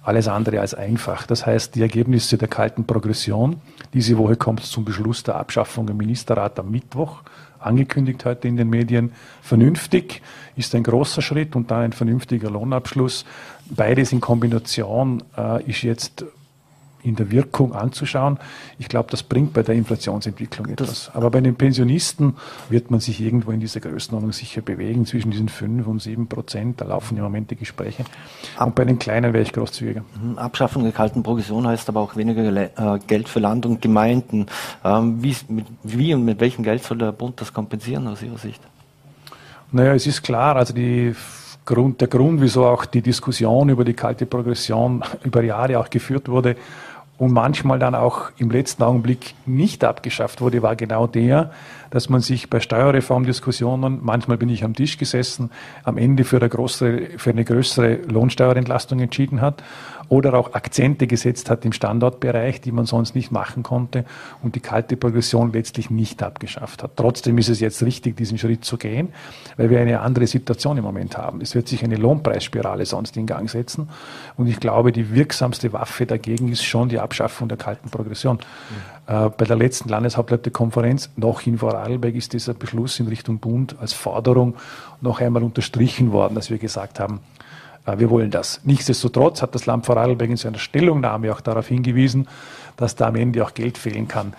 alles 0.02 0.28
andere 0.28 0.62
als 0.62 0.74
einfach. 0.74 1.28
Das 1.28 1.46
heißt, 1.46 1.76
die 1.76 1.82
Ergebnisse 1.82 2.38
der 2.38 2.48
kalten 2.48 2.86
Progression, 2.86 3.62
diese 3.94 4.18
Woche 4.18 4.36
kommt 4.36 4.62
es 4.62 4.70
zum 4.70 4.86
Beschluss 4.86 5.24
der 5.24 5.36
Abschaffung 5.36 5.88
im 5.90 5.98
Ministerrat 5.98 6.60
am 6.60 6.72
Mittwoch 6.72 7.22
angekündigt 7.60 8.26
heute 8.26 8.48
in 8.48 8.58
den 8.58 8.70
Medien, 8.70 9.12
vernünftig, 9.42 10.22
ist 10.56 10.74
ein 10.76 10.84
großer 10.84 11.22
Schritt 11.22 11.56
und 11.56 11.72
dann 11.72 11.82
ein 11.82 11.94
vernünftiger 11.94 12.50
Lohnabschluss. 12.50 13.26
Beides 13.70 14.12
in 14.12 14.22
Kombination 14.22 15.24
äh, 15.38 15.64
ist 15.64 15.84
jetzt 15.84 16.26
in 17.04 17.16
der 17.16 17.32
Wirkung 17.32 17.74
anzuschauen. 17.74 18.38
Ich 18.78 18.90
glaube, 18.90 19.10
das 19.12 19.24
bringt 19.24 19.54
bei 19.54 19.64
der 19.64 19.76
Inflationsentwicklung 19.76 20.68
etwas. 20.68 21.12
Aber 21.14 21.30
bei 21.30 21.42
den 21.42 21.56
Pensionisten 21.56 22.36
wird 22.70 22.92
man 22.92 23.00
sich 23.00 23.22
irgendwo 23.22 23.52
in 23.52 23.60
dieser 23.60 23.80
Größenordnung 23.80 24.34
sicher 24.34 24.62
bewegen, 24.62 25.06
zwischen 25.06 25.32
diesen 25.32 25.50
5 25.50 25.88
und 25.88 26.02
7 26.02 26.28
Prozent. 26.28 26.82
Da 26.82 26.86
laufen 26.86 27.18
im 27.18 27.24
Moment 27.24 27.52
die 27.52 27.56
Gespräche. 27.56 28.04
Und 28.60 28.76
bei 28.76 28.86
den 28.86 29.00
Kleinen 29.00 29.34
wäre 29.34 29.44
ich 29.44 29.54
großzügiger. 29.54 30.04
Mhm. 30.22 30.38
Abschaffung 30.38 30.84
der 30.84 30.92
kalten 30.92 31.24
Progression 31.24 31.68
heißt 31.68 31.88
aber 31.90 32.02
auch 32.02 32.16
weniger 32.16 32.44
äh, 32.44 33.00
Geld 33.08 33.30
für 33.30 33.40
Land 33.40 33.66
und 33.66 33.82
Gemeinden. 33.82 34.48
Ähm, 34.84 35.24
wie, 35.24 35.36
mit, 35.48 35.66
wie 35.84 36.14
und 36.14 36.26
mit 36.26 36.40
welchem 36.40 36.64
Geld 36.64 36.84
soll 36.84 36.98
der 36.98 37.12
Bund 37.12 37.40
das 37.40 37.54
kompensieren 37.54 38.08
aus 38.08 38.22
Ihrer 38.22 38.38
Sicht? 38.38 38.62
Naja, 39.72 39.94
es 39.94 40.08
ist 40.08 40.24
klar, 40.24 40.56
also 40.56 40.74
die 40.74 41.14
Grund, 41.70 42.02
der 42.02 42.08
Grund, 42.08 42.42
wieso 42.42 42.66
auch 42.66 42.86
die 42.86 43.04
Diskussion 43.04 43.70
über 43.70 43.86
die 43.86 43.94
kalte 43.94 44.26
Progression 44.26 45.04
über 45.24 45.44
Jahre 45.44 45.80
auch 45.80 45.90
geführt 45.90 46.28
wurde, 46.28 46.56
und 47.20 47.34
manchmal 47.34 47.80
dann 47.80 47.96
auch 47.96 48.32
im 48.38 48.50
letzten 48.50 48.82
Augenblick 48.82 49.36
nicht 49.46 49.84
abgeschafft 49.84 50.40
wurde, 50.40 50.62
war 50.62 50.78
genau 50.78 51.06
der, 51.06 51.52
dass 51.92 52.08
man 52.08 52.22
sich 52.22 52.50
bei 52.50 52.62
Steuerreformdiskussionen, 52.62 54.00
manchmal 54.02 54.38
bin 54.38 54.48
ich 54.48 54.64
am 54.64 54.74
Tisch 54.74 54.98
gesessen, 54.98 55.52
am 55.84 55.98
Ende 55.98 56.24
für 56.24 56.38
eine 56.38 56.48
größere, 56.48 57.18
für 57.18 57.32
eine 57.32 57.44
größere 57.44 57.96
Lohnsteuerentlastung 58.08 59.02
entschieden 59.02 59.42
hat 59.42 59.62
oder 60.10 60.34
auch 60.34 60.54
Akzente 60.54 61.08
gesetzt 61.08 61.50
hat 61.50 61.64
im 61.66 61.72
Standortbereich, 61.72 62.62
die 62.62 62.72
man 62.72 62.86
sonst 62.86 63.16
nicht 63.16 63.32
machen 63.32 63.64
konnte 63.64 64.06
und 64.42 64.56
die 64.56 64.60
kalte 64.60 64.98
Progression 64.98 65.54
letztlich 65.54 65.90
nicht 65.90 66.22
abgeschafft 66.24 66.84
hat. 66.84 66.92
Trotzdem 66.96 67.38
ist 67.38 67.50
es 67.50 67.60
jetzt 67.60 67.84
richtig, 67.84 68.18
diesen 68.18 68.38
Schritt 68.38 68.66
zu 68.66 68.78
gehen, 68.78 69.10
weil 69.56 69.70
wir 69.70 69.80
eine 69.80 70.02
andere 70.02 70.28
Situation 70.28 70.78
im 70.78 70.84
Moment 70.84 71.18
haben. 71.18 71.42
Es 71.42 71.56
wird 71.56 71.68
sich 71.68 71.84
eine 71.84 71.96
Lohnpreisspirale 71.96 72.86
sonst 72.86 73.16
in 73.18 73.28
Gang 73.28 73.50
setzen 73.50 73.90
und 74.36 74.48
ich 74.48 74.60
glaube, 74.60 74.92
die 74.92 75.14
wirksamste 75.14 75.72
Waffe 75.74 76.06
dagegen 76.06 76.52
ist 76.52 76.64
schon 76.64 76.90
die 76.90 77.00
Abschaffung 77.00 77.48
der 77.48 77.58
kalten 77.58 77.90
Progression. 77.90 78.38
Mhm. 78.38 79.00
Äh, 79.10 79.30
bei 79.30 79.46
der 79.46 79.56
letzten 79.56 79.90
Landeshauptleute-Konferenz 79.90 81.10
noch 81.16 81.46
in 81.46 81.60
Vorarlberg 81.60 82.16
ist 82.16 82.34
dieser 82.34 82.54
Beschluss 82.54 83.00
in 83.00 83.08
Richtung 83.08 83.40
Bund 83.40 83.76
als 83.80 83.94
Forderung 83.94 84.56
noch 85.02 85.22
einmal 85.22 85.44
unterstrichen 85.44 86.12
worden, 86.12 86.36
dass 86.36 86.50
wir 86.50 86.58
gesagt 86.58 87.00
haben, 87.00 87.20
wir 87.86 88.10
wollen 88.10 88.32
das. 88.32 88.62
Nichtsdestotrotz 88.64 89.42
hat 89.42 89.56
das 89.56 89.66
Land 89.66 89.86
Vorarlberg 89.86 90.30
in 90.30 90.38
seiner 90.38 90.60
Stellungnahme 90.60 91.32
auch 91.32 91.42
darauf 91.42 91.68
hingewiesen, 91.68 92.28
dass 92.78 92.96
da 92.96 93.08
am 93.08 93.16
Ende 93.16 93.44
auch 93.44 93.54
Geld 93.54 93.78
fehlen 93.78 94.08
kann. 94.08 94.34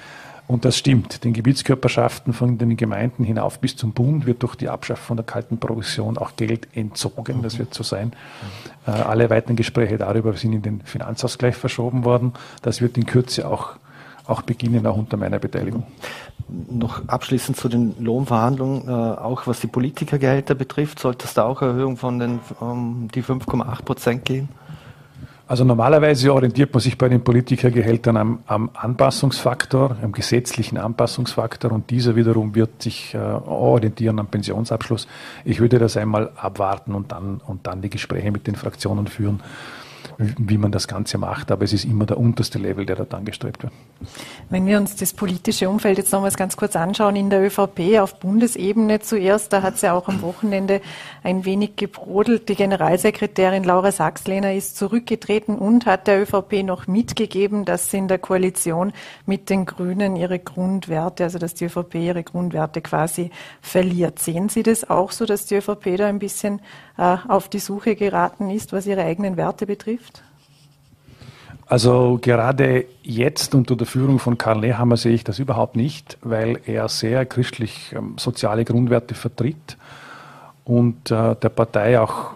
Und 0.46 0.64
das 0.64 0.76
stimmt. 0.76 1.22
Den 1.22 1.33
Gebietskörperschaften 1.33 2.33
von 2.33 2.59
den 2.59 2.76
Gemeinden 2.76 3.22
hinauf 3.22 3.61
bis 3.61 3.76
zum 3.76 3.92
Bund 3.92 4.26
wird 4.26 4.42
durch 4.42 4.57
die 4.57 4.68
Abschaffung 4.68 5.16
der 5.16 5.24
kalten 5.24 5.59
Progression 5.59 6.18
auch 6.18 6.35
Geld 6.35 6.66
entzogen. 6.74 7.40
Das 7.42 7.59
wird 7.59 7.72
so 7.72 7.85
sein. 7.85 8.12
Äh, 8.85 8.90
alle 8.90 9.31
weiteren 9.31 9.55
Gespräche 9.55 9.96
darüber 9.96 10.33
sind 10.33 10.53
in 10.53 10.62
den 10.62 10.81
Finanzausgleich 10.81 11.55
verschoben 11.55 12.05
worden. 12.05 12.33
Das 12.62 12.81
wird 12.81 12.98
in 12.98 13.07
Kürze 13.07 13.46
auch 13.48 13.76
auch 14.31 14.42
beginnen, 14.42 14.87
auch 14.87 14.96
unter 14.96 15.16
meiner 15.16 15.38
Beteiligung. 15.38 15.85
Noch 16.71 17.09
abschließend 17.09 17.57
zu 17.57 17.69
den 17.69 17.95
Lohnverhandlungen, 17.99 18.89
äh, 18.89 18.91
auch 18.91 19.47
was 19.47 19.61
die 19.61 19.67
Politikergehälter 19.67 20.55
betrifft, 20.55 20.99
sollte 20.99 21.27
es 21.27 21.35
da 21.35 21.45
auch 21.45 21.63
Erhöhung 21.63 21.97
von 21.97 22.19
den 22.19 22.41
um, 22.61 23.09
die 23.15 23.23
5,8 23.23 23.85
Prozent 23.85 24.25
geben? 24.25 24.49
Also 25.51 25.65
normalerweise 25.65 26.33
orientiert 26.33 26.73
man 26.73 26.81
sich 26.81 26.97
bei 26.97 27.09
den 27.09 27.25
Politikergehältern 27.25 28.17
am, 28.17 28.39
am, 28.47 28.71
Anpassungsfaktor, 28.73 29.97
am 30.01 30.13
gesetzlichen 30.13 30.79
Anpassungsfaktor 30.79 31.73
und 31.73 31.91
dieser 31.91 32.15
wiederum 32.15 32.55
wird 32.55 32.81
sich 32.81 33.15
äh, 33.15 33.19
orientieren 33.19 34.21
am 34.21 34.29
Pensionsabschluss. 34.29 35.09
Ich 35.45 35.59
würde 35.59 35.81
das 35.81 35.97
einmal 35.97 36.31
abwarten 36.37 36.95
und 36.95 37.11
dann, 37.11 37.41
und 37.45 37.67
dann 37.67 37.83
die 37.83 37.91
Gespräche 37.91 38.31
mit 38.31 38.47
den 38.47 38.55
Fraktionen 38.55 39.09
führen 39.09 39.41
wie 40.39 40.59
man 40.59 40.71
das 40.73 40.87
Ganze 40.87 41.19
macht. 41.19 41.51
Aber 41.51 41.65
es 41.65 41.73
ist 41.73 41.85
immer 41.85 42.07
der 42.07 42.19
unterste 42.19 42.59
Level, 42.59 42.87
der 42.87 42.97
dort 42.97 43.15
angestrebt 43.15 43.63
wird. 43.63 43.73
Wenn 44.51 44.67
wir 44.67 44.79
uns 44.79 44.97
das 44.97 45.13
politische 45.13 45.69
Umfeld 45.69 45.99
jetzt 45.99 46.13
nochmals 46.13 46.37
ganz 46.37 46.57
kurz 46.57 46.77
anschauen, 46.77 47.17
in 47.17 47.31
der 47.31 47.43
ÖVP 47.43 47.99
auf 48.01 48.21
Bundesebene 48.21 49.01
zuerst, 49.01 49.53
da 49.53 49.63
hat 49.63 49.77
es 49.77 49.83
ja 49.83 49.95
auch 49.95 50.09
am 50.09 50.23
Wochenende 50.23 50.81
ein 51.23 51.45
wenig 51.45 51.77
gebrodelt. 51.77 52.49
Die 52.49 52.55
Generalsekretärin 52.55 53.65
Laura 53.65 53.93
Sachslehner 53.93 54.55
ist 54.55 54.77
zurückgetreten 54.77 55.57
und 55.57 55.87
hat 55.87 56.07
der 56.07 56.23
ÖVP 56.23 56.63
noch 56.65 56.87
mitgegeben, 56.87 57.65
dass 57.65 57.91
sie 57.91 57.99
in 57.99 58.09
der 58.09 58.19
Koalition 58.19 58.93
mit 59.27 59.51
den 59.51 59.67
Grünen 59.67 60.17
ihre 60.17 60.39
Grundwerte, 60.39 61.25
also 61.25 61.39
dass 61.39 61.55
die 61.55 61.67
ÖVP 61.67 61.97
ihre 61.97 62.23
Grundwerte 62.23 62.81
quasi 62.81 63.31
verliert. 63.61 64.19
Sehen 64.19 64.49
Sie 64.49 64.63
das 64.63 64.89
auch 64.89 65.13
so, 65.13 65.27
dass 65.27 65.47
die 65.47 65.57
ÖVP 65.57 65.97
da 65.97 66.07
ein 66.07 66.19
bisschen 66.19 66.61
äh, 66.97 67.17
auf 67.29 67.49
die 67.49 67.59
Suche 67.59 67.97
geraten 67.97 68.51
ist, 68.51 68.73
was 68.73 68.87
ihre 68.87 69.05
eigenen 69.05 69.37
Werte 69.37 69.67
betrifft? 69.67 70.23
Also 71.67 72.19
gerade 72.21 72.87
jetzt 73.03 73.55
unter 73.55 73.77
der 73.77 73.87
Führung 73.87 74.19
von 74.19 74.37
Karl 74.37 74.59
Nehammer 74.59 74.97
sehe 74.97 75.15
ich 75.15 75.23
das 75.23 75.39
überhaupt 75.39 75.77
nicht, 75.77 76.19
weil 76.21 76.59
er 76.67 76.89
sehr 76.89 77.25
christlich 77.27 77.95
ähm, 77.95 78.15
soziale 78.19 78.65
Grundwerte 78.65 79.15
vertritt 79.15 79.77
und 80.64 81.11
äh, 81.11 81.35
der 81.37 81.49
Partei 81.49 82.01
auch, 82.01 82.33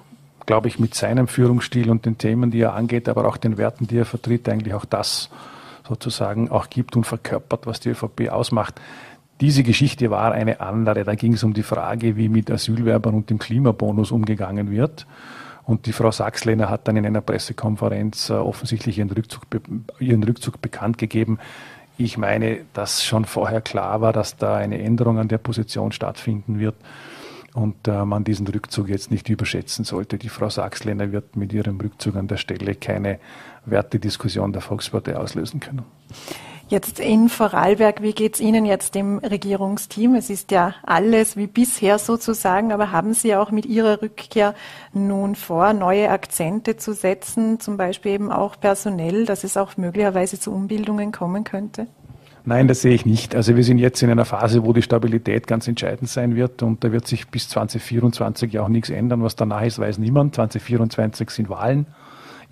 glaube 0.46 0.68
ich, 0.68 0.78
mit 0.78 0.94
seinem 0.94 1.28
Führungsstil 1.28 1.90
und 1.90 2.06
den 2.06 2.18
Themen, 2.18 2.50
die 2.50 2.60
er 2.60 2.74
angeht, 2.74 3.08
aber 3.08 3.26
auch 3.26 3.37
den 3.37 3.58
Werten, 3.58 3.87
die 3.87 3.98
er 3.98 4.04
vertritt, 4.04 4.48
eigentlich 4.48 4.74
auch 4.74 4.84
das 4.84 5.30
sozusagen 5.87 6.50
auch 6.50 6.70
gibt 6.70 6.96
und 6.96 7.04
verkörpert, 7.04 7.66
was 7.66 7.80
die 7.80 7.90
ÖVP 7.90 8.30
ausmacht. 8.30 8.80
Diese 9.40 9.62
Geschichte 9.62 10.10
war 10.10 10.32
eine 10.32 10.60
andere. 10.60 11.04
Da 11.04 11.14
ging 11.14 11.34
es 11.34 11.42
um 11.42 11.54
die 11.54 11.62
Frage, 11.62 12.16
wie 12.16 12.28
mit 12.28 12.50
Asylwerbern 12.50 13.14
und 13.14 13.30
dem 13.30 13.38
Klimabonus 13.38 14.10
umgegangen 14.10 14.70
wird. 14.70 15.06
Und 15.64 15.87
die 15.87 15.92
Frau 15.92 16.10
Sachslehner 16.10 16.68
hat 16.68 16.88
dann 16.88 16.96
in 16.96 17.06
einer 17.06 17.20
Pressekonferenz 17.20 18.30
äh, 18.30 18.34
offensichtlich 18.34 18.98
ihren 18.98 19.10
Rückzug, 19.10 19.42
ihren 19.98 20.22
Rückzug 20.22 20.60
bekannt 20.60 20.98
gegeben. 20.98 21.38
Ich 21.96 22.18
meine, 22.18 22.60
dass 22.74 23.04
schon 23.04 23.24
vorher 23.24 23.60
klar 23.60 24.00
war, 24.00 24.12
dass 24.12 24.37
da 24.37 24.56
eine 24.56 24.80
Änderung 24.80 25.18
an 25.18 25.28
der 25.28 25.38
Position 25.38 25.92
stattfinden 25.92 26.58
wird 26.58 26.74
und 27.54 27.88
äh, 27.88 28.04
man 28.04 28.24
diesen 28.24 28.46
Rückzug 28.46 28.88
jetzt 28.88 29.10
nicht 29.10 29.28
überschätzen 29.28 29.84
sollte. 29.84 30.18
Die 30.18 30.28
Frau 30.28 30.50
Sachslehner 30.50 31.12
wird 31.12 31.36
mit 31.36 31.52
ihrem 31.52 31.80
Rückzug 31.80 32.16
an 32.16 32.28
der 32.28 32.36
Stelle 32.36 32.74
keine 32.74 33.20
Wertediskussion 33.64 34.52
der 34.52 34.60
Volkspartei 34.60 35.16
auslösen 35.16 35.60
können. 35.60 35.84
Jetzt 36.68 36.98
in 36.98 37.28
Vorarlberg, 37.28 38.02
wie 38.02 38.12
geht 38.12 38.34
es 38.34 38.40
Ihnen 38.40 38.64
jetzt 38.64 38.94
dem 38.94 39.18
Regierungsteam? 39.18 40.14
Es 40.14 40.30
ist 40.30 40.50
ja 40.50 40.74
alles 40.82 41.36
wie 41.36 41.46
bisher 41.46 41.98
sozusagen, 41.98 42.72
aber 42.72 42.90
haben 42.90 43.12
Sie 43.12 43.36
auch 43.36 43.50
mit 43.50 43.66
Ihrer 43.66 44.02
Rückkehr 44.02 44.54
nun 44.92 45.34
vor, 45.36 45.74
neue 45.74 46.09
Akzente 46.09 46.76
zu 46.76 46.94
setzen, 46.94 47.61
zum 47.61 47.76
Beispiel 47.76 48.12
eben 48.12 48.32
auch 48.32 48.59
personell, 48.59 49.26
dass 49.26 49.44
es 49.44 49.59
auch 49.59 49.76
möglicherweise 49.76 50.40
zu 50.40 50.52
Umbildungen 50.52 51.12
kommen 51.12 51.44
könnte? 51.44 51.86
Nein, 52.47 52.68
das 52.68 52.82
sehe 52.82 52.95
ich 52.95 53.07
nicht. 53.07 53.34
Also 53.34 53.57
wir 53.57 53.64
sind 53.64 53.78
jetzt 53.78 54.03
in 54.03 54.11
einer 54.11 54.26
Phase, 54.26 54.64
wo 54.64 54.74
die 54.74 54.82
Stabilität 54.82 55.47
ganz 55.47 55.66
entscheidend 55.66 56.11
sein 56.11 56.36
wird 56.36 56.62
und 56.62 56.84
da 56.84 56.92
wird 56.92 57.07
sich 57.07 57.28
bis 57.28 57.49
2024 57.49 58.53
ja 58.53 58.62
auch 58.62 58.68
nichts 58.68 58.90
ändern. 58.90 59.22
Was 59.22 59.34
danach 59.34 59.62
ist, 59.62 59.78
weiß 59.78 59.97
niemand. 59.97 60.34
2024 60.34 61.30
sind 61.30 61.49
Wahlen 61.49 61.86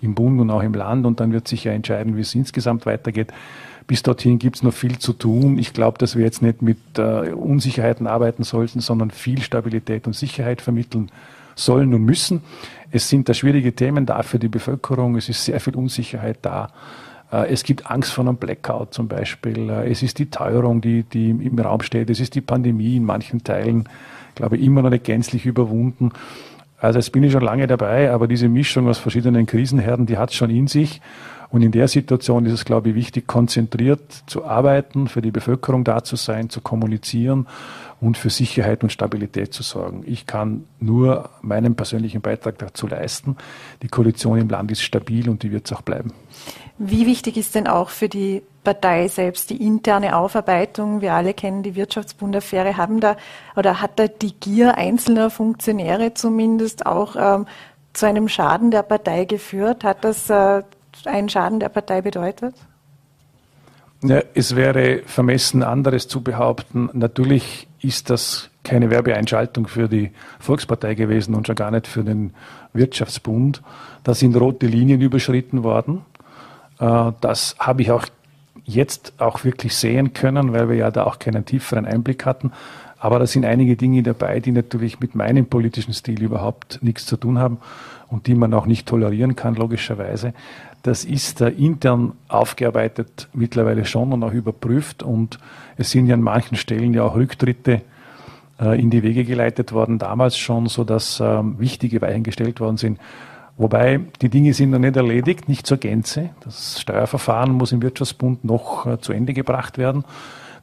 im 0.01 0.15
Bund 0.15 0.41
und 0.41 0.49
auch 0.49 0.63
im 0.63 0.73
Land 0.73 1.05
und 1.05 1.19
dann 1.19 1.31
wird 1.31 1.47
sich 1.47 1.63
ja 1.65 1.73
entscheiden, 1.73 2.17
wie 2.17 2.21
es 2.21 2.33
insgesamt 2.33 2.87
weitergeht. 2.87 3.31
Bis 3.85 4.01
dorthin 4.01 4.39
gibt 4.39 4.55
es 4.55 4.63
noch 4.63 4.73
viel 4.73 4.97
zu 4.97 5.13
tun. 5.13 5.59
Ich 5.59 5.73
glaube, 5.73 5.99
dass 5.99 6.15
wir 6.15 6.23
jetzt 6.25 6.41
nicht 6.41 6.63
mit 6.63 6.79
äh, 6.97 7.31
Unsicherheiten 7.31 8.07
arbeiten 8.07 8.43
sollten, 8.43 8.79
sondern 8.79 9.11
viel 9.11 9.41
Stabilität 9.41 10.07
und 10.07 10.13
Sicherheit 10.13 10.61
vermitteln 10.61 11.11
sollen 11.55 11.93
und 11.93 12.03
müssen. 12.03 12.41
Es 12.91 13.09
sind 13.09 13.29
da 13.29 13.35
schwierige 13.35 13.75
Themen 13.75 14.07
da 14.07 14.23
für 14.23 14.39
die 14.39 14.47
Bevölkerung. 14.47 15.17
Es 15.17 15.29
ist 15.29 15.45
sehr 15.45 15.59
viel 15.59 15.75
Unsicherheit 15.75 16.39
da. 16.41 16.69
Äh, 17.33 17.51
es 17.51 17.63
gibt 17.63 17.89
Angst 17.89 18.13
vor 18.13 18.25
einem 18.25 18.37
Blackout 18.37 18.93
zum 18.93 19.07
Beispiel. 19.07 19.69
Äh, 19.69 19.89
es 19.89 20.03
ist 20.03 20.19
die 20.19 20.29
Teuerung, 20.29 20.79
die, 20.81 21.03
die 21.03 21.31
im 21.31 21.59
Raum 21.59 21.81
steht. 21.81 22.09
Es 22.09 22.19
ist 22.19 22.35
die 22.35 22.41
Pandemie 22.41 22.97
in 22.97 23.03
manchen 23.03 23.43
Teilen, 23.43 23.89
glaube 24.35 24.57
ich, 24.57 24.63
immer 24.63 24.83
noch 24.83 24.91
nicht 24.91 25.03
gänzlich 25.03 25.45
überwunden. 25.45 26.11
Also 26.77 26.99
jetzt 26.99 27.11
bin 27.11 27.23
ich 27.23 27.31
schon 27.31 27.43
lange 27.43 27.65
dabei, 27.65 28.11
aber 28.11 28.27
diese 28.27 28.49
Mischung 28.49 28.87
aus 28.89 28.99
verschiedenen 28.99 29.45
Krisenherden, 29.45 30.05
die 30.05 30.17
hat 30.17 30.29
es 30.29 30.35
schon 30.35 30.49
in 30.49 30.67
sich. 30.67 31.01
Und 31.49 31.61
in 31.61 31.71
der 31.71 31.87
Situation 31.87 32.47
ist 32.47 32.53
es, 32.53 32.65
glaube 32.65 32.89
ich, 32.89 32.95
wichtig, 32.95 33.27
konzentriert 33.27 34.23
zu 34.25 34.43
arbeiten, 34.43 35.07
für 35.07 35.21
die 35.21 35.29
Bevölkerung 35.29 35.83
da 35.83 36.03
zu 36.03 36.15
sein, 36.15 36.49
zu 36.49 36.61
kommunizieren 36.61 37.47
und 38.01 38.17
für 38.17 38.31
Sicherheit 38.31 38.83
und 38.83 38.91
Stabilität 38.91 39.53
zu 39.53 39.61
sorgen. 39.61 40.03
Ich 40.05 40.25
kann 40.25 40.65
nur 40.79 41.29
meinen 41.41 41.75
persönlichen 41.75 42.21
Beitrag 42.21 42.57
dazu 42.57 42.87
leisten. 42.87 43.37
Die 43.83 43.87
Koalition 43.87 44.39
im 44.39 44.49
Land 44.49 44.71
ist 44.71 44.81
stabil 44.81 45.29
und 45.29 45.43
die 45.43 45.51
wird 45.51 45.67
es 45.67 45.73
auch 45.73 45.83
bleiben. 45.83 46.11
Wie 46.85 47.05
wichtig 47.07 47.37
ist 47.37 47.55
denn 47.55 47.67
auch 47.67 47.89
für 47.89 48.09
die 48.09 48.41
Partei 48.65 49.07
selbst 49.07 49.49
die 49.49 49.65
interne 49.65 50.17
Aufarbeitung? 50.17 50.99
Wir 50.99 51.13
alle 51.13 51.33
kennen 51.33 51.63
die 51.63 51.75
Wirtschaftsbundaffäre. 51.75 52.75
Haben 52.75 52.99
da 52.99 53.15
oder 53.55 53.79
hat 53.81 53.99
da 53.99 54.07
die 54.07 54.33
Gier 54.33 54.77
einzelner 54.77 55.29
Funktionäre 55.29 56.13
zumindest 56.13 56.85
auch 56.85 57.15
ähm, 57.17 57.45
zu 57.93 58.05
einem 58.05 58.27
Schaden 58.27 58.69
der 58.69 58.83
Partei 58.83 59.23
geführt? 59.23 59.85
Hat 59.85 60.03
das 60.03 60.29
äh, 60.29 60.63
einen 61.05 61.29
Schaden 61.29 61.61
der 61.61 61.69
Partei 61.69 62.01
bedeutet? 62.01 62.53
Ja, 64.01 64.21
es 64.33 64.57
wäre 64.57 65.03
vermessen, 65.05 65.63
anderes 65.63 66.09
zu 66.09 66.21
behaupten. 66.21 66.89
Natürlich 66.91 67.69
ist 67.79 68.09
das 68.09 68.49
keine 68.65 68.89
Werbeeinschaltung 68.89 69.67
für 69.67 69.87
die 69.87 70.11
Volkspartei 70.39 70.95
gewesen 70.95 71.33
und 71.33 71.47
schon 71.47 71.55
gar 71.55 71.71
nicht 71.71 71.87
für 71.87 72.03
den 72.03 72.33
Wirtschaftsbund. 72.73 73.61
Da 74.03 74.13
sind 74.13 74.35
rote 74.35 74.67
Linien 74.67 74.99
überschritten 74.99 75.63
worden. 75.63 76.01
Äh, 76.79 77.11
das 77.21 77.55
habe 77.59 77.81
ich 77.81 77.91
auch 77.91 78.05
jetzt 78.65 79.13
auch 79.17 79.43
wirklich 79.43 79.75
sehen 79.75 80.13
können, 80.13 80.53
weil 80.53 80.69
wir 80.69 80.75
ja 80.75 80.91
da 80.91 81.03
auch 81.03 81.19
keinen 81.19 81.45
tieferen 81.45 81.85
Einblick 81.85 82.25
hatten. 82.25 82.51
Aber 82.99 83.19
da 83.19 83.27
sind 83.27 83.43
einige 83.43 83.75
Dinge 83.75 84.01
dabei, 84.01 84.39
die 84.39 84.53
natürlich 84.53 85.01
mit 85.01 85.13
meinem 85.13 85.45
politischen 85.45 85.93
Stil 85.93 86.23
überhaupt 86.23 86.79
nichts 86.81 87.05
zu 87.05 87.17
tun 87.17 87.37
haben 87.37 87.57
und 88.07 88.27
die 88.27 88.35
man 88.35 88.53
auch 88.53 88.65
nicht 88.65 88.87
tolerieren 88.87 89.35
kann, 89.35 89.55
logischerweise. 89.55 90.33
Das 90.83 91.03
ist 91.03 91.41
äh, 91.41 91.49
intern 91.49 92.13
aufgearbeitet 92.27 93.27
mittlerweile 93.33 93.85
schon 93.85 94.13
und 94.13 94.23
auch 94.23 94.31
überprüft. 94.31 95.03
Und 95.03 95.39
es 95.77 95.91
sind 95.91 96.07
ja 96.07 96.13
an 96.13 96.21
manchen 96.21 96.55
Stellen 96.55 96.93
ja 96.93 97.03
auch 97.03 97.15
Rücktritte 97.15 97.81
äh, 98.59 98.79
in 98.79 98.89
die 98.89 99.03
Wege 99.03 99.25
geleitet 99.25 99.71
worden, 99.71 99.99
damals 99.99 100.37
schon, 100.37 100.67
sodass 100.67 101.19
ähm, 101.21 101.59
wichtige 101.59 102.01
Weichen 102.01 102.23
gestellt 102.23 102.59
worden 102.59 102.77
sind. 102.77 102.99
Wobei 103.57 103.99
die 104.21 104.29
Dinge 104.29 104.53
sind 104.53 104.71
noch 104.71 104.79
nicht 104.79 104.95
erledigt, 104.95 105.47
nicht 105.47 105.67
zur 105.67 105.77
Gänze. 105.77 106.31
Das 106.43 106.81
Steuerverfahren 106.81 107.51
muss 107.51 107.71
im 107.71 107.81
Wirtschaftsbund 107.81 108.43
noch 108.43 108.85
äh, 108.87 108.99
zu 108.99 109.13
Ende 109.13 109.33
gebracht 109.33 109.77
werden. 109.77 110.05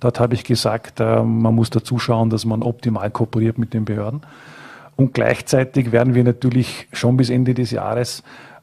Dort 0.01 0.18
habe 0.18 0.34
ich 0.34 0.45
gesagt, 0.45 0.99
äh, 0.99 1.22
man 1.22 1.55
muss 1.55 1.70
dazu 1.70 1.99
schauen, 1.99 2.30
dass 2.30 2.45
man 2.45 2.62
optimal 2.62 3.11
kooperiert 3.11 3.59
mit 3.59 3.74
den 3.74 3.84
Behörden. 3.84 4.22
Und 4.97 5.14
gleichzeitig 5.14 5.93
werden 5.93 6.14
wir 6.14 6.24
natürlich 6.24 6.88
schon 6.93 7.16
bis 7.16 7.30
Ende 7.30 7.55
des 7.55 7.70
Jahres, 7.70 8.22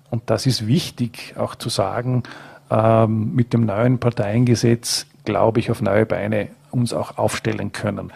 und 0.09 0.23
das 0.27 0.45
ist 0.45 0.67
wichtig 0.67 1.35
auch 1.37 1.55
zu 1.55 1.69
sagen, 1.69 2.23
ähm, 2.69 3.33
mit 3.35 3.53
dem 3.53 3.65
neuen 3.65 3.99
Parteiengesetz, 3.99 5.05
glaube 5.25 5.59
ich, 5.59 5.71
auf 5.71 5.81
neue 5.81 6.05
Beine 6.05 6.49
uns 6.71 6.93
auch 6.93 7.17
aufstellen 7.17 7.71
können. 7.71 8.11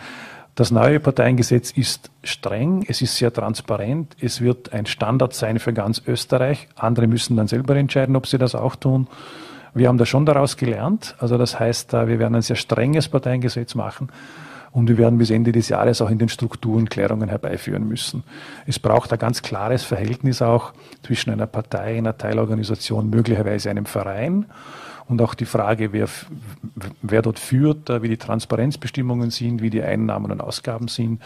Das 0.55 0.69
neue 0.69 0.99
Parteiengesetz 0.99 1.71
ist 1.71 2.11
streng, 2.23 2.83
es 2.87 3.01
ist 3.01 3.15
sehr 3.15 3.31
transparent, 3.31 4.17
es 4.19 4.41
wird 4.41 4.73
ein 4.73 4.85
Standard 4.85 5.33
sein 5.33 5.59
für 5.59 5.71
ganz 5.71 6.01
Österreich. 6.05 6.67
Andere 6.75 7.07
müssen 7.07 7.37
dann 7.37 7.47
selber 7.47 7.75
entscheiden, 7.77 8.17
ob 8.17 8.27
sie 8.27 8.37
das 8.37 8.53
auch 8.53 8.75
tun. 8.75 9.07
Wir 9.73 9.87
haben 9.87 9.97
da 9.97 10.05
schon 10.05 10.25
daraus 10.25 10.57
gelernt. 10.57 11.15
Also 11.19 11.37
das 11.37 11.57
heißt, 11.57 11.93
wir 11.93 12.19
werden 12.19 12.35
ein 12.35 12.41
sehr 12.41 12.57
strenges 12.57 13.07
Parteiengesetz 13.07 13.75
machen 13.75 14.09
und 14.71 14.89
wir 14.89 14.97
werden 14.97 15.17
bis 15.17 15.29
Ende 15.29 15.53
des 15.53 15.69
Jahres 15.69 16.01
auch 16.01 16.09
in 16.09 16.17
den 16.17 16.27
Strukturen 16.27 16.89
Klärungen 16.89 17.29
herbeiführen 17.29 17.87
müssen. 17.87 18.23
Es 18.67 18.77
braucht 18.77 19.13
ein 19.13 19.19
ganz 19.19 19.41
klares 19.41 19.83
Verhältnis 19.83 20.41
auch 20.41 20.73
zwischen 21.03 21.31
einer 21.31 21.47
Partei, 21.47 21.97
einer 21.97 22.17
Teilorganisation, 22.17 23.09
möglicherweise 23.09 23.69
einem 23.69 23.85
Verein 23.85 24.45
und 25.11 25.21
auch 25.21 25.33
die 25.33 25.45
Frage, 25.45 25.91
wer, 25.91 26.07
wer 27.01 27.21
dort 27.21 27.37
führt, 27.37 27.89
wie 28.01 28.07
die 28.07 28.17
Transparenzbestimmungen 28.17 29.29
sind, 29.29 29.61
wie 29.61 29.69
die 29.69 29.83
Einnahmen 29.83 30.31
und 30.31 30.39
Ausgaben 30.39 30.87
sind. 30.87 31.21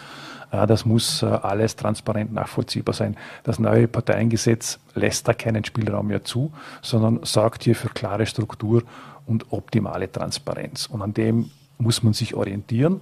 Äh, 0.52 0.66
das 0.66 0.86
muss 0.86 1.22
äh, 1.22 1.28
alles 1.28 1.76
transparent 1.76 2.34
nachvollziehbar 2.34 2.96
sein. 2.96 3.16
Das 3.44 3.60
neue 3.60 3.88
Parteiengesetz 3.88 4.80
lässt 4.96 5.28
da 5.28 5.34
keinen 5.34 5.64
Spielraum 5.64 6.08
mehr 6.08 6.24
zu, 6.24 6.52
sondern 6.82 7.20
sorgt 7.24 7.64
hier 7.64 7.76
für 7.76 7.90
klare 7.90 8.26
Struktur 8.26 8.82
und 9.28 9.52
optimale 9.52 10.12
Transparenz. 10.12 10.88
Und 10.88 11.04
an 11.04 11.14
dem 11.14 11.52
muss 11.78 12.02
man 12.02 12.14
sich 12.14 12.34
orientieren. 12.34 13.02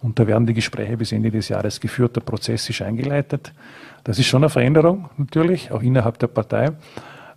Und 0.00 0.20
da 0.20 0.28
werden 0.28 0.46
die 0.46 0.54
Gespräche 0.54 0.96
bis 0.96 1.10
Ende 1.10 1.32
des 1.32 1.48
Jahres 1.48 1.80
geführt. 1.80 2.14
Der 2.14 2.20
Prozess 2.20 2.70
ist 2.70 2.82
eingeleitet. 2.82 3.52
Das 4.04 4.18
ist 4.18 4.26
schon 4.26 4.44
eine 4.44 4.50
Veränderung 4.50 5.10
natürlich, 5.16 5.72
auch 5.72 5.82
innerhalb 5.82 6.20
der 6.20 6.28
Partei. 6.28 6.70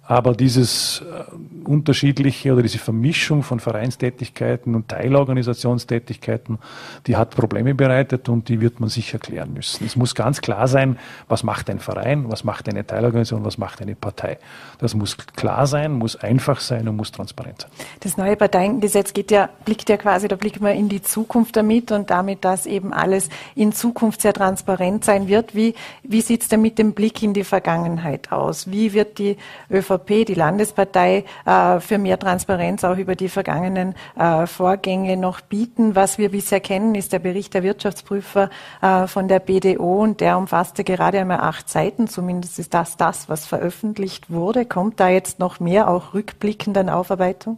Aber 0.06 0.34
dieses 0.34 1.02
äh, 1.02 1.34
unterschiedliche 1.64 2.52
oder 2.52 2.62
diese 2.62 2.78
Vermischung 2.78 3.42
von 3.42 3.62
Vereinstätigkeiten 3.62 4.76
und 4.76 4.90
Teilorganisationstätigkeiten, 4.90 6.60
die 7.08 7.16
hat 7.16 7.30
Probleme 7.30 7.74
bereitet 7.74 8.28
und 8.28 8.50
die 8.50 8.60
wird 8.60 8.82
man 8.82 8.90
sicher 8.90 9.18
klären 9.18 9.54
müssen. 9.54 9.86
Es 9.86 9.96
muss 9.96 10.14
ganz 10.14 10.42
klar 10.42 10.68
sein, 10.68 11.00
was 11.30 11.44
macht 11.44 11.70
ein 11.70 11.80
Verein, 11.80 12.30
was 12.30 12.44
macht 12.44 12.68
eine 12.68 12.86
Teilorganisation, 12.86 13.46
was 13.46 13.58
macht 13.58 13.82
eine 13.82 13.96
Partei. 13.96 14.40
Das 14.80 14.94
muss 14.94 15.16
klar 15.18 15.68
sein, 15.68 15.94
muss 15.94 16.18
einfach 16.18 16.60
sein 16.60 16.88
und 16.90 16.98
muss 16.98 17.14
transparent 17.14 17.62
sein. 17.62 17.72
Das 18.02 18.18
neue 18.18 18.36
Parteiengesetz 18.36 19.14
geht 19.14 19.32
ja, 19.32 19.50
blickt 19.64 19.88
ja 19.88 19.96
quasi, 19.96 20.28
da 20.28 20.36
blickt 20.36 20.60
man 20.60 20.76
in 20.76 20.90
die 20.90 21.02
Zukunft 21.02 21.56
damit 21.56 21.94
und 21.94 22.10
damit, 22.10 22.44
dass 22.44 22.66
eben 22.66 22.92
alles 22.92 23.30
in 23.56 23.72
Zukunft 23.72 24.22
sehr 24.22 24.34
transparent 24.34 25.06
sein 25.06 25.30
wird. 25.30 25.56
Wie, 25.56 25.76
wie 26.04 26.20
sieht 26.20 26.42
es 26.42 26.50
denn 26.50 26.62
mit 26.62 26.78
dem 26.78 26.92
Blick 26.92 27.24
in 27.24 27.34
die 27.34 27.46
Vergangenheit 27.46 28.34
aus? 28.34 28.70
Wie 28.70 28.92
wird 28.92 29.18
die 29.18 29.38
ÖVP 29.72 29.94
ÖVP, 30.04 30.26
die 30.26 30.34
Landespartei, 30.34 31.26
äh, 31.46 31.80
für 31.80 31.98
mehr 31.98 32.20
Transparenz 32.20 32.84
auch 32.84 32.98
über 32.98 33.16
die 33.16 33.30
vergangenen 33.30 33.96
äh, 34.18 34.46
Vorgänge 34.48 35.18
noch 35.18 35.42
bieten. 35.42 35.96
Was 35.96 36.18
wir 36.18 36.30
bisher 36.30 36.60
kennen, 36.60 36.96
ist 36.96 37.14
der 37.14 37.20
Bericht 37.20 37.54
der 37.54 37.64
Wirtschaftsprüfer 37.64 38.50
äh, 38.82 39.08
von 39.08 39.28
der 39.28 39.40
BDO 39.40 40.02
und 40.02 40.22
der 40.22 40.38
umfasste 40.38 40.84
gerade 40.84 41.20
einmal 41.20 41.40
acht 41.40 41.70
Seiten. 41.70 42.08
Zumindest 42.08 42.60
ist 42.60 42.74
das 42.74 42.98
das, 42.98 43.30
was 43.30 43.46
veröffentlicht 43.46 44.32
wurde. 44.32 44.66
Kommt 44.66 45.00
da 45.00 45.10
jetzt 45.10 45.40
noch 45.40 45.60
mehr 45.60 45.90
auch 45.90 46.14
rückblickend 46.14 46.78
an 46.78 46.90
Aufarbeitung? 46.90 47.58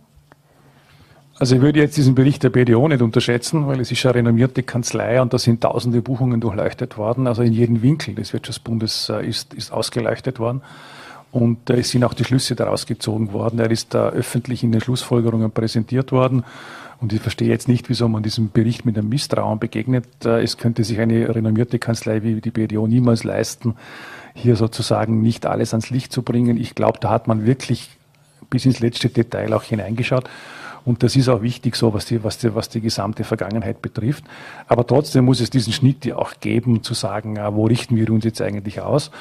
Also 1.37 1.57
ich 1.57 1.61
würde 1.61 1.79
jetzt 1.79 1.97
diesen 1.97 2.15
Bericht 2.15 2.43
der 2.43 2.49
BDO 2.49 2.87
nicht 2.87 3.01
unterschätzen, 3.01 3.67
weil 3.67 3.81
es 3.81 3.91
ist 3.91 4.05
eine 4.05 4.15
renommierte 4.15 4.63
Kanzlei 4.63 5.21
und 5.21 5.33
da 5.33 5.37
sind 5.37 5.61
tausende 5.61 6.01
Buchungen 6.01 6.39
durchleuchtet 6.39 6.97
worden. 6.97 7.27
Also 7.27 7.41
in 7.41 7.51
jedem 7.51 7.81
Winkel 7.81 8.15
des 8.15 8.31
Wirtschaftsbundes 8.31 9.11
ist, 9.21 9.53
ist 9.53 9.73
ausgeleuchtet 9.73 10.39
worden. 10.39 10.61
Und 11.35 11.69
es 11.69 11.89
sind 11.89 12.05
auch 12.05 12.13
die 12.13 12.23
Schlüsse 12.23 12.55
daraus 12.55 12.85
gezogen 12.85 13.33
worden. 13.33 13.59
Er 13.59 13.69
ist 13.69 13.93
da 13.93 14.07
öffentlich 14.07 14.63
in 14.63 14.71
den 14.71 14.79
Schlussfolgerungen 14.79 15.51
präsentiert 15.51 16.13
worden. 16.13 16.45
Und 17.01 17.11
ich 17.11 17.19
verstehe 17.19 17.49
jetzt 17.49 17.67
nicht, 17.67 17.89
wieso 17.89 18.07
man 18.07 18.23
diesem 18.23 18.51
Bericht 18.51 18.85
mit 18.85 18.97
einem 18.97 19.09
Misstrauen 19.09 19.59
begegnet. 19.59 20.05
Es 20.23 20.57
könnte 20.57 20.85
sich 20.85 20.97
eine 20.97 21.35
renommierte 21.35 21.77
Kanzlei 21.77 22.23
wie 22.23 22.39
die 22.39 22.51
BDO 22.51 22.87
niemals 22.87 23.25
leisten, 23.25 23.75
hier 24.33 24.55
sozusagen 24.55 25.21
nicht 25.21 25.45
alles 25.45 25.73
ans 25.73 25.89
Licht 25.89 26.13
zu 26.13 26.21
bringen. 26.21 26.55
Ich 26.55 26.73
glaube, 26.73 26.99
da 27.01 27.09
hat 27.09 27.27
man 27.27 27.45
wirklich 27.45 27.89
bis 28.49 28.65
ins 28.65 28.79
letzte 28.79 29.09
Detail 29.09 29.51
auch 29.51 29.63
hineingeschaut. 29.63 30.29
Und 30.85 31.03
das 31.03 31.17
ist 31.17 31.27
auch 31.27 31.41
wichtig 31.41 31.75
so, 31.75 31.93
was 31.93 32.05
die, 32.05 32.23
was 32.23 32.37
die, 32.37 32.55
was 32.55 32.69
die 32.69 32.79
gesamte 32.79 33.25
Vergangenheit 33.25 33.81
betrifft. 33.81 34.23
Aber 34.69 34.87
trotzdem 34.87 35.25
muss 35.25 35.41
es 35.41 35.49
diesen 35.49 35.73
Schnitt 35.73 36.05
ja 36.05 36.15
auch 36.15 36.35
geben, 36.39 36.81
zu 36.81 36.93
sagen, 36.93 37.37
wo 37.51 37.65
richten 37.65 37.97
wir 37.97 38.09
uns 38.09 38.23
jetzt 38.23 38.41
eigentlich 38.41 38.79
aus? 38.79 39.11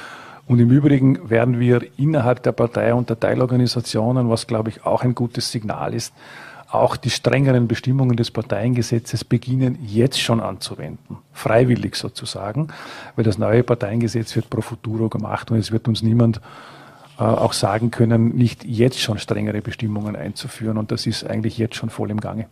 Und 0.46 0.58
im 0.58 0.70
Übrigen 0.70 1.30
werden 1.30 1.58
wir 1.58 1.82
innerhalb 1.96 2.42
der 2.42 2.52
Partei 2.52 2.92
und 2.92 3.08
der 3.08 3.18
Teilorganisationen, 3.18 4.28
was 4.28 4.46
glaube 4.46 4.70
ich 4.70 4.84
auch 4.84 5.02
ein 5.02 5.14
gutes 5.14 5.50
Signal 5.50 5.94
ist, 5.94 6.12
auch 6.70 6.96
die 6.96 7.10
strengeren 7.10 7.68
Bestimmungen 7.68 8.16
des 8.16 8.30
Parteiengesetzes 8.30 9.24
beginnen 9.24 9.78
jetzt 9.86 10.20
schon 10.20 10.40
anzuwenden. 10.40 11.18
Freiwillig 11.32 11.94
sozusagen, 11.94 12.68
weil 13.14 13.24
das 13.24 13.38
neue 13.38 13.62
Parteiengesetz 13.62 14.34
wird 14.34 14.50
pro 14.50 14.60
futuro 14.60 15.08
gemacht 15.08 15.50
und 15.50 15.58
es 15.58 15.70
wird 15.70 15.86
uns 15.86 16.02
niemand 16.02 16.40
äh, 17.18 17.22
auch 17.22 17.52
sagen 17.52 17.92
können, 17.92 18.34
nicht 18.34 18.64
jetzt 18.64 18.98
schon 19.00 19.18
strengere 19.18 19.62
Bestimmungen 19.62 20.16
einzuführen. 20.16 20.76
Und 20.76 20.90
das 20.90 21.06
ist 21.06 21.24
eigentlich 21.24 21.58
jetzt 21.58 21.76
schon 21.76 21.90
voll 21.90 22.10
im 22.10 22.20
Gange. 22.20 22.46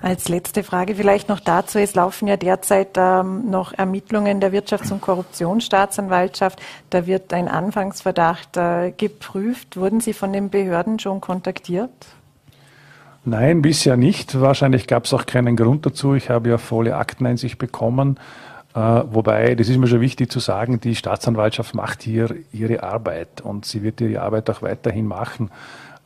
Als 0.00 0.28
letzte 0.28 0.62
Frage 0.62 0.94
vielleicht 0.94 1.28
noch 1.28 1.40
dazu. 1.40 1.78
Es 1.78 1.94
laufen 1.94 2.28
ja 2.28 2.36
derzeit 2.36 2.90
ähm, 2.96 3.50
noch 3.50 3.72
Ermittlungen 3.72 4.40
der 4.40 4.52
Wirtschafts- 4.52 4.92
und 4.92 5.00
Korruptionsstaatsanwaltschaft. 5.00 6.60
Da 6.90 7.06
wird 7.06 7.32
ein 7.32 7.48
Anfangsverdacht 7.48 8.56
äh, 8.56 8.92
geprüft. 8.92 9.76
Wurden 9.76 10.00
Sie 10.00 10.12
von 10.12 10.32
den 10.32 10.50
Behörden 10.50 10.98
schon 10.98 11.20
kontaktiert? 11.20 11.90
Nein, 13.24 13.60
bisher 13.60 13.96
nicht. 13.96 14.40
Wahrscheinlich 14.40 14.86
gab 14.86 15.04
es 15.04 15.12
auch 15.12 15.26
keinen 15.26 15.56
Grund 15.56 15.84
dazu. 15.84 16.14
Ich 16.14 16.30
habe 16.30 16.48
ja 16.48 16.58
volle 16.58 16.96
Akteneinsicht 16.96 17.58
bekommen. 17.58 18.18
Äh, 18.74 19.02
wobei, 19.10 19.54
das 19.54 19.68
ist 19.68 19.78
mir 19.78 19.86
schon 19.86 20.00
wichtig 20.00 20.30
zu 20.30 20.38
sagen, 20.38 20.80
die 20.80 20.94
Staatsanwaltschaft 20.94 21.74
macht 21.74 22.02
hier 22.02 22.34
ihre 22.52 22.82
Arbeit 22.82 23.40
und 23.42 23.64
sie 23.64 23.82
wird 23.82 24.00
ihre 24.00 24.22
Arbeit 24.22 24.48
auch 24.50 24.62
weiterhin 24.62 25.06
machen. 25.06 25.50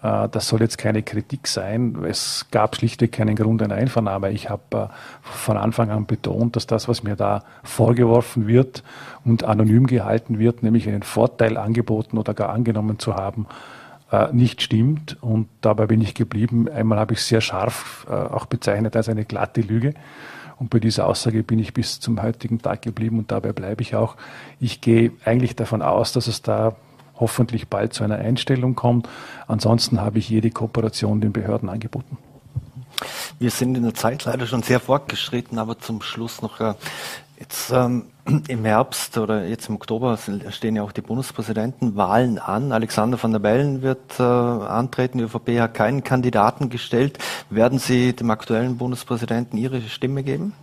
Äh, 0.03 0.29
das 0.29 0.49
soll 0.49 0.61
jetzt 0.61 0.79
keine 0.79 1.03
Kritik 1.03 1.47
sein. 1.47 1.97
Es 2.05 2.47
gab 2.51 2.77
schlichtweg 2.77 3.13
keinen 3.13 3.37
Grund 3.37 3.63
einer 3.63 3.77
Einvernahme. 3.77 4.31
Ich 4.31 4.51
habe 4.51 4.63
äh, 4.73 4.87
von 5.23 5.57
Anfang 5.57 5.91
an 5.91 6.07
betont, 6.07 6.57
dass 6.57 6.67
das, 6.67 6.89
was 6.89 7.03
mir 7.03 7.17
da 7.17 7.45
vorgeworfen 7.63 8.47
wird 8.47 8.83
und 9.25 9.45
anonym 9.45 9.87
gehalten 9.87 10.39
wird, 10.39 10.63
nämlich 10.63 10.89
einen 10.89 11.03
Vorteil 11.03 11.57
angeboten 11.57 12.19
oder 12.19 12.35
gar 12.35 12.51
angenommen 12.51 12.99
zu 12.99 13.15
haben, 13.15 13.47
äh, 14.11 14.33
nicht 14.33 14.63
stimmt. 14.63 15.17
Und 15.21 15.49
dabei 15.61 15.87
bin 15.87 16.01
ich 16.01 16.15
geblieben. 16.15 16.69
Einmal 16.69 16.99
habe 16.99 17.15
ich 17.15 17.23
sehr 17.23 17.41
scharf 17.41 18.07
auch 18.09 18.47
bezeichnet 18.47 18.97
als 18.97 19.09
eine 19.09 19.25
glatte 19.25 19.61
Lüge. 19.61 19.95
Und 20.59 20.71
bei 20.71 20.79
dieser 20.79 21.07
Aussage 21.07 21.43
bin 21.43 21.59
ich 21.59 21.73
bis 21.73 21.99
zum 21.99 22.23
heutigen 22.23 22.61
Tag 22.61 22.83
geblieben 22.83 23.19
und 23.19 23.33
dabei 23.33 23.53
bleibe 23.53 23.83
ich 23.83 23.95
auch. 23.95 24.17
Ich 24.61 24.81
gehe 24.81 25.13
eigentlich 25.25 25.57
davon 25.57 25.83
aus, 25.83 26.13
dass 26.13 26.27
es 26.27 26.43
da 26.43 26.77
hoffentlich 27.17 27.69
bald 27.69 27.93
zu 27.93 28.05
einer 28.05 28.17
Einstellung 28.17 28.75
kommt. 28.75 29.09
Ansonsten 29.47 30.01
habe 30.01 30.19
ich 30.19 30.29
jede 30.29 30.51
Kooperation 30.51 31.21
den 31.21 31.33
Behörden 31.33 31.69
angeboten. 31.69 32.19
Wir 33.39 33.51
sind 33.51 33.77
in 33.77 33.83
der 33.83 33.95
Zeit 33.95 34.25
leider 34.25 34.47
schon 34.47 34.63
sehr 34.63 34.81
fortgeschritten, 34.81 35.59
aber 35.59 35.79
zum 35.79 36.03
Schluss 36.03 36.43
noch 36.43 36.61
äh, 36.61 36.75
jetzt 37.39 37.71
ähm, 37.73 38.07
im 38.49 38.65
Herbst 38.65 39.19
oder 39.19 39.47
jetzt 39.47 39.69
im 39.69 39.75
Oktober 39.75 40.19
stehen 40.51 40.77
ja 40.77 40.83
auch 40.83 40.93
die 40.93 41.01
Bundespräsidentenwahlen 41.01 42.39
an. 42.39 42.73
Alexander 42.73 43.21
van 43.23 43.33
der 43.33 43.41
Bellen 43.41 43.83
wird 43.83 44.21
äh, 44.21 44.23
antreten. 44.23 45.19
Die 45.19 45.25
ÖVP 45.25 45.61
hat 45.61 45.75
keinen 45.75 46.05
Kandidaten 46.05 46.71
gestellt. 46.71 47.19
Werden 47.51 47.79
Sie 47.79 48.15
dem 48.15 48.31
aktuellen 48.31 48.77
Bundespräsidenten 48.77 49.59
Ihre 49.59 49.81
Stimme 49.83 50.23
geben? 50.23 50.55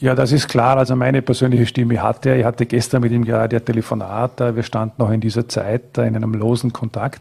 Ja, 0.00 0.14
das 0.14 0.30
ist 0.30 0.48
klar. 0.48 0.76
Also 0.76 0.94
meine 0.94 1.22
persönliche 1.22 1.66
Stimme 1.66 2.00
hatte 2.00 2.30
er. 2.30 2.38
Ich 2.38 2.44
hatte 2.44 2.66
gestern 2.66 3.02
mit 3.02 3.10
ihm 3.10 3.24
gerade 3.24 3.56
ein 3.56 3.64
Telefonat. 3.64 4.38
Wir 4.54 4.62
standen 4.62 4.94
noch 4.98 5.10
in 5.10 5.20
dieser 5.20 5.48
Zeit 5.48 5.98
in 5.98 6.14
einem 6.14 6.34
losen 6.34 6.72
Kontakt. 6.72 7.20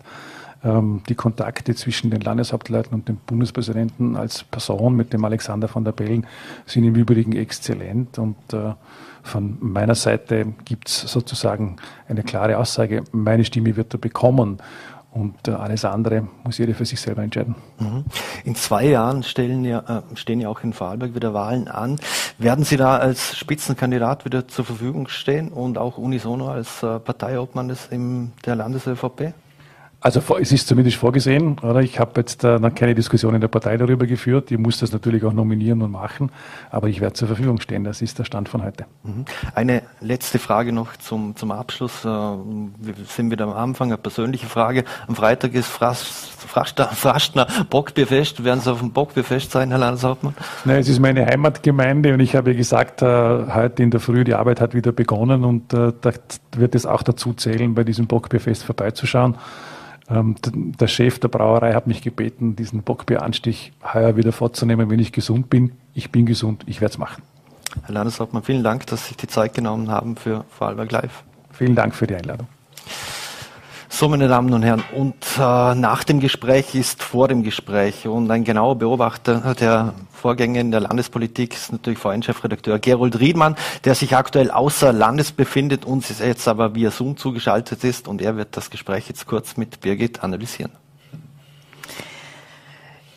Ähm, 0.64 1.02
die 1.10 1.16
Kontakte 1.16 1.74
zwischen 1.74 2.12
den 2.12 2.22
Landeshauptleuten 2.22 2.94
und 2.94 3.08
dem 3.08 3.18
Bundespräsidenten 3.18 4.16
als 4.16 4.44
Person 4.44 4.96
mit 4.96 5.12
dem 5.12 5.26
Alexander 5.26 5.68
von 5.68 5.86
der 5.86 5.92
Bellen 5.92 6.28
sind 6.68 6.84
im 6.84 6.94
Übrigen 6.94 7.34
exzellent. 7.34 8.20
Und 8.20 8.38
äh, 8.54 8.74
von 9.24 9.58
meiner 9.60 9.96
Seite 9.96 10.46
gibt 10.64 10.88
es 10.88 11.02
sozusagen 11.02 11.78
eine 12.08 12.22
klare 12.22 12.60
Aussage. 12.60 13.04
Meine 13.12 13.44
Stimme 13.44 13.76
wird 13.76 13.96
er 13.96 14.00
bekommen. 14.00 14.60
Und 15.12 15.48
äh, 15.48 15.52
alles 15.52 15.84
andere 15.86 16.28
muss 16.44 16.58
jeder 16.58 16.76
für 16.76 16.86
sich 16.86 17.00
selber 17.00 17.24
entscheiden. 17.24 17.56
Mhm. 17.80 18.06
In 18.44 18.56
zwei 18.56 18.86
Jahren 18.86 19.24
stellen 19.24 19.66
ja, 19.66 19.80
äh, 19.80 20.16
stehen 20.16 20.40
ja 20.40 20.50
auch 20.50 20.64
in 20.64 20.74
Vorarlberg 20.74 21.16
wieder 21.16 21.34
Wahlen 21.34 21.68
an. 21.68 22.00
Werden 22.38 22.66
Sie 22.66 22.78
da 22.78 22.98
als 22.98 23.36
Spitzenkandidat 23.36 24.26
wieder 24.26 24.48
zur 24.48 24.66
Verfügung 24.66 25.08
stehen 25.08 25.50
und 25.50 25.78
auch 25.78 25.98
unisono 25.98 26.50
als 26.50 26.84
äh, 26.84 27.00
Parteiobmann 27.00 27.68
des, 27.68 27.90
der 27.90 28.56
Landes-ÖVP? 28.56 29.34
Also 30.00 30.22
es 30.40 30.52
ist 30.52 30.68
zumindest 30.68 30.98
vorgesehen, 30.98 31.58
oder? 31.60 31.82
Ich 31.82 32.00
habe 32.00 32.12
jetzt 32.18 32.44
äh, 32.44 32.60
noch 32.60 32.74
keine 32.76 32.94
Diskussion 32.94 33.34
in 33.34 33.42
der 33.42 33.48
Partei 33.48 33.78
darüber 33.78 34.06
geführt. 34.06 34.52
Ich 34.52 34.58
muss 34.60 34.80
das 34.80 34.92
natürlich 34.92 35.24
auch 35.26 35.34
nominieren 35.34 35.82
und 35.82 35.92
machen, 35.92 36.32
aber 36.70 36.88
ich 36.88 37.02
werde 37.02 37.14
zur 37.14 37.28
Verfügung 37.28 37.60
stehen. 37.60 37.84
Das 37.84 38.04
ist 38.04 38.20
der 38.20 38.24
Stand 38.24 38.48
von 38.48 38.64
heute. 38.64 38.86
Mhm. 39.04 39.26
Eine 39.56 39.82
letzte 40.00 40.38
Frage 40.38 40.72
noch 40.72 40.96
zum, 40.98 41.36
zum 41.36 41.52
Abschluss. 41.52 42.06
Äh, 42.06 42.08
wir 42.08 42.94
sind 43.08 43.32
wieder 43.32 43.46
am 43.46 43.54
Anfang. 43.54 43.88
Eine 43.88 43.98
persönliche 43.98 44.46
Frage. 44.46 44.84
Am 45.08 45.16
Freitag 45.16 45.56
ist 45.56 45.68
Fraschner 45.68 47.48
Bockbierfest. 47.68 48.44
Werden 48.44 48.62
Sie 48.62 48.72
auf 48.72 48.80
dem 48.80 48.92
Bockbierfest 48.92 49.52
sein, 49.52 49.70
Herr 49.70 49.80
Landeshauptmann? 49.80 50.36
Nein, 50.64 50.80
es 50.80 50.90
ist 50.90 51.00
meine 51.00 51.26
Heimatgemeinde 51.26 52.14
und 52.14 52.20
ich 52.20 52.36
habe 52.36 52.56
gesagt, 52.56 53.02
äh, 53.02 53.06
heute 53.08 53.82
in 53.82 53.90
der 53.90 54.00
Früh, 54.00 54.24
die 54.24 54.36
Arbeit 54.36 54.62
hat 54.62 54.76
wieder 54.76 54.92
begonnen 54.92 55.44
und 55.44 55.74
äh, 55.74 55.92
da 56.00 56.12
wird 56.56 56.76
es 56.76 56.86
auch 56.86 57.02
dazu 57.02 57.34
zählen, 57.34 57.74
bei 57.74 57.84
diesem 57.84 58.06
Bockbierfest 58.06 58.64
vorbeizuschauen. 58.64 59.36
Ähm, 60.10 60.36
der 60.44 60.88
Chef 60.88 61.20
der 61.20 61.28
Brauerei 61.28 61.74
hat 61.74 61.88
mich 61.88 62.02
gebeten, 62.02 62.56
diesen 62.56 62.84
Bockbieranstich 62.84 63.74
heuer 63.94 64.16
wieder 64.16 64.32
vorzunehmen, 64.32 64.90
wenn 64.90 65.00
ich 65.00 65.12
gesund 65.12 65.50
bin. 65.50 65.74
Ich 65.94 66.12
bin 66.12 66.26
gesund, 66.26 66.64
ich 66.66 66.80
werde 66.80 66.94
es 66.94 66.98
machen. 66.98 67.24
Herr 67.84 67.94
Landeshauptmann, 67.94 68.44
vielen 68.44 68.64
Dank, 68.64 68.88
dass 68.88 69.02
Sie 69.02 69.08
sich 69.10 69.18
die 69.18 69.28
Zeit 69.28 69.54
genommen 69.54 69.92
haben 69.92 70.16
für 70.16 70.46
Vorarlberg 70.50 70.92
Live. 70.92 71.24
Vielen 71.52 71.76
Dank 71.76 71.94
für 71.94 72.08
die 72.08 72.16
Einladung. 72.16 72.48
So, 73.90 74.10
meine 74.10 74.28
Damen 74.28 74.54
und 74.54 74.64
Herren, 74.64 74.84
und 74.94 75.16
äh, 75.38 75.40
nach 75.40 76.04
dem 76.04 76.20
Gespräch 76.20 76.76
ist 76.76 77.02
vor 77.02 77.28
dem 77.28 77.42
Gespräch 77.42 78.06
und 78.08 78.30
ein 78.30 78.44
genauer 78.44 78.78
Beobachter 78.78 79.56
der 79.56 79.94
Vorgänge 80.12 80.60
in 80.60 80.72
der 80.72 80.82
Landespolitik 80.82 81.54
ist 81.54 81.72
natürlich 81.72 81.98
VN-Chefredakteur 81.98 82.80
Gerold 82.80 83.20
Riedmann, 83.20 83.56
der 83.86 83.96
sich 83.96 84.16
aktuell 84.16 84.52
außer 84.52 84.92
Landes 84.92 85.32
befindet, 85.32 85.86
uns 85.86 86.20
jetzt 86.20 86.48
aber 86.48 86.76
via 86.76 86.92
Zoom 86.92 87.18
zugeschaltet 87.18 87.84
ist 87.84 88.08
und 88.08 88.22
er 88.22 88.36
wird 88.36 88.58
das 88.58 88.70
Gespräch 88.70 89.08
jetzt 89.08 89.26
kurz 89.26 89.58
mit 89.58 89.80
Birgit 89.80 90.24
analysieren. 90.24 90.72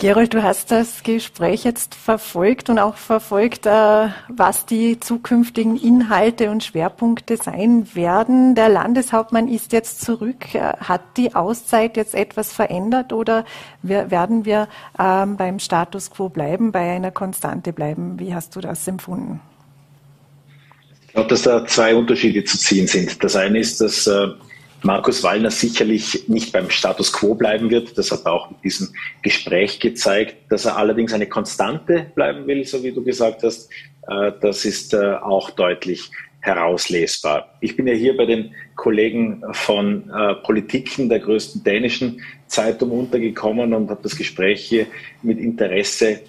Gerold, 0.01 0.33
du 0.33 0.43
hast 0.43 0.71
das 0.71 1.03
Gespräch 1.03 1.65
jetzt 1.65 1.95
verfolgt 1.95 2.71
und 2.71 2.79
auch 2.79 2.97
verfolgt, 2.97 3.67
äh, 3.67 4.09
was 4.29 4.65
die 4.65 4.99
zukünftigen 4.99 5.77
Inhalte 5.77 6.51
und 6.51 6.65
Schwerpunkte 6.65 7.37
sein 7.37 7.87
werden. 7.93 8.55
Der 8.55 8.71
Landeshauptmann 8.71 9.47
ist 9.47 9.75
jetzt 9.75 10.01
zurück. 10.01 10.55
Äh, 10.55 10.73
hat 10.79 11.03
die 11.19 11.35
Auszeit 11.35 11.99
jetzt 11.99 12.15
etwas 12.15 12.51
verändert 12.51 13.13
oder 13.13 13.45
werden 13.83 14.47
wir 14.47 14.69
ähm, 14.99 15.37
beim 15.37 15.59
Status 15.59 16.11
quo 16.11 16.31
bleiben, 16.31 16.73
bei 16.73 16.93
einer 16.93 17.11
Konstante 17.11 17.75
bleiben? 17.75 18.19
Wie 18.19 18.35
hast 18.35 18.57
du 18.57 18.63
das 18.63 18.89
empfunden? 18.89 19.43
Ich 21.09 21.13
glaube, 21.13 21.29
dass 21.29 21.43
da 21.43 21.67
zwei 21.67 21.95
Unterschiede 21.95 22.43
zu 22.45 22.57
ziehen 22.57 22.87
sind. 22.87 23.23
Das 23.23 23.37
eine 23.37 23.59
ist, 23.59 23.83
dass 23.83 24.07
äh, 24.07 24.29
Markus 24.83 25.23
Wallner 25.23 25.51
sicherlich 25.51 26.29
nicht 26.29 26.53
beim 26.53 26.71
Status 26.71 27.13
quo 27.13 27.35
bleiben 27.35 27.71
wird. 27.71 27.97
Das 27.99 28.11
hat 28.11 28.25
er 28.25 28.33
auch 28.33 28.51
mit 28.51 28.65
diesem 28.65 28.89
Gespräch 29.23 29.79
gezeigt. 29.79 30.37
Dass 30.51 30.65
er 30.65 30.77
allerdings 30.77 31.13
eine 31.13 31.27
Konstante 31.27 32.07
bleiben 32.15 32.47
will, 32.47 32.65
so 32.65 32.83
wie 32.83 32.93
du 32.93 33.03
gesagt 33.03 33.43
hast, 33.43 33.71
äh, 34.09 34.33
das 34.41 34.65
ist 34.65 34.95
äh, 34.95 35.15
auch 35.15 35.51
deutlich 35.51 36.11
herauslesbar. 36.41 37.59
Ich 37.61 37.77
bin 37.77 37.87
ja 37.87 37.93
hier 37.93 38.17
bei 38.17 38.25
den 38.25 38.55
Kollegen 38.75 39.43
von 39.53 40.09
äh, 40.11 40.35
Politiken 40.37 41.11
der 41.11 41.19
größten 41.19 41.63
dänischen 41.63 42.23
Zeitung 42.47 42.91
untergekommen 42.91 43.75
und 43.75 43.91
habe 43.91 44.01
das 44.03 44.17
Gespräch 44.17 44.65
hier 44.65 44.87
mit 45.23 45.39
Interesse 45.39 46.21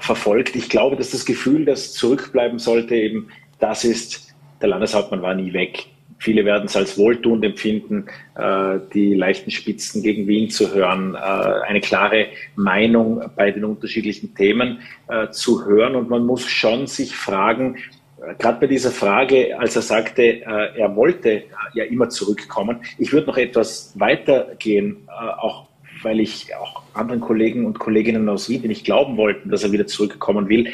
verfolgt. 0.00 0.56
Ich 0.56 0.70
glaube, 0.70 0.96
dass 0.96 1.10
das 1.10 1.26
Gefühl, 1.26 1.66
das 1.66 1.92
zurückbleiben 1.92 2.58
sollte, 2.58 2.96
eben 2.96 3.28
das 3.58 3.84
ist, 3.84 4.34
der 4.62 4.70
Landeshauptmann 4.70 5.20
war 5.20 5.34
nie 5.34 5.52
weg. 5.52 5.88
Viele 6.18 6.44
werden 6.44 6.64
es 6.66 6.76
als 6.76 6.98
wohltuend 6.98 7.44
empfinden, 7.44 8.06
äh, 8.34 8.78
die 8.92 9.14
leichten 9.14 9.50
Spitzen 9.50 10.02
gegen 10.02 10.26
Wien 10.26 10.50
zu 10.50 10.74
hören, 10.74 11.14
äh, 11.14 11.18
eine 11.18 11.80
klare 11.80 12.26
Meinung 12.56 13.22
bei 13.36 13.52
den 13.52 13.64
unterschiedlichen 13.64 14.34
Themen 14.34 14.80
äh, 15.08 15.30
zu 15.30 15.64
hören. 15.64 15.94
Und 15.94 16.10
man 16.10 16.26
muss 16.26 16.44
schon 16.44 16.88
sich 16.88 17.14
fragen, 17.14 17.76
gerade 18.38 18.60
bei 18.60 18.66
dieser 18.66 18.90
Frage, 18.90 19.56
als 19.60 19.76
er 19.76 19.82
sagte, 19.82 20.42
er 20.42 20.96
wollte 20.96 21.44
ja 21.74 21.84
immer 21.84 22.08
zurückkommen, 22.08 22.80
ich 22.98 23.12
würde 23.12 23.28
noch 23.28 23.36
etwas 23.36 23.92
weitergehen, 23.94 25.08
auch 25.38 25.68
weil 26.02 26.18
ich 26.18 26.52
auch 26.56 26.82
anderen 26.94 27.20
Kollegen 27.20 27.64
und 27.64 27.78
Kolleginnen 27.78 28.28
aus 28.28 28.48
Wien, 28.48 28.62
die 28.62 28.68
nicht 28.68 28.84
glauben 28.84 29.16
wollten, 29.16 29.50
dass 29.50 29.62
er 29.62 29.70
wieder 29.70 29.86
zurückkommen 29.86 30.48
will, 30.48 30.72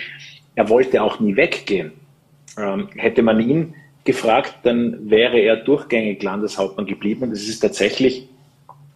er 0.55 0.71
wollte 0.71 1.03
auch 1.03 1.21
nie 1.21 1.37
weggehen. 1.37 1.93
Ähm, 2.57 2.89
hätte 2.97 3.23
man 3.23 3.41
ihn 3.41 3.75
gefragt, 4.05 4.55
dann 4.63 5.11
wäre 5.11 5.39
er 5.39 5.57
durchgängig 5.57 6.23
Landeshauptmann 6.23 6.87
geblieben. 6.87 7.25
Und 7.25 7.33
es 7.33 7.49
ist 7.49 7.61
tatsächlich 7.61 8.29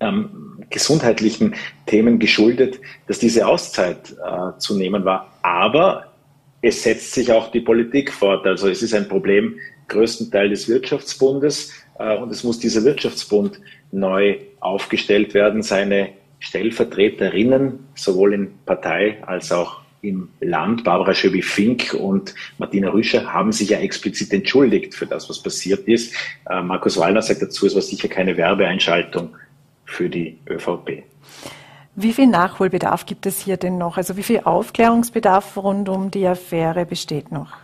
ähm, 0.01 0.65
gesundheitlichen 0.71 1.55
Themen 1.87 2.19
geschuldet, 2.19 2.79
dass 3.07 3.19
diese 3.19 3.47
Auszeit 3.47 4.13
äh, 4.13 4.59
zu 4.59 4.77
nehmen 4.77 5.05
war. 5.05 5.33
Aber 5.43 6.13
es 6.61 6.83
setzt 6.83 7.13
sich 7.13 7.33
auch 7.33 7.51
die 7.51 7.61
Politik 7.61 8.13
fort. 8.13 8.47
Also 8.47 8.69
es 8.69 8.83
ist 8.83 8.95
ein 8.95 9.09
Problem 9.09 9.59
größtenteils 9.89 10.51
des 10.51 10.69
Wirtschaftsbundes 10.69 11.73
äh, 11.99 12.17
und 12.17 12.31
es 12.31 12.45
muss 12.45 12.59
dieser 12.59 12.85
Wirtschaftsbund 12.85 13.61
neu 13.91 14.39
aufgestellt 14.61 15.35
werden, 15.35 15.63
seine 15.63 16.11
Stellvertreterinnen, 16.41 17.89
sowohl 17.95 18.35
in 18.35 18.59
Partei 18.67 19.19
als 19.23 19.51
auch 19.51 19.81
im 20.03 20.29
Land, 20.41 20.85
Barbara 20.85 21.15
Schöbi-Fink 21.15 21.95
und 21.95 22.35
Martina 22.59 22.91
Rüscher, 22.91 23.33
haben 23.33 23.53
sich 23.53 23.71
ja 23.71 23.79
explizit 23.79 24.33
entschuldigt 24.33 24.95
für 24.95 25.07
das, 25.07 25.29
was 25.29 25.43
passiert 25.43 25.89
ist. 25.89 26.15
Äh, 26.49 26.63
Markus 26.63 26.97
Wallner 26.97 27.23
sagt 27.23 27.43
dazu, 27.43 27.67
es 27.67 27.75
war 27.75 27.83
sicher 27.83 28.09
keine 28.09 28.37
Werbeeinschaltung 28.37 29.35
für 29.85 30.09
die 30.09 30.39
ÖVP. 30.49 31.05
Wie 31.97 32.13
viel 32.13 32.29
Nachholbedarf 32.29 33.07
gibt 33.07 33.27
es 33.27 33.41
hier 33.41 33.57
denn 33.57 33.77
noch? 33.77 33.97
Also 33.97 34.17
wie 34.17 34.23
viel 34.23 34.41
Aufklärungsbedarf 34.45 35.57
rund 35.57 35.89
um 35.89 36.13
die 36.13 36.27
Affäre 36.27 36.87
besteht 36.87 37.33
noch? 37.33 37.57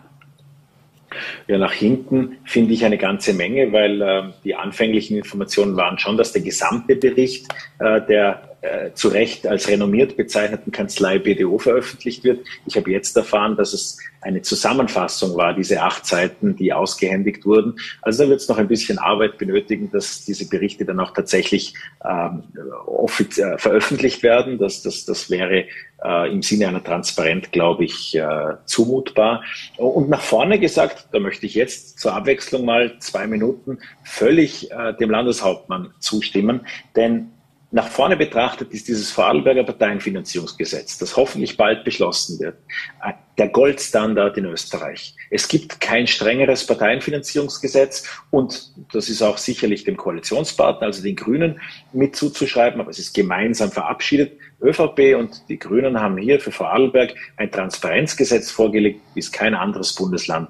Ja, 1.47 1.59
nach 1.59 1.73
hinten 1.73 2.39
finde 2.45 2.75
ich 2.75 2.85
eine 2.85 2.99
ganze 2.99 3.33
Menge, 3.35 3.73
weil 3.73 4.03
äh, 4.03 4.23
die 4.43 4.57
anfänglichen 4.57 5.17
Informationen 5.17 5.77
waren 5.77 5.99
schon, 5.99 6.17
dass 6.17 6.33
der 6.33 6.43
gesamte 6.43 6.97
Bericht 6.97 7.47
äh, 7.79 8.01
der 8.03 8.54
äh, 8.65 8.95
zu 8.95 9.09
Recht 9.09 9.47
als 9.47 9.69
renommiert 9.69 10.17
bezeichneten 10.17 10.73
Kanzlei 10.73 11.19
BDO 11.19 11.59
veröffentlicht 11.59 12.25
wird. 12.25 12.47
Ich 12.67 12.77
habe 12.77 12.91
jetzt 12.91 13.15
erfahren, 13.17 13.57
dass 13.57 13.75
es 13.75 13.99
eine 14.23 14.41
Zusammenfassung 14.41 15.37
war, 15.37 15.53
diese 15.53 15.83
acht 15.83 16.07
Seiten, 16.07 16.57
die 16.57 16.73
ausgehändigt 16.73 17.45
wurden. 17.45 17.79
Also 18.01 18.25
da 18.25 18.31
wird 18.31 18.41
es 18.41 18.49
noch 18.49 18.57
ein 18.57 18.69
bisschen 18.69 18.99
Arbeit 18.99 19.37
benötigen, 19.37 19.91
dass 19.91 20.25
diese 20.25 20.49
Berichte 20.49 20.87
dann 20.87 20.99
auch 20.99 21.13
tatsächlich 21.13 21.75
ähm, 22.05 22.45
äh, 22.55 23.59
veröffentlicht 23.59 24.23
werden. 24.23 24.57
Das, 24.59 24.81
das, 24.81 25.05
das 25.05 25.29
wäre 25.29 25.67
äh, 26.03 26.33
im 26.33 26.41
Sinne 26.41 26.69
einer 26.69 26.83
Transparenz, 26.83 27.51
glaube 27.51 27.85
ich, 27.85 28.17
äh, 28.17 28.55
zumutbar. 28.65 29.43
Und 29.77 30.09
nach 30.09 30.23
vorne 30.23 30.59
gesagt, 30.59 31.09
da 31.13 31.19
möchte 31.19 31.45
ich 31.45 31.55
jetzt 31.55 32.01
zur 32.01 32.15
Abwechslung 32.15 32.65
mal 32.65 32.99
zwei 33.01 33.27
Minuten 33.27 33.79
völlig 34.05 34.71
äh, 34.71 34.95
dem 34.95 35.11
Landeshauptmann 35.11 35.93
zustimmen, 35.99 36.67
denn 36.97 37.34
nach 37.75 37.89
vorne 37.89 38.17
betrachtet 38.17 38.71
ist 38.71 38.87
dieses 38.87 39.11
Vorarlberger 39.11 39.65
Parteienfinanzierungsgesetz, 39.65 40.97
das 40.97 41.17
hoffentlich 41.17 41.57
bald 41.57 41.83
beschlossen 41.83 42.39
wird, 42.39 42.57
äh, 43.05 43.15
der 43.37 43.49
Goldstandard 43.49 44.39
in 44.39 44.45
Österreich. 44.45 45.17
Es 45.29 45.49
gibt 45.49 45.81
kein 45.81 46.07
strengeres 46.07 46.65
Parteienfinanzierungsgesetz 46.69 48.09
und 48.31 48.71
das 48.93 49.09
ist 49.09 49.23
auch 49.23 49.39
sicherlich 49.39 49.83
dem 49.83 49.97
Koalitionspartner, 49.97 50.87
also 50.87 51.03
den 51.03 51.17
Grünen, 51.17 51.61
mit 51.93 52.15
zuzuschreiben, 52.15 52.81
aber 52.81 52.91
es 52.91 53.01
ist 53.01 53.13
gemeinsam 53.13 53.73
verabschiedet. 53.73 54.39
ÖVP 54.63 55.17
und 55.19 55.43
die 55.49 55.59
Grünen 55.59 56.01
haben 56.01 56.17
hier 56.17 56.39
für 56.39 56.53
Vorarlberg 56.53 57.17
ein 57.39 57.51
Transparenzgesetz 57.51 58.53
vorgelegt, 58.53 59.01
wie 59.15 59.21
es 59.21 59.33
kein 59.33 59.57
anderes 59.57 59.97
Bundesland 59.97 60.49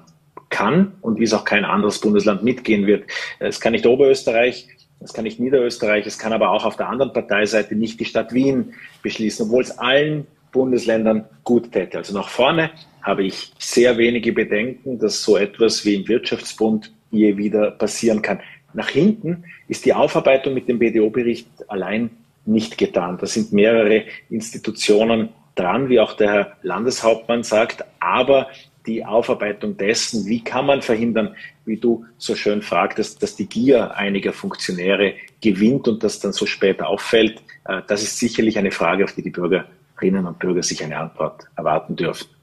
kann 0.49 0.93
und 1.01 1.19
wie 1.19 1.23
es 1.23 1.33
auch 1.33 1.43
kein 1.43 1.65
anderes 1.65 1.99
Bundesland 1.99 2.43
mitgehen 2.43 2.85
wird. 2.85 3.09
Es 3.39 3.59
kann 3.59 3.71
nicht 3.71 3.87
Oberösterreich, 3.87 4.67
das 5.05 5.13
kann 5.13 5.25
nicht 5.25 5.39
Niederösterreich, 5.39 6.07
es 6.07 6.17
kann 6.17 6.33
aber 6.33 6.49
auch 6.49 6.65
auf 6.65 6.77
der 6.77 6.89
anderen 6.89 7.13
Parteiseite 7.13 7.75
nicht 7.75 7.99
die 7.99 8.05
Stadt 8.05 8.33
Wien 8.33 8.73
beschließen, 9.03 9.45
obwohl 9.45 9.61
es 9.61 9.77
allen 9.77 10.25
Bundesländern 10.51 11.25
gut 11.43 11.71
täte. 11.71 11.99
Also 11.99 12.17
nach 12.17 12.27
vorne 12.27 12.71
habe 13.03 13.23
ich 13.23 13.53
sehr 13.59 13.99
wenige 13.99 14.33
Bedenken, 14.33 14.97
dass 14.97 15.21
so 15.21 15.37
etwas 15.37 15.85
wie 15.85 15.93
im 15.93 16.07
Wirtschaftsbund 16.07 16.91
je 17.11 17.37
wieder 17.37 17.69
passieren 17.69 18.23
kann. 18.23 18.39
Nach 18.73 18.89
hinten 18.89 19.43
ist 19.67 19.85
die 19.85 19.93
Aufarbeitung 19.93 20.55
mit 20.55 20.67
dem 20.67 20.79
BDO-Bericht 20.79 21.49
allein 21.67 22.09
nicht 22.47 22.79
getan. 22.79 23.19
Da 23.19 23.27
sind 23.27 23.53
mehrere 23.53 24.05
Institutionen 24.31 25.29
dran, 25.53 25.87
wie 25.87 25.99
auch 25.99 26.13
der 26.13 26.33
Herr 26.33 26.57
Landeshauptmann 26.63 27.43
sagt, 27.43 27.85
aber 27.99 28.47
die 28.87 29.05
Aufarbeitung 29.05 29.77
dessen, 29.77 30.25
wie 30.25 30.43
kann 30.43 30.65
man 30.65 30.81
verhindern, 30.81 31.35
wie 31.65 31.77
du 31.77 32.05
so 32.17 32.35
schön 32.35 32.61
fragtest, 32.61 33.21
dass 33.21 33.35
die 33.35 33.47
Gier 33.47 33.95
einiger 33.95 34.33
Funktionäre 34.33 35.15
gewinnt 35.41 35.87
und 35.87 36.03
das 36.03 36.19
dann 36.19 36.33
so 36.33 36.45
spät 36.45 36.81
auffällt. 36.81 37.41
Äh, 37.65 37.81
das 37.87 38.03
ist 38.03 38.17
sicherlich 38.19 38.57
eine 38.57 38.71
Frage, 38.71 39.03
auf 39.03 39.13
die 39.13 39.23
die 39.23 39.29
Bürgerinnen 39.29 40.25
und 40.25 40.39
Bürger 40.39 40.63
sich 40.63 40.83
eine 40.83 40.97
Antwort 40.97 41.45
erwarten 41.55 41.95
dürfen. 41.95 42.34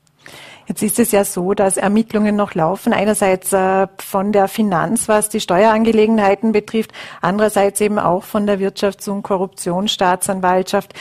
Jetzt 0.67 0.83
ist 0.83 0.99
es 0.99 1.13
ja 1.13 1.25
so, 1.25 1.55
dass 1.55 1.77
Ermittlungen 1.77 2.37
noch 2.37 2.55
laufen. 2.55 2.93
Einerseits 2.93 3.53
äh, 3.53 3.87
von 3.99 4.33
der 4.33 4.49
Finanz, 4.49 5.09
was 5.09 5.29
die 5.29 5.41
Steuerangelegenheiten 5.41 6.53
betrifft, 6.53 6.93
andererseits 7.21 7.81
eben 7.81 7.99
auch 7.99 8.25
von 8.25 8.47
der 8.47 8.61
Wirtschafts- 8.61 9.09
und 9.11 9.23
Korruptionsstaatsanwaltschaft. 9.23 10.95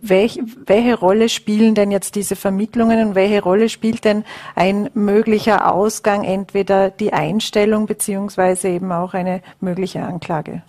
Welch, 0.00 0.40
welche 0.66 0.98
Rolle 0.98 1.28
spielen 1.28 1.74
denn 1.74 1.90
jetzt 1.90 2.14
diese 2.14 2.36
Vermittlungen 2.36 3.08
und 3.08 3.14
welche 3.14 3.42
Rolle 3.42 3.68
spielt 3.68 4.04
denn 4.04 4.24
ein 4.54 4.90
möglicher 4.94 5.72
Ausgang, 5.72 6.24
entweder 6.24 6.90
die 6.90 7.12
Einstellung 7.12 7.86
beziehungsweise 7.86 8.68
eben 8.68 8.90
auch 8.92 9.14
eine 9.14 9.42
mögliche 9.60 10.02
Anklage? 10.02 10.62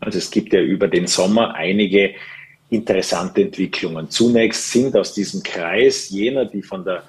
Also 0.00 0.18
es 0.18 0.30
gibt 0.30 0.52
ja 0.52 0.60
über 0.60 0.88
den 0.88 1.06
Sommer 1.06 1.54
einige 1.54 2.14
interessante 2.70 3.42
Entwicklungen. 3.42 4.10
Zunächst 4.10 4.70
sind 4.70 4.96
aus 4.96 5.14
diesem 5.14 5.42
Kreis 5.42 6.10
jener, 6.10 6.44
die 6.44 6.62
von 6.62 6.84
der 6.84 7.04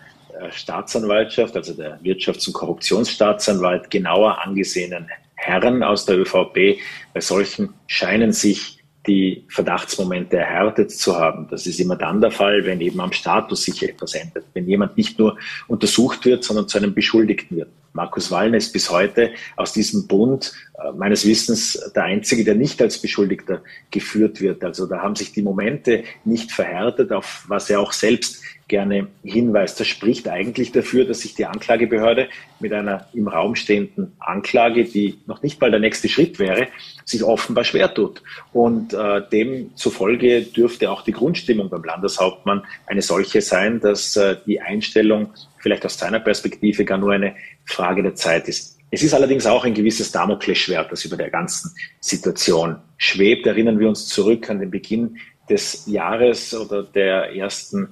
Staatsanwaltschaft, 0.52 1.56
also 1.56 1.74
der 1.74 2.00
Wirtschafts- 2.02 2.48
und 2.48 2.54
Korruptionsstaatsanwalt, 2.54 3.90
genauer 3.90 4.44
angesehenen 4.44 5.08
Herren 5.36 5.84
aus 5.84 6.06
der 6.06 6.18
ÖVP. 6.18 6.80
Bei 7.14 7.22
solchen 7.22 7.74
scheinen 7.88 8.34
sich 8.34 8.76
die 9.08 9.46
Verdachtsmomente 9.50 10.38
erhärtet 10.38 10.92
zu 10.92 11.16
haben. 11.16 11.48
Das 11.50 11.68
ist 11.68 11.80
immer 11.80 11.96
dann 11.96 12.22
der 12.22 12.32
Fall, 12.32 12.66
wenn 12.66 12.82
eben 12.82 13.00
am 13.00 13.12
Status 13.12 13.64
sich 13.64 13.84
etwas 13.84 14.16
ändert. 14.16 14.46
Wenn 14.54 14.68
jemand 14.68 14.98
nicht 14.98 15.20
nur 15.20 15.38
untersucht 15.68 16.26
wird, 16.26 16.44
sondern 16.44 16.68
zu 16.68 16.78
einem 16.78 16.94
Beschuldigten 16.94 17.58
wird. 17.58 17.70
Markus 17.94 18.30
Wallner 18.30 18.58
ist 18.58 18.74
bis 18.74 18.92
heute 18.92 19.32
aus 19.56 19.72
diesem 19.72 20.08
Bund 20.08 20.52
äh, 20.78 20.92
meines 20.92 21.26
Wissens 21.26 21.92
der 21.96 22.04
einzige, 22.04 22.44
der 22.44 22.56
nicht 22.56 22.82
als 22.82 23.02
Beschuldigter 23.02 23.64
geführt 23.90 24.42
wird. 24.42 24.64
Also 24.66 24.86
da 24.86 25.02
haben 25.02 25.16
sich 25.16 25.32
die 25.32 25.42
Momente 25.42 26.04
nicht 26.26 26.52
verhärtet, 26.52 27.14
auf 27.14 27.46
was 27.48 27.70
er 27.70 27.80
auch 27.80 27.94
selbst 27.94 28.44
gerne 28.68 29.08
hinweist. 29.24 29.80
Das 29.80 29.88
spricht 29.88 30.28
eigentlich 30.28 30.72
dafür, 30.72 31.06
dass 31.06 31.22
sich 31.22 31.36
die 31.36 31.46
Anklagebehörde 31.46 32.30
mit 32.60 32.74
einer 32.74 33.08
im 33.14 33.28
Raum 33.28 33.56
stehenden 33.56 34.14
Anklage, 34.20 34.86
die 34.86 35.20
noch 35.28 35.44
nicht 35.44 35.62
mal 35.62 35.70
der 35.70 35.80
nächste 35.80 36.10
Schritt 36.10 36.40
wäre, 36.40 36.68
sich 37.04 37.24
offenbar 37.24 37.64
schwer 37.64 37.94
tut. 37.94 38.24
Und 38.54 38.94
äh, 38.94 39.22
demzufolge 39.32 40.42
dürfte 40.42 40.90
auch 40.90 41.04
die 41.04 41.12
Grundstimmung 41.12 41.70
beim 41.70 41.84
Landeshauptmann 41.84 42.64
eine 42.88 43.02
solche 43.02 43.42
sein, 43.42 43.80
dass 43.80 44.16
äh, 44.16 44.38
die 44.46 44.60
Einstellung 44.60 45.34
vielleicht 45.60 45.86
aus 45.86 46.00
seiner 46.00 46.20
Perspektive 46.20 46.86
gar 46.86 46.98
nur 46.98 47.12
eine 47.12 47.36
Frage 47.66 48.02
der 48.02 48.16
Zeit 48.16 48.48
ist. 48.48 48.76
Es 48.92 49.04
ist 49.04 49.14
allerdings 49.14 49.46
auch 49.46 49.66
ein 49.66 49.74
gewisses 49.74 50.12
Damoklesschwert, 50.12 50.92
das 50.92 51.06
über 51.06 51.18
der 51.18 51.30
ganzen 51.30 51.76
Situation 52.00 52.78
schwebt. 52.98 53.46
Erinnern 53.46 53.80
wir 53.80 53.90
uns 53.90 54.08
zurück 54.08 54.50
an 54.50 54.60
den 54.60 54.72
Beginn 54.72 55.18
des 55.50 55.86
Jahres 55.86 56.54
oder 56.54 56.84
der 56.84 57.36
ersten 57.36 57.90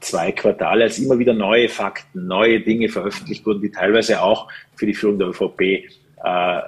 zwei 0.00 0.32
Quartale, 0.32 0.84
als 0.84 0.98
immer 0.98 1.18
wieder 1.18 1.32
neue 1.32 1.68
Fakten, 1.68 2.26
neue 2.26 2.60
Dinge 2.60 2.88
veröffentlicht 2.88 3.46
wurden, 3.46 3.62
die 3.62 3.70
teilweise 3.70 4.20
auch 4.22 4.48
für 4.76 4.86
die 4.86 4.94
Führung 4.94 5.18
der 5.18 5.28
ÖVP 5.28 5.60
äh, 5.60 6.60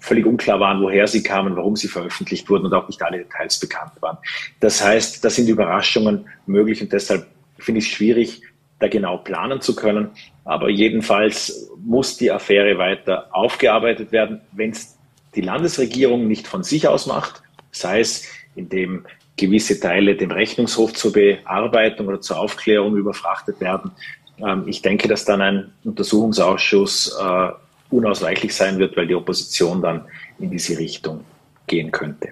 völlig 0.00 0.26
unklar 0.26 0.60
waren, 0.60 0.82
woher 0.82 1.06
sie 1.06 1.22
kamen, 1.22 1.56
warum 1.56 1.76
sie 1.76 1.88
veröffentlicht 1.88 2.48
wurden 2.48 2.66
und 2.66 2.74
auch 2.74 2.88
nicht 2.88 3.02
alle 3.02 3.18
Details 3.18 3.58
bekannt 3.58 3.92
waren. 4.00 4.18
Das 4.60 4.84
heißt, 4.84 5.24
da 5.24 5.30
sind 5.30 5.48
Überraschungen 5.48 6.26
möglich 6.46 6.82
und 6.82 6.92
deshalb 6.92 7.26
finde 7.58 7.78
ich 7.78 7.86
es 7.86 7.92
schwierig, 7.92 8.42
da 8.78 8.88
genau 8.88 9.18
planen 9.18 9.60
zu 9.60 9.74
können. 9.74 10.10
Aber 10.44 10.68
jedenfalls 10.68 11.70
muss 11.82 12.16
die 12.16 12.30
Affäre 12.30 12.76
weiter 12.78 13.28
aufgearbeitet 13.32 14.12
werden, 14.12 14.40
wenn 14.52 14.70
es 14.70 14.98
die 15.34 15.40
Landesregierung 15.40 16.26
nicht 16.26 16.46
von 16.46 16.62
sich 16.62 16.86
aus 16.86 17.06
macht, 17.06 17.42
sei 17.70 18.00
es 18.00 18.28
indem 18.54 19.06
gewisse 19.36 19.80
Teile 19.80 20.16
dem 20.16 20.30
Rechnungshof 20.30 20.92
zur 20.92 21.12
Bearbeitung 21.12 22.06
oder 22.06 22.20
zur 22.20 22.38
Aufklärung 22.38 22.96
überfrachtet 22.96 23.60
werden. 23.60 23.90
Ähm, 24.38 24.64
ich 24.66 24.82
denke, 24.82 25.08
dass 25.08 25.24
dann 25.24 25.40
ein 25.40 25.72
Untersuchungsausschuss 25.84 27.16
äh, 27.20 27.48
unausweichlich 27.90 28.54
sein 28.54 28.78
wird, 28.78 28.96
weil 28.96 29.06
die 29.06 29.14
Opposition 29.14 29.82
dann 29.82 30.04
in 30.38 30.50
diese 30.50 30.78
Richtung 30.78 31.24
gehen 31.66 31.90
könnte. 31.90 32.28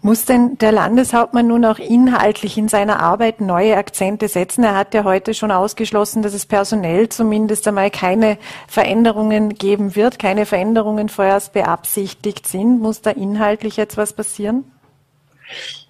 Muss 0.00 0.24
denn 0.24 0.56
der 0.58 0.70
Landeshauptmann 0.70 1.48
nun 1.48 1.64
auch 1.64 1.80
inhaltlich 1.80 2.56
in 2.56 2.68
seiner 2.68 3.00
Arbeit 3.00 3.40
neue 3.40 3.76
Akzente 3.76 4.28
setzen? 4.28 4.62
Er 4.62 4.76
hat 4.76 4.94
ja 4.94 5.02
heute 5.02 5.34
schon 5.34 5.50
ausgeschlossen, 5.50 6.22
dass 6.22 6.34
es 6.34 6.46
personell 6.46 7.08
zumindest 7.08 7.66
einmal 7.66 7.90
keine 7.90 8.38
Veränderungen 8.68 9.54
geben 9.54 9.96
wird, 9.96 10.20
keine 10.20 10.46
Veränderungen 10.46 11.08
vorerst 11.08 11.52
beabsichtigt 11.52 12.46
sind. 12.46 12.80
Muss 12.80 13.02
da 13.02 13.10
inhaltlich 13.10 13.76
jetzt 13.76 13.96
was 13.96 14.12
passieren? 14.12 14.64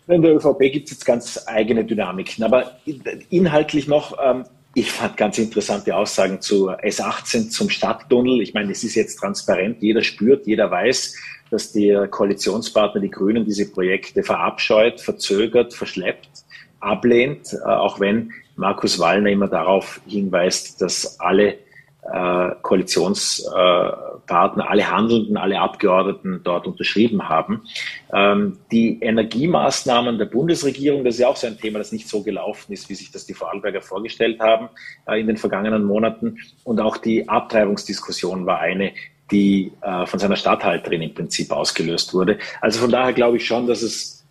In 0.06 0.22
der 0.22 0.36
ÖVP 0.36 0.72
gibt 0.72 0.86
es 0.86 0.92
jetzt 0.92 1.04
ganz 1.04 1.44
eigene 1.46 1.84
Dynamiken. 1.84 2.44
Aber 2.44 2.78
inhaltlich 3.30 3.88
noch, 3.88 4.16
ähm, 4.24 4.44
ich 4.74 4.90
fand 4.90 5.16
ganz 5.16 5.38
interessante 5.38 5.94
Aussagen 5.94 6.40
zu 6.40 6.70
S18, 6.70 7.50
zum 7.50 7.68
Stadttunnel. 7.68 8.40
Ich 8.40 8.54
meine, 8.54 8.72
es 8.72 8.84
ist 8.84 8.94
jetzt 8.94 9.16
transparent, 9.16 9.82
jeder 9.82 10.02
spürt, 10.02 10.46
jeder 10.46 10.70
weiß, 10.70 11.14
dass 11.50 11.72
der 11.72 12.08
Koalitionspartner, 12.08 13.00
die 13.00 13.10
Grünen, 13.10 13.44
diese 13.44 13.70
Projekte 13.70 14.22
verabscheut, 14.22 15.00
verzögert, 15.00 15.74
verschleppt, 15.74 16.44
ablehnt, 16.80 17.52
äh, 17.52 17.68
auch 17.68 18.00
wenn 18.00 18.32
Markus 18.56 18.98
Wallner 18.98 19.30
immer 19.30 19.48
darauf 19.48 20.00
hinweist, 20.06 20.80
dass 20.80 21.20
alle 21.20 21.58
äh, 22.02 22.50
Koalitionspartner 22.62 24.07
Partner, 24.28 24.70
alle 24.70 24.88
Handelnden, 24.88 25.36
alle 25.36 25.58
Abgeordneten 25.58 26.42
dort 26.44 26.68
unterschrieben 26.68 27.28
haben. 27.28 27.62
Ähm, 28.12 28.58
die 28.70 29.00
Energiemaßnahmen 29.00 30.18
der 30.18 30.26
Bundesregierung, 30.26 31.04
das 31.04 31.14
ist 31.14 31.20
ja 31.20 31.28
auch 31.28 31.36
so 31.36 31.48
ein 31.48 31.58
Thema, 31.58 31.78
das 31.78 31.90
nicht 31.90 32.08
so 32.08 32.22
gelaufen 32.22 32.72
ist, 32.72 32.88
wie 32.88 32.94
sich 32.94 33.10
das 33.10 33.26
die 33.26 33.34
Vorarlberger 33.34 33.80
vorgestellt 33.80 34.38
haben 34.38 34.68
äh, 35.08 35.20
in 35.20 35.26
den 35.26 35.36
vergangenen 35.36 35.82
Monaten. 35.84 36.38
Und 36.62 36.80
auch 36.80 36.96
die 36.98 37.28
Abtreibungsdiskussion 37.28 38.46
war 38.46 38.60
eine, 38.60 38.92
die 39.32 39.72
äh, 39.80 40.06
von 40.06 40.20
seiner 40.20 40.36
Stadthalterin 40.36 41.02
im 41.02 41.14
Prinzip 41.14 41.50
ausgelöst 41.50 42.14
wurde. 42.14 42.38
Also 42.60 42.80
von 42.80 42.90
daher 42.90 43.12
glaube 43.12 43.38
ich 43.38 43.46
schon, 43.46 43.66
dass 43.66 43.82
es 43.82 44.24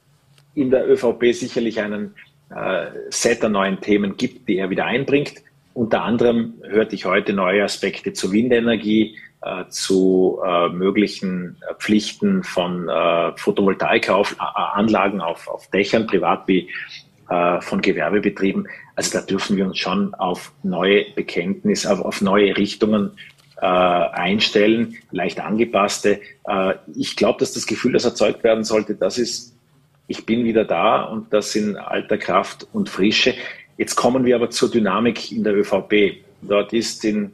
in 0.55 0.71
der 0.71 0.89
ÖVP 0.89 1.33
sicherlich 1.33 1.81
einen 1.81 2.15
äh, 2.49 2.87
Set 3.09 3.43
an 3.43 3.51
neuen 3.51 3.81
Themen 3.81 4.17
gibt, 4.17 4.47
die 4.47 4.57
er 4.57 4.69
wieder 4.69 4.85
einbringt. 4.85 5.43
Unter 5.73 6.03
anderem 6.03 6.55
hörte 6.63 6.95
ich 6.95 7.05
heute 7.05 7.33
neue 7.33 7.63
Aspekte 7.63 8.11
zur 8.13 8.31
Windenergie, 8.31 9.15
zu 9.69 10.39
äh, 10.45 10.69
möglichen 10.69 11.57
Pflichten 11.79 12.43
von 12.43 12.89
äh, 12.89 13.31
Photovoltaikanlagen 13.37 15.21
auf, 15.21 15.47
auf 15.47 15.67
Dächern, 15.69 16.07
privat 16.07 16.47
wie 16.47 16.69
äh, 17.29 17.61
von 17.61 17.81
Gewerbebetrieben. 17.81 18.67
Also 18.95 19.19
da 19.19 19.25
dürfen 19.25 19.57
wir 19.57 19.65
uns 19.65 19.77
schon 19.77 20.13
auf 20.15 20.51
neue 20.63 21.05
Bekenntnisse, 21.13 21.91
auf, 21.91 22.01
auf 22.01 22.21
neue 22.21 22.57
Richtungen 22.57 23.11
äh, 23.61 23.65
einstellen, 23.65 24.97
leicht 25.11 25.39
angepasste. 25.39 26.21
Äh, 26.47 26.75
ich 26.95 27.15
glaube, 27.15 27.39
dass 27.39 27.53
das 27.53 27.67
Gefühl, 27.67 27.93
das 27.93 28.05
erzeugt 28.05 28.43
werden 28.43 28.63
sollte, 28.63 28.95
das 28.95 29.17
ist, 29.17 29.55
ich 30.07 30.25
bin 30.25 30.45
wieder 30.45 30.63
da 30.63 31.03
und 31.03 31.33
das 31.33 31.55
in 31.55 31.75
alter 31.75 32.17
Kraft 32.17 32.67
und 32.73 32.89
Frische. 32.89 33.33
Jetzt 33.77 33.95
kommen 33.95 34.25
wir 34.25 34.35
aber 34.35 34.49
zur 34.49 34.71
Dynamik 34.71 35.31
in 35.31 35.43
der 35.43 35.55
ÖVP. 35.55 36.23
Dort 36.41 36.73
ist 36.73 37.03
in 37.03 37.33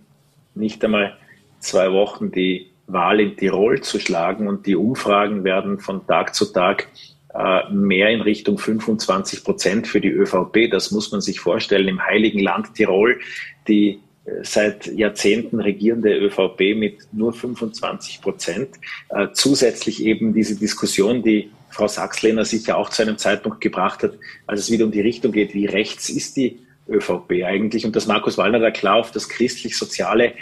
nicht 0.56 0.84
einmal 0.84 1.18
zwei 1.64 1.91
Wochen 1.91 2.32
die 2.32 2.68
Wahl 2.88 3.20
in 3.20 3.38
Tirol 3.38 3.82
zu 3.82 3.99
schlagen 3.99 4.47
und 4.47 4.68
die 4.68 4.76
Umfragen 4.76 5.43
werden 5.43 5.80
von 5.80 6.05
Tag 6.05 6.36
zu 6.36 6.45
Tag 6.45 6.88
äh, 7.34 7.70
mehr 7.72 8.09
in 8.09 8.22
Richtung 8.22 8.57
25 8.57 9.43
Prozent 9.43 9.88
für 9.88 10.01
die 10.01 10.09
ÖVP. 10.09 10.70
Das 10.70 10.91
muss 10.91 11.11
man 11.11 11.22
sich 11.22 11.39
vorstellen. 11.39 11.88
Im 11.88 12.03
heiligen 12.03 12.39
Land 12.39 12.76
Tirol, 12.76 13.20
die 13.68 13.99
äh, 14.26 14.43
seit 14.43 14.88
Jahrzehnten 14.88 15.59
regierende 15.59 16.16
ÖVP 16.16 16.76
mit 16.76 16.97
nur 17.11 17.34
25 17.34 18.22
Prozent. 18.22 18.70
Äh, 19.09 19.30
zusätzlich 19.34 20.03
eben 20.03 20.34
diese 20.34 20.55
Diskussion, 20.55 21.24
die 21.24 21.49
Frau 21.70 21.88
Sachslehner 21.88 22.45
sicher 22.45 22.78
auch 22.78 22.89
zu 22.89 23.01
einem 23.01 23.18
Zeitpunkt 23.18 23.61
gebracht 23.61 24.03
hat, 24.03 24.14
als 24.45 24.59
es 24.59 24.72
wieder 24.72 24.86
um 24.86 24.91
die 24.91 25.01
Richtung 25.01 25.32
geht, 25.32 25.55
wie 25.55 25.66
rechts 25.66 26.09
ist 26.09 26.38
die 26.38 26.59
ÖVP 26.88 27.43
eigentlich 27.45 27.86
und 27.86 27.95
dass 27.95 28.07
Markus 28.07 28.38
Wallner 28.38 28.59
da 28.59 28.70
klar 28.70 28.95
auf 28.95 29.11
das 29.11 29.30
christlich-soziale 29.30 30.34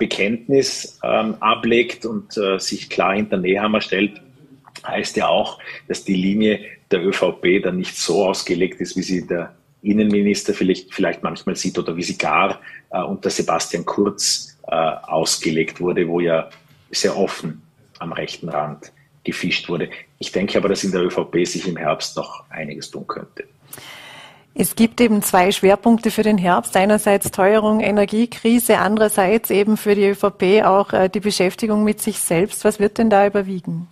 Bekenntnis 0.00 0.98
ähm, 1.04 1.36
ablegt 1.40 2.06
und 2.06 2.36
äh, 2.36 2.58
sich 2.58 2.88
klar 2.88 3.14
hinter 3.14 3.36
Nehammer 3.36 3.82
stellt, 3.82 4.20
heißt 4.84 5.16
ja 5.16 5.28
auch, 5.28 5.60
dass 5.86 6.04
die 6.04 6.16
Linie 6.16 6.60
der 6.90 7.06
ÖVP 7.06 7.62
dann 7.62 7.76
nicht 7.76 7.96
so 7.96 8.24
ausgelegt 8.24 8.80
ist, 8.80 8.96
wie 8.96 9.02
sie 9.02 9.26
der 9.26 9.54
Innenminister 9.82 10.54
vielleicht, 10.54 10.92
vielleicht 10.92 11.22
manchmal 11.22 11.54
sieht 11.54 11.78
oder 11.78 11.96
wie 11.96 12.02
sie 12.02 12.16
gar 12.16 12.60
äh, 12.90 13.02
unter 13.02 13.28
Sebastian 13.30 13.84
Kurz 13.84 14.58
äh, 14.66 14.74
ausgelegt 14.74 15.80
wurde, 15.80 16.08
wo 16.08 16.18
ja 16.18 16.48
sehr 16.90 17.16
offen 17.16 17.62
am 17.98 18.12
rechten 18.12 18.48
Rand 18.48 18.92
gefischt 19.22 19.68
wurde. 19.68 19.90
Ich 20.18 20.32
denke 20.32 20.56
aber, 20.56 20.70
dass 20.70 20.82
in 20.82 20.92
der 20.92 21.02
ÖVP 21.02 21.46
sich 21.46 21.68
im 21.68 21.76
Herbst 21.76 22.16
noch 22.16 22.48
einiges 22.48 22.90
tun 22.90 23.06
könnte. 23.06 23.44
Es 24.54 24.74
gibt 24.74 25.00
eben 25.00 25.22
zwei 25.22 25.52
Schwerpunkte 25.52 26.10
für 26.10 26.22
den 26.22 26.36
Herbst. 26.36 26.76
Einerseits 26.76 27.30
Teuerung, 27.30 27.80
Energiekrise, 27.80 28.78
andererseits 28.78 29.50
eben 29.50 29.76
für 29.76 29.94
die 29.94 30.06
ÖVP 30.06 30.64
auch 30.64 30.92
äh, 30.92 31.08
die 31.08 31.20
Beschäftigung 31.20 31.84
mit 31.84 32.00
sich 32.00 32.18
selbst. 32.18 32.64
Was 32.64 32.80
wird 32.80 32.98
denn 32.98 33.10
da 33.10 33.26
überwiegen? 33.26 33.86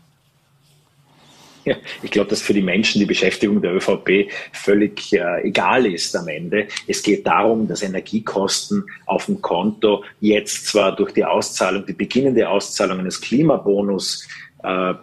Ja, 1.64 1.76
ich 2.02 2.10
glaube, 2.10 2.30
dass 2.30 2.40
für 2.40 2.54
die 2.54 2.62
Menschen 2.62 2.98
die 2.98 3.06
Beschäftigung 3.06 3.60
der 3.60 3.74
ÖVP 3.74 4.30
völlig 4.52 5.12
äh, 5.12 5.42
egal 5.42 5.86
ist 5.86 6.16
am 6.16 6.26
Ende. 6.26 6.66
Es 6.86 7.02
geht 7.02 7.26
darum, 7.26 7.68
dass 7.68 7.82
Energiekosten 7.82 8.84
auf 9.06 9.26
dem 9.26 9.42
Konto 9.42 10.02
jetzt 10.20 10.66
zwar 10.66 10.96
durch 10.96 11.12
die 11.12 11.24
Auszahlung, 11.24 11.84
die 11.84 11.92
beginnende 11.92 12.48
Auszahlung 12.48 13.00
eines 13.00 13.20
Klimabonus 13.20 14.26
äh, 14.62 14.94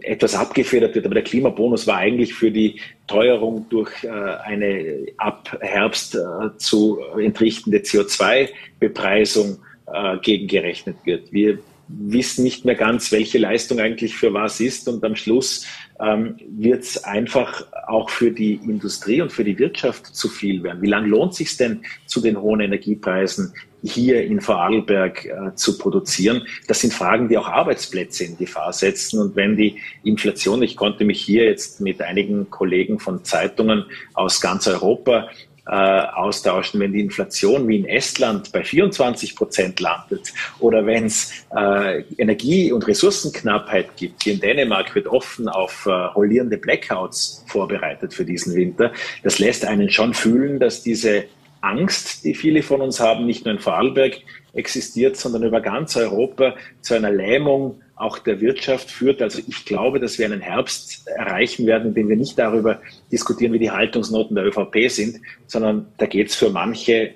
etwas 0.00 0.34
abgefedert 0.34 0.94
wird, 0.94 1.04
aber 1.06 1.14
der 1.14 1.24
Klimabonus 1.24 1.86
war 1.86 1.98
eigentlich 1.98 2.34
für 2.34 2.50
die 2.50 2.80
Teuerung 3.06 3.66
durch 3.68 3.90
äh, 4.02 4.08
eine 4.08 5.06
ab 5.18 5.56
Herbst 5.60 6.14
äh, 6.14 6.56
zu 6.56 6.98
entrichtende 7.18 7.78
CO2-Bepreisung 7.78 9.58
äh, 9.92 10.16
gegengerechnet 10.18 10.96
wird. 11.04 11.32
Wir 11.32 11.58
wissen 11.88 12.44
nicht 12.44 12.64
mehr 12.64 12.76
ganz, 12.76 13.12
welche 13.12 13.38
Leistung 13.38 13.78
eigentlich 13.78 14.14
für 14.16 14.32
was 14.32 14.60
ist 14.60 14.88
und 14.88 15.04
am 15.04 15.16
Schluss 15.16 15.66
ähm, 16.00 16.36
wird 16.48 16.82
es 16.82 17.04
einfach 17.04 17.66
auch 17.86 18.08
für 18.08 18.30
die 18.30 18.54
Industrie 18.54 19.20
und 19.20 19.32
für 19.32 19.44
die 19.44 19.58
Wirtschaft 19.58 20.06
zu 20.06 20.28
viel 20.28 20.62
werden. 20.62 20.80
Wie 20.80 20.88
lange 20.88 21.08
lohnt 21.08 21.32
es 21.32 21.38
sich 21.38 21.56
denn 21.56 21.82
zu 22.06 22.22
den 22.22 22.40
hohen 22.40 22.60
Energiepreisen 22.60 23.52
hier 23.84 24.24
in 24.24 24.40
Vorarlberg 24.40 25.24
äh, 25.24 25.54
zu 25.54 25.78
produzieren? 25.78 26.46
Das 26.66 26.80
sind 26.80 26.92
Fragen, 26.92 27.28
die 27.28 27.38
auch 27.38 27.48
Arbeitsplätze 27.48 28.24
in 28.24 28.36
Gefahr 28.36 28.72
setzen. 28.72 29.20
Und 29.20 29.36
wenn 29.36 29.56
die 29.56 29.80
Inflation, 30.02 30.62
ich 30.62 30.76
konnte 30.76 31.04
mich 31.04 31.20
hier 31.20 31.44
jetzt 31.44 31.80
mit 31.80 32.00
einigen 32.00 32.50
Kollegen 32.50 32.98
von 32.98 33.24
Zeitungen 33.24 33.84
aus 34.14 34.40
ganz 34.40 34.66
Europa 34.66 35.28
äh, 35.66 35.70
austauschen, 35.70 36.80
wenn 36.80 36.92
die 36.92 37.00
Inflation 37.00 37.66
wie 37.68 37.78
in 37.78 37.86
Estland 37.86 38.52
bei 38.52 38.62
24 38.62 39.34
Prozent 39.34 39.80
landet 39.80 40.32
oder 40.58 40.84
wenn 40.84 41.06
es 41.06 41.32
äh, 41.56 42.02
Energie- 42.18 42.70
und 42.70 42.86
Ressourcenknappheit 42.86 43.96
gibt. 43.96 44.22
Hier 44.24 44.34
in 44.34 44.40
Dänemark 44.40 44.94
wird 44.94 45.06
offen 45.06 45.48
auf 45.48 45.86
äh, 45.86 45.90
rollierende 45.90 46.58
Blackouts 46.58 47.44
vorbereitet 47.48 48.12
für 48.12 48.24
diesen 48.24 48.54
Winter. 48.54 48.92
Das 49.22 49.38
lässt 49.38 49.64
einen 49.64 49.88
schon 49.88 50.12
fühlen, 50.12 50.60
dass 50.60 50.82
diese 50.82 51.24
Angst, 51.64 52.24
die 52.24 52.34
viele 52.34 52.62
von 52.62 52.80
uns 52.80 53.00
haben, 53.00 53.26
nicht 53.26 53.44
nur 53.44 53.54
in 53.54 53.60
Vorarlberg 53.60 54.20
existiert, 54.52 55.16
sondern 55.16 55.42
über 55.42 55.60
ganz 55.60 55.96
Europa 55.96 56.54
zu 56.80 56.94
einer 56.94 57.10
Lähmung 57.10 57.80
auch 57.96 58.18
der 58.18 58.40
Wirtschaft 58.40 58.90
führt. 58.90 59.22
Also 59.22 59.40
ich 59.46 59.64
glaube, 59.64 60.00
dass 60.00 60.18
wir 60.18 60.26
einen 60.26 60.40
Herbst 60.40 61.06
erreichen 61.08 61.66
werden, 61.66 61.88
in 61.88 61.94
dem 61.94 62.08
wir 62.08 62.16
nicht 62.16 62.38
darüber 62.38 62.80
diskutieren, 63.10 63.52
wie 63.52 63.58
die 63.58 63.70
Haltungsnoten 63.70 64.34
der 64.34 64.46
ÖVP 64.46 64.90
sind, 64.90 65.20
sondern 65.46 65.86
da 65.98 66.06
geht 66.06 66.28
es 66.28 66.34
für 66.34 66.50
manche 66.50 67.14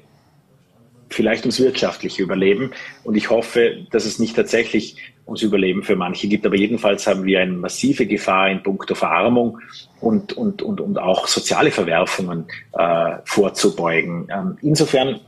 vielleicht 1.11 1.45
ums 1.45 1.61
wirtschaftliche 1.61 2.23
Überleben. 2.23 2.73
Und 3.05 3.17
ich 3.17 3.31
hoffe, 3.31 3.87
dass 3.91 4.05
es 4.05 4.19
nicht 4.19 4.37
tatsächlich 4.37 4.97
ums 5.29 5.43
Überleben 5.43 5.83
für 5.83 5.95
manche 5.95 6.27
gibt. 6.27 6.45
Aber 6.47 6.57
jedenfalls 6.57 7.07
haben 7.07 7.25
wir 7.25 7.41
eine 7.41 7.53
massive 7.53 8.07
Gefahr 8.07 8.51
in 8.51 8.63
puncto 8.63 8.95
Verarmung 8.95 9.59
und, 10.01 10.33
und, 10.33 10.63
und, 10.63 10.81
und 10.81 10.99
auch 10.99 11.29
soziale 11.29 11.71
Verwerfungen 11.71 12.47
äh, 12.73 13.17
vorzubeugen. 13.25 14.29
Ähm, 14.35 14.59
insofern 14.63 15.21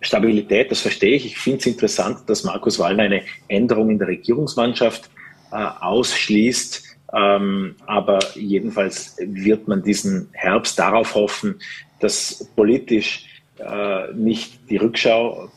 Stabilität, 0.00 0.70
das 0.70 0.80
verstehe 0.80 1.14
ich. 1.14 1.26
Ich 1.26 1.38
finde 1.38 1.60
es 1.60 1.66
interessant, 1.66 2.20
dass 2.26 2.42
Markus 2.42 2.78
Wallner 2.78 3.04
eine 3.04 3.22
Änderung 3.48 3.90
in 3.90 3.98
der 3.98 4.08
Regierungsmannschaft 4.08 5.10
äh, 5.52 5.56
ausschließt. 5.56 6.82
Ähm, 7.14 7.76
aber 7.86 8.18
jedenfalls 8.34 9.16
wird 9.20 9.68
man 9.68 9.82
diesen 9.82 10.30
Herbst 10.32 10.78
darauf 10.78 11.14
hoffen, 11.14 11.60
dass 12.00 12.48
politisch 12.56 13.26
äh, 13.58 14.12
nicht 14.14 14.70
die 14.70 14.78
Rückschau 14.78 15.50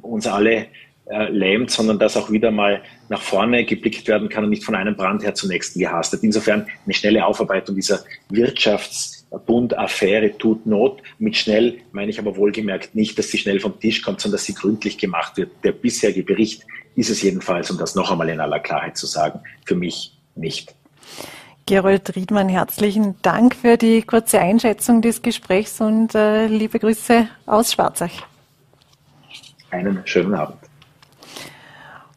uns 0.00 0.26
alle 0.26 0.66
äh, 1.10 1.28
lähmt, 1.30 1.70
sondern 1.70 1.98
dass 1.98 2.16
auch 2.16 2.30
wieder 2.30 2.50
mal 2.50 2.82
nach 3.08 3.20
vorne 3.20 3.64
geblickt 3.64 4.08
werden 4.08 4.28
kann 4.28 4.44
und 4.44 4.50
nicht 4.50 4.64
von 4.64 4.74
einem 4.74 4.96
Brandherr 4.96 5.34
zum 5.34 5.48
nächsten 5.48 5.78
gehastet. 5.78 6.22
Insofern 6.22 6.66
eine 6.84 6.94
schnelle 6.94 7.26
Aufarbeitung 7.26 7.74
dieser 7.74 8.00
Wirtschafts- 8.30 9.20
Bund-Affäre 9.38 10.36
tut 10.36 10.66
Not. 10.66 11.02
Mit 11.18 11.36
schnell 11.36 11.78
meine 11.92 12.10
ich 12.10 12.18
aber 12.18 12.36
wohlgemerkt 12.36 12.94
nicht, 12.94 13.18
dass 13.18 13.28
sie 13.28 13.38
schnell 13.38 13.60
vom 13.60 13.78
Tisch 13.78 14.02
kommt, 14.02 14.20
sondern 14.20 14.36
dass 14.36 14.44
sie 14.44 14.54
gründlich 14.54 14.98
gemacht 14.98 15.36
wird. 15.36 15.52
Der 15.62 15.72
bisherige 15.72 16.22
Bericht 16.22 16.66
ist 16.96 17.10
es 17.10 17.22
jedenfalls, 17.22 17.70
um 17.70 17.78
das 17.78 17.94
noch 17.94 18.10
einmal 18.10 18.28
in 18.28 18.40
aller 18.40 18.58
Klarheit 18.58 18.96
zu 18.96 19.06
sagen, 19.06 19.40
für 19.64 19.76
mich 19.76 20.18
nicht. 20.34 20.74
Gerold 21.66 22.16
Riedmann, 22.16 22.48
herzlichen 22.48 23.14
Dank 23.22 23.54
für 23.54 23.76
die 23.76 24.02
kurze 24.02 24.40
Einschätzung 24.40 25.02
des 25.02 25.22
Gesprächs 25.22 25.80
und 25.80 26.14
äh, 26.16 26.46
liebe 26.46 26.80
Grüße 26.80 27.28
aus 27.46 27.72
Schwarzach. 27.72 28.10
Einen 29.70 30.02
schönen 30.04 30.34
Abend. 30.34 30.59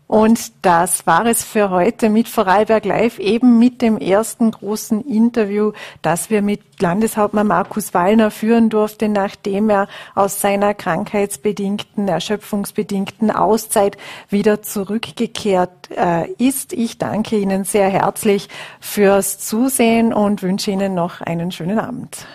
Und 0.08 0.52
das 0.64 1.08
war 1.08 1.26
es 1.26 1.44
für 1.44 1.70
heute 1.70 2.10
mit 2.10 2.28
Vorarlberg 2.28 2.86
Live, 2.86 3.20
eben 3.20 3.58
mit 3.58 3.82
dem 3.82 3.98
ersten 3.98 4.52
großen 4.52 5.02
Interview, 5.06 5.72
das 6.02 6.30
wir 6.30 6.42
mit 6.42 6.82
Landeshauptmann 6.82 7.48
Markus 7.48 7.94
Wallner 7.94 8.30
führen 8.30 8.70
durften, 8.70 9.14
nachdem 9.14 9.70
er 9.70 9.88
aus 10.14 10.42
seiner 10.42 10.74
krankheitsbedingten, 10.74 12.08
erschöpfungsbedingten 12.08 13.32
Auszeit 13.32 13.98
wieder 14.30 14.62
zurückgekehrt 14.62 15.90
äh, 15.90 16.30
ist. 16.34 16.74
Ich 16.74 16.98
danke 16.98 17.38
Ihnen 17.38 17.64
sehr 17.64 17.90
herzlich 17.90 18.50
fürs 18.80 19.40
Zusehen 19.40 20.14
und 20.14 20.44
wünsche 20.44 20.72
Ihnen 20.72 20.94
noch 20.94 21.22
einen 21.22 21.52
schönen 21.52 21.80
Abend. 21.80 22.28